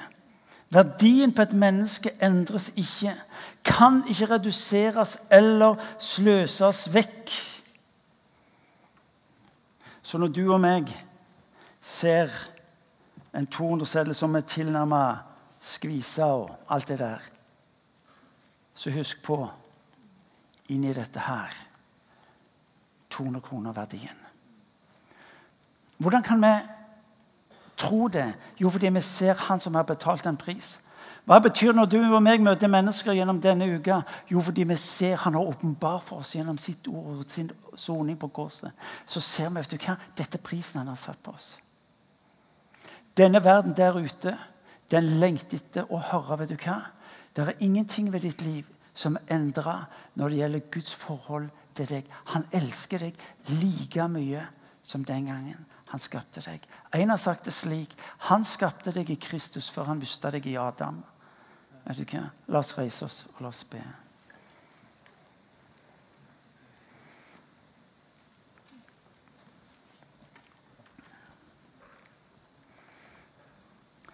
Verdien 0.73 1.33
på 1.35 1.41
et 1.41 1.53
menneske 1.53 2.11
endres 2.23 2.71
ikke, 2.75 3.13
kan 3.63 4.01
ikke 4.09 4.29
reduseres 4.31 5.17
eller 5.31 5.75
sløses 5.99 6.87
vekk. 6.93 7.33
Så 10.01 10.17
når 10.17 10.33
du 10.33 10.41
og 10.53 10.59
meg 10.63 10.89
ser 11.81 12.31
en 13.35 13.47
200-seddel 13.47 14.15
som 14.15 14.35
er 14.35 14.47
tilnærmet 14.47 15.29
skvisa 15.63 16.31
og 16.41 16.49
alt 16.69 16.87
det 16.87 16.99
der, 16.99 17.21
så 18.73 18.91
husk 18.91 19.21
på 19.23 19.37
inni 20.73 20.93
dette 20.93 21.19
her 21.19 21.53
200 23.09 23.41
kroner 23.45 23.71
verdien. 23.71 24.22
Hvordan 26.03 26.23
kan 26.23 26.41
vi 26.43 26.53
tro 27.77 28.07
det? 28.07 28.33
Jo, 28.59 28.69
fordi 28.69 28.89
vi 28.89 29.01
ser 29.01 29.33
Han 29.33 29.59
som 29.59 29.75
har 29.75 29.83
betalt 29.83 30.25
en 30.27 30.37
pris. 30.37 30.79
Hva 31.23 31.39
betyr 31.39 31.71
når 31.71 31.85
du 31.87 31.97
og 32.01 32.19
meg 32.23 32.41
møter 32.43 32.67
mennesker 32.67 33.15
gjennom 33.15 33.39
denne 33.41 33.69
uka? 33.77 34.01
Jo, 34.31 34.41
fordi 34.43 34.65
vi 34.67 34.75
ser 34.75 35.15
Han 35.23 35.33
har 35.33 35.41
åpenbart 35.41 36.03
for 36.03 36.19
oss 36.19 36.35
gjennom 36.35 36.57
sitt 36.57 36.87
ord 36.87 37.17
og 37.17 37.25
sin 37.31 37.51
soning 37.75 38.19
på 38.19 38.27
korset. 38.27 38.71
Så 39.05 39.21
ser 39.23 39.49
vi 39.49 39.61
vet 39.61 39.71
du 39.71 39.77
hva? 39.77 39.95
dette 40.17 40.37
prisen 40.37 40.79
han 40.79 40.91
har 40.91 40.99
satt 40.99 41.23
på 41.23 41.31
oss. 41.31 41.57
Denne 43.17 43.43
verden 43.43 43.73
der 43.77 43.95
ute, 43.95 44.37
den 44.91 45.19
lengter 45.19 45.57
etter 45.57 45.89
å 45.89 46.01
høre 46.11 46.39
vet 46.39 46.49
du 46.49 46.57
hva? 46.57 46.81
Det 47.35 47.47
er 47.47 47.61
ingenting 47.65 48.11
ved 48.11 48.21
ditt 48.27 48.41
liv 48.41 48.67
som 48.93 49.17
endrer 49.31 49.87
når 50.15 50.29
det 50.29 50.37
gjelder 50.37 50.69
Guds 50.71 50.93
forhold 50.93 51.49
til 51.73 51.87
deg. 51.89 52.09
Han 52.35 52.45
elsker 52.51 52.99
deg 52.99 53.15
like 53.47 54.07
mye 54.11 54.43
som 54.83 55.05
den 55.05 55.25
gangen 55.31 55.65
han 55.93 56.01
skapte 56.01 56.41
deg. 56.41 56.63
En 56.97 57.11
har 57.13 57.19
sagt 57.21 57.45
det 57.45 57.51
slik 57.53 57.91
Han 58.25 58.41
skapte 58.45 58.89
deg 58.91 59.11
i 59.13 59.15
Kristus 59.21 59.67
før 59.69 59.91
han 59.91 59.99
mista 60.01 60.31
deg 60.33 60.47
i 60.49 60.55
Adam. 60.57 61.03
Vet 61.85 61.99
du 61.99 62.15
hva? 62.15 62.23
La 62.49 62.63
oss 62.63 62.73
reise 62.73 63.05
oss 63.05 63.17
og 63.35 63.43
la 63.45 63.51
oss 63.51 63.61
be. 63.69 63.83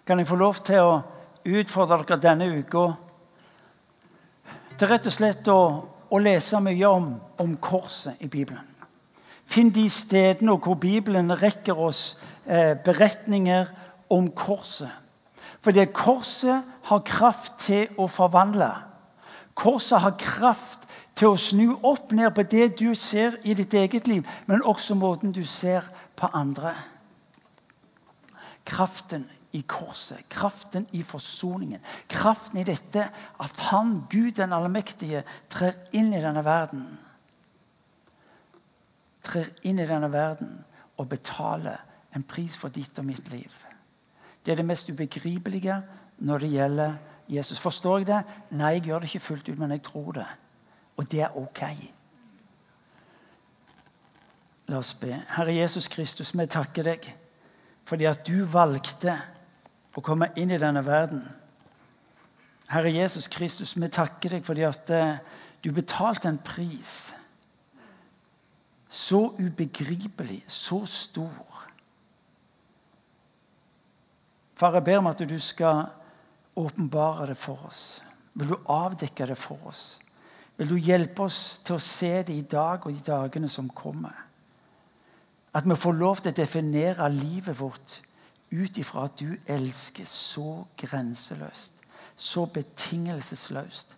Kan 0.04 0.20
jeg 0.20 0.28
få 0.28 0.36
lov 0.36 0.60
til 0.60 0.84
å 0.84 0.98
utfordre 1.48 2.02
dere 2.04 2.24
denne 2.28 2.52
uka 2.60 2.90
til 4.76 4.92
rett 4.92 5.08
og 5.08 5.16
slett 5.16 5.48
å, 5.48 5.62
å 6.12 6.20
lese 6.20 6.60
mye 6.60 6.92
om, 6.92 7.14
om 7.40 7.56
korset 7.56 8.20
i 8.20 8.28
Bibelen? 8.28 8.69
Finn 9.50 9.72
de 9.74 9.88
stedene 9.90 10.54
hvor 10.62 10.78
Bibelen 10.78 11.32
rekker 11.34 11.78
oss 11.78 12.18
eh, 12.46 12.76
beretninger 12.78 13.66
om 14.10 14.30
korset. 14.30 14.92
Fordi 15.60 15.84
korset 15.92 16.62
har 16.86 17.02
kraft 17.04 17.58
til 17.66 17.90
å 17.98 18.06
forvandle. 18.08 18.70
Korset 19.58 20.00
har 20.00 20.14
kraft 20.20 20.86
til 21.18 21.34
å 21.34 21.40
snu 21.40 21.74
opp 21.82 22.14
ned 22.16 22.30
på 22.36 22.46
det 22.48 22.70
du 22.78 22.94
ser 22.94 23.36
i 23.44 23.56
ditt 23.58 23.74
eget 23.74 24.08
liv, 24.08 24.24
men 24.46 24.62
også 24.62 24.94
måten 24.94 25.34
du 25.36 25.42
ser 25.44 25.84
på 26.16 26.30
andre. 26.32 26.72
Kraften 28.64 29.26
i 29.52 29.64
korset, 29.66 30.22
kraften 30.30 30.86
i 30.94 31.02
forsoningen, 31.02 31.82
kraften 32.08 32.62
i 32.62 32.64
dette 32.64 33.10
at 33.10 33.62
Han, 33.68 34.04
Gud 34.08 34.38
den 34.38 34.54
allmektige, 34.54 35.24
trer 35.50 35.74
inn 35.90 36.14
i 36.14 36.22
denne 36.22 36.46
verden 36.46 36.86
trer 39.30 39.50
inn 39.66 39.78
i 39.78 39.88
denne 39.88 40.10
verden 40.12 40.58
og 40.98 41.08
betaler 41.08 41.80
en 42.16 42.26
pris 42.26 42.56
for 42.58 42.72
ditt 42.74 42.98
og 42.98 43.06
mitt 43.06 43.30
liv. 43.32 43.50
Det 44.44 44.52
er 44.52 44.60
det 44.60 44.66
mest 44.66 44.90
ubegripelige 44.90 45.78
når 46.18 46.44
det 46.44 46.50
gjelder 46.50 46.94
Jesus. 47.28 47.60
Forstår 47.60 47.98
jeg 47.98 48.06
det? 48.10 48.20
Nei, 48.50 48.74
jeg 48.78 48.88
gjør 48.88 49.02
det 49.02 49.10
ikke 49.10 49.26
fullt 49.26 49.48
ut, 49.48 49.58
men 49.58 49.70
jeg 49.70 49.82
tror 49.86 50.12
det. 50.12 50.26
Og 50.96 51.10
det 51.10 51.20
er 51.22 51.36
ok. 51.36 51.62
La 54.70 54.78
oss 54.78 54.94
be. 54.94 55.12
Herre 55.36 55.54
Jesus 55.54 55.88
Kristus, 55.88 56.34
vi 56.34 56.46
takker 56.46 56.92
deg 56.92 57.12
fordi 57.90 58.06
at 58.06 58.20
du 58.22 58.44
valgte 58.46 59.16
å 59.98 60.02
komme 60.04 60.28
inn 60.38 60.52
i 60.54 60.58
denne 60.62 60.82
verden. 60.86 61.24
Herre 62.70 62.92
Jesus 62.94 63.26
Kristus, 63.26 63.72
vi 63.74 63.88
takker 63.90 64.36
deg 64.36 64.44
fordi 64.46 64.62
at 64.62 64.92
eh, 64.94 65.16
du 65.64 65.72
betalte 65.74 66.30
en 66.30 66.38
pris 66.38 67.10
så 68.90 69.34
ubegripelig, 69.38 70.44
så 70.50 70.84
stor. 70.86 71.66
Far, 74.58 74.74
jeg 74.74 74.84
ber 74.84 74.98
om 74.98 75.06
at 75.06 75.22
du 75.30 75.38
skal 75.38 75.84
åpenbare 76.58 77.30
det 77.30 77.36
for 77.38 77.62
oss. 77.68 78.02
Vil 78.34 78.50
du 78.50 78.56
avdekke 78.66 79.26
det 79.30 79.38
for 79.38 79.70
oss? 79.70 80.00
Vil 80.58 80.68
du 80.68 80.76
hjelpe 80.76 81.22
oss 81.22 81.60
til 81.64 81.78
å 81.78 81.82
se 81.82 82.10
det 82.26 82.34
i 82.34 82.42
dag 82.50 82.82
og 82.84 82.92
i 82.92 83.04
dagene 83.06 83.48
som 83.48 83.70
kommer? 83.70 84.26
At 85.54 85.64
vi 85.70 85.78
får 85.78 85.96
lov 85.96 86.20
til 86.20 86.34
å 86.34 86.40
definere 86.42 87.08
livet 87.14 87.60
vårt 87.60 88.00
ut 88.50 88.78
ifra 88.78 89.06
at 89.06 89.22
du 89.22 89.36
elsker 89.46 90.06
så 90.10 90.64
grenseløst, 90.78 91.78
så 92.16 92.44
betingelsesløst. 92.50 93.96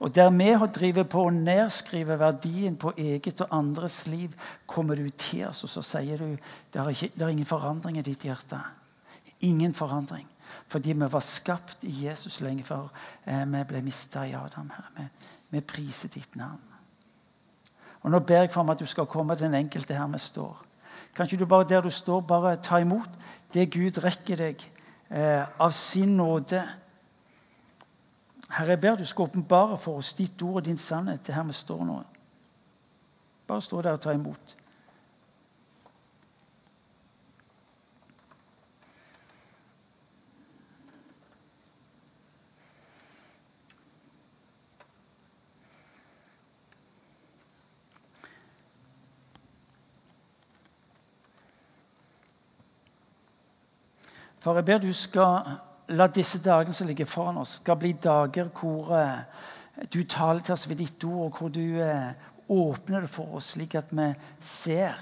Og 0.00 0.14
der 0.14 0.30
vi 0.32 0.48
har 0.56 0.70
drevet 0.72 1.08
på 1.12 1.26
å 1.26 1.32
nedskrive 1.34 2.16
verdien 2.18 2.76
på 2.80 2.94
eget 2.96 3.42
og 3.44 3.52
andres 3.52 4.06
liv, 4.08 4.32
kommer 4.66 4.96
du 4.96 5.10
til 5.10 5.44
oss 5.50 5.64
og 5.66 5.72
så 5.72 5.82
sier 5.84 6.20
du 6.20 6.30
det 6.72 6.80
er, 6.80 6.88
ikke, 6.88 7.10
det 7.14 7.26
er 7.26 7.34
ingen 7.34 7.48
forandring 7.48 7.98
i 8.00 8.04
ditt 8.06 8.24
hjerte. 8.24 8.60
Ingen 9.44 9.74
forandring. 9.74 10.26
Fordi 10.68 10.92
vi 10.92 11.10
var 11.12 11.24
skapt 11.24 11.84
i 11.84 11.92
Jesus 12.06 12.40
lenge 12.40 12.64
før 12.64 12.88
eh, 13.26 13.44
vi 13.44 13.62
ble 13.68 13.84
mista 13.84 14.24
i 14.24 14.34
Adam. 14.38 14.72
Herre. 14.72 14.96
Vi, 14.96 15.30
vi 15.56 15.60
priser 15.60 16.12
ditt 16.14 16.36
navn. 16.36 16.64
Og 18.00 18.10
Nå 18.10 18.22
ber 18.24 18.46
jeg 18.46 18.52
for 18.54 18.64
meg 18.64 18.78
at 18.78 18.84
du 18.84 18.88
skal 18.88 19.08
komme 19.10 19.36
til 19.36 19.50
den 19.50 19.58
enkelte 19.60 19.98
her 19.98 20.08
vi 20.08 20.20
står. 20.22 20.64
Kanskje 21.16 21.38
du 21.38 21.46
bare 21.46 21.68
der 21.68 21.84
du 21.84 21.90
står, 21.90 22.20
bare 22.24 22.56
ta 22.56 22.80
imot 22.80 23.10
det 23.52 23.70
Gud 23.74 23.98
rekker 24.02 24.38
deg 24.38 24.62
eh, 25.10 25.42
av 25.58 25.72
sin 25.74 26.16
nåde. 26.16 26.62
Herre, 28.50 28.68
jeg 28.68 28.80
ber 28.80 28.96
du 28.96 29.04
skal 29.04 29.22
åpenbare 29.22 29.78
for 29.78 30.00
oss 30.02 30.14
ditt 30.18 30.42
ord 30.42 30.56
og 30.62 30.64
din 30.66 30.78
sannhet 30.78 31.22
til 31.22 31.34
her 31.34 31.46
vi 31.46 31.54
står 31.54 31.84
nå. 31.86 32.00
Bare 33.46 33.62
stå 33.62 33.82
der 33.82 33.94
og 33.94 34.00
ta 34.00 34.10
imot. 34.10 34.56
Far, 54.40 54.54
jeg 54.54 54.64
ber 54.64 54.78
du 54.78 54.92
skal 54.92 55.58
la 55.90 56.06
disse 56.08 56.38
dagene 56.42 56.74
som 56.74 56.86
ligger 56.86 57.08
foran 57.08 57.40
oss, 57.42 57.58
skal 57.60 57.78
bli 57.80 57.92
dager 57.92 58.50
hvor 58.54 58.92
eh, 58.94 59.22
du 59.92 60.02
taler 60.04 60.42
til 60.44 60.54
oss 60.54 60.68
ved 60.68 60.78
ditt 60.82 61.04
ord, 61.04 61.30
og 61.30 61.38
hvor 61.38 61.48
du 61.54 61.80
eh, 61.82 62.12
åpner 62.50 63.06
det 63.06 63.10
for 63.10 63.38
oss, 63.38 63.54
slik 63.56 63.74
at 63.78 63.90
vi 63.94 64.10
ser. 64.44 64.98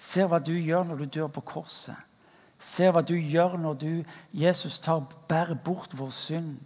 Ser 0.00 0.28
hva 0.28 0.40
du 0.42 0.54
gjør 0.56 0.88
når 0.88 1.02
du 1.04 1.18
dør 1.20 1.32
på 1.32 1.44
korset. 1.54 1.96
Ser 2.60 2.92
hva 2.92 3.00
du 3.06 3.14
gjør 3.16 3.56
når 3.60 3.80
du, 3.80 3.92
Jesus 4.36 4.80
tar, 4.84 5.04
bærer 5.28 5.56
bort 5.56 5.96
vår 5.96 6.12
synd. 6.12 6.58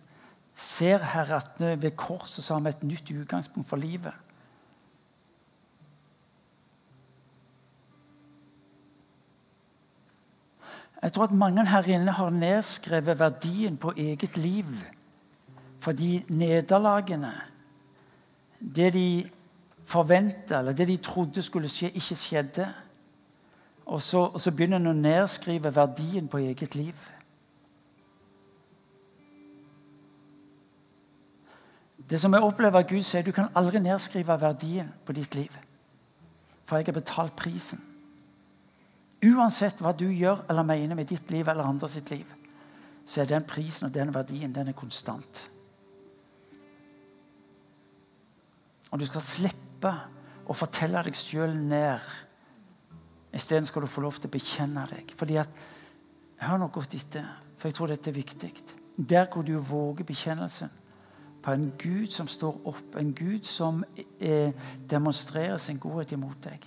Ser, 0.54 1.02
Herre, 1.02 1.42
at 1.42 1.62
ved 1.82 1.92
korset 1.98 2.42
så 2.44 2.54
har 2.54 2.62
vi 2.64 2.70
et 2.70 2.86
nytt 2.86 3.10
utgangspunkt 3.10 3.68
for 3.68 3.78
livet. 3.78 4.14
Jeg 11.04 11.12
tror 11.12 11.24
at 11.28 11.32
mange 11.36 11.66
her 11.68 11.88
inne 11.92 12.12
har 12.16 12.30
nedskrevet 12.32 13.18
verdien 13.20 13.76
på 13.76 13.92
eget 13.96 14.36
liv 14.36 14.64
fordi 15.84 16.24
nederlagene, 16.28 17.32
det 18.76 18.92
de 18.92 19.30
forventa 19.84 20.58
eller 20.58 20.72
det 20.72 20.88
de 20.88 20.96
trodde 20.96 21.42
skulle 21.42 21.68
skje, 21.68 21.90
ikke 21.90 22.14
skjedde. 22.16 22.68
Og 23.86 24.02
så, 24.02 24.18
og 24.18 24.40
så 24.40 24.50
begynner 24.50 24.80
en 24.80 24.94
å 24.94 24.96
nedskrive 24.96 25.74
verdien 25.76 26.28
på 26.28 26.40
eget 26.40 26.74
liv. 26.74 26.96
Det 32.10 32.20
som 32.20 32.32
jeg 32.32 32.48
opplever 32.48 32.80
at 32.80 32.88
Gud 32.88 33.02
sier, 33.02 33.22
Du 33.22 33.32
kan 33.32 33.52
aldri 33.54 33.78
nedskrive 33.78 34.40
verdien 34.40 34.88
på 35.04 35.12
ditt 35.12 35.34
liv. 35.34 35.52
For 36.64 36.76
jeg 36.76 36.86
har 36.86 36.96
betalt 36.96 37.36
prisen. 37.36 37.80
Uansett 39.24 39.80
hva 39.80 39.94
du 39.96 40.08
gjør 40.10 40.44
eller 40.50 40.66
mener 40.66 40.98
med 40.98 41.08
ditt 41.08 41.30
liv 41.32 41.48
eller 41.48 41.64
andre 41.64 41.88
sitt 41.88 42.10
liv, 42.12 42.26
så 43.06 43.22
er 43.22 43.30
den 43.30 43.46
prisen 43.46 43.88
og 43.88 43.94
den 43.94 44.12
verdien 44.14 44.52
den 44.52 44.68
er 44.68 44.76
konstant. 44.76 45.44
Og 48.90 49.00
du 49.00 49.06
skal 49.08 49.24
slippe 49.24 49.92
å 50.44 50.56
fortelle 50.56 51.02
deg 51.06 51.16
sjøl 51.18 51.54
ned. 51.56 52.02
Isteden 53.34 53.66
skal 53.66 53.84
du 53.84 53.90
få 53.90 54.04
lov 54.04 54.18
til 54.18 54.30
å 54.30 54.34
bekjenne 54.34 54.84
deg. 54.92 55.16
Fordi 55.18 55.40
at, 55.42 55.62
Hør 56.44 56.58
nå 56.60 56.66
godt 56.74 56.96
etter, 56.98 57.24
for 57.56 57.70
jeg 57.70 57.76
tror 57.78 57.88
dette 57.88 58.10
er 58.10 58.16
viktig. 58.16 58.50
Der 58.98 59.28
hvor 59.32 59.46
du 59.46 59.54
våger 59.62 60.04
bekjennelsen 60.04 60.72
på 61.44 61.54
en 61.54 61.68
Gud 61.78 62.10
som 62.12 62.28
står 62.28 62.58
opp, 62.68 62.96
en 62.98 63.14
Gud 63.16 63.46
som 63.48 63.84
eh, 63.94 64.50
demonstrerer 64.90 65.56
sin 65.62 65.78
godhet 65.80 66.12
imot 66.16 66.42
deg 66.44 66.66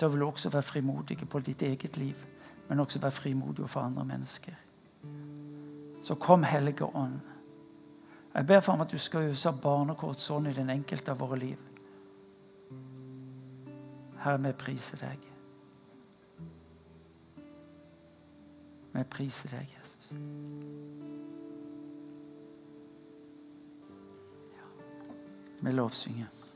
da 0.00 0.08
vil 0.08 0.20
du 0.20 0.26
også 0.26 0.50
være 0.50 0.62
frimodig 0.62 1.28
på 1.28 1.40
ditt 1.40 1.62
eget 1.62 1.96
liv, 1.96 2.14
men 2.68 2.80
også 2.80 2.98
være 2.98 3.10
frimodig 3.10 3.70
for 3.70 3.80
andre 3.80 4.04
mennesker. 4.04 4.54
Så 6.02 6.14
kom, 6.14 6.42
Hellige 6.42 6.84
Ånd. 6.84 7.20
Jeg 8.34 8.46
ber 8.46 8.60
for 8.60 8.72
at 8.72 8.92
du 8.92 8.98
skal 8.98 9.30
øse 9.30 9.52
barnekort 9.62 10.20
sånn 10.20 10.46
i 10.46 10.52
den 10.54 10.70
enkelte 10.70 11.10
av 11.10 11.18
våre 11.18 11.38
liv. 11.38 11.64
Herre, 14.22 14.38
vi 14.42 14.52
priser 14.52 15.00
deg. 15.02 15.24
Vi 18.92 19.04
priser 19.10 19.56
deg, 19.56 19.74
Jesus. 19.78 20.12
Ja. 24.54 24.68
Vi 25.62 25.74
lovsynger. 25.74 26.47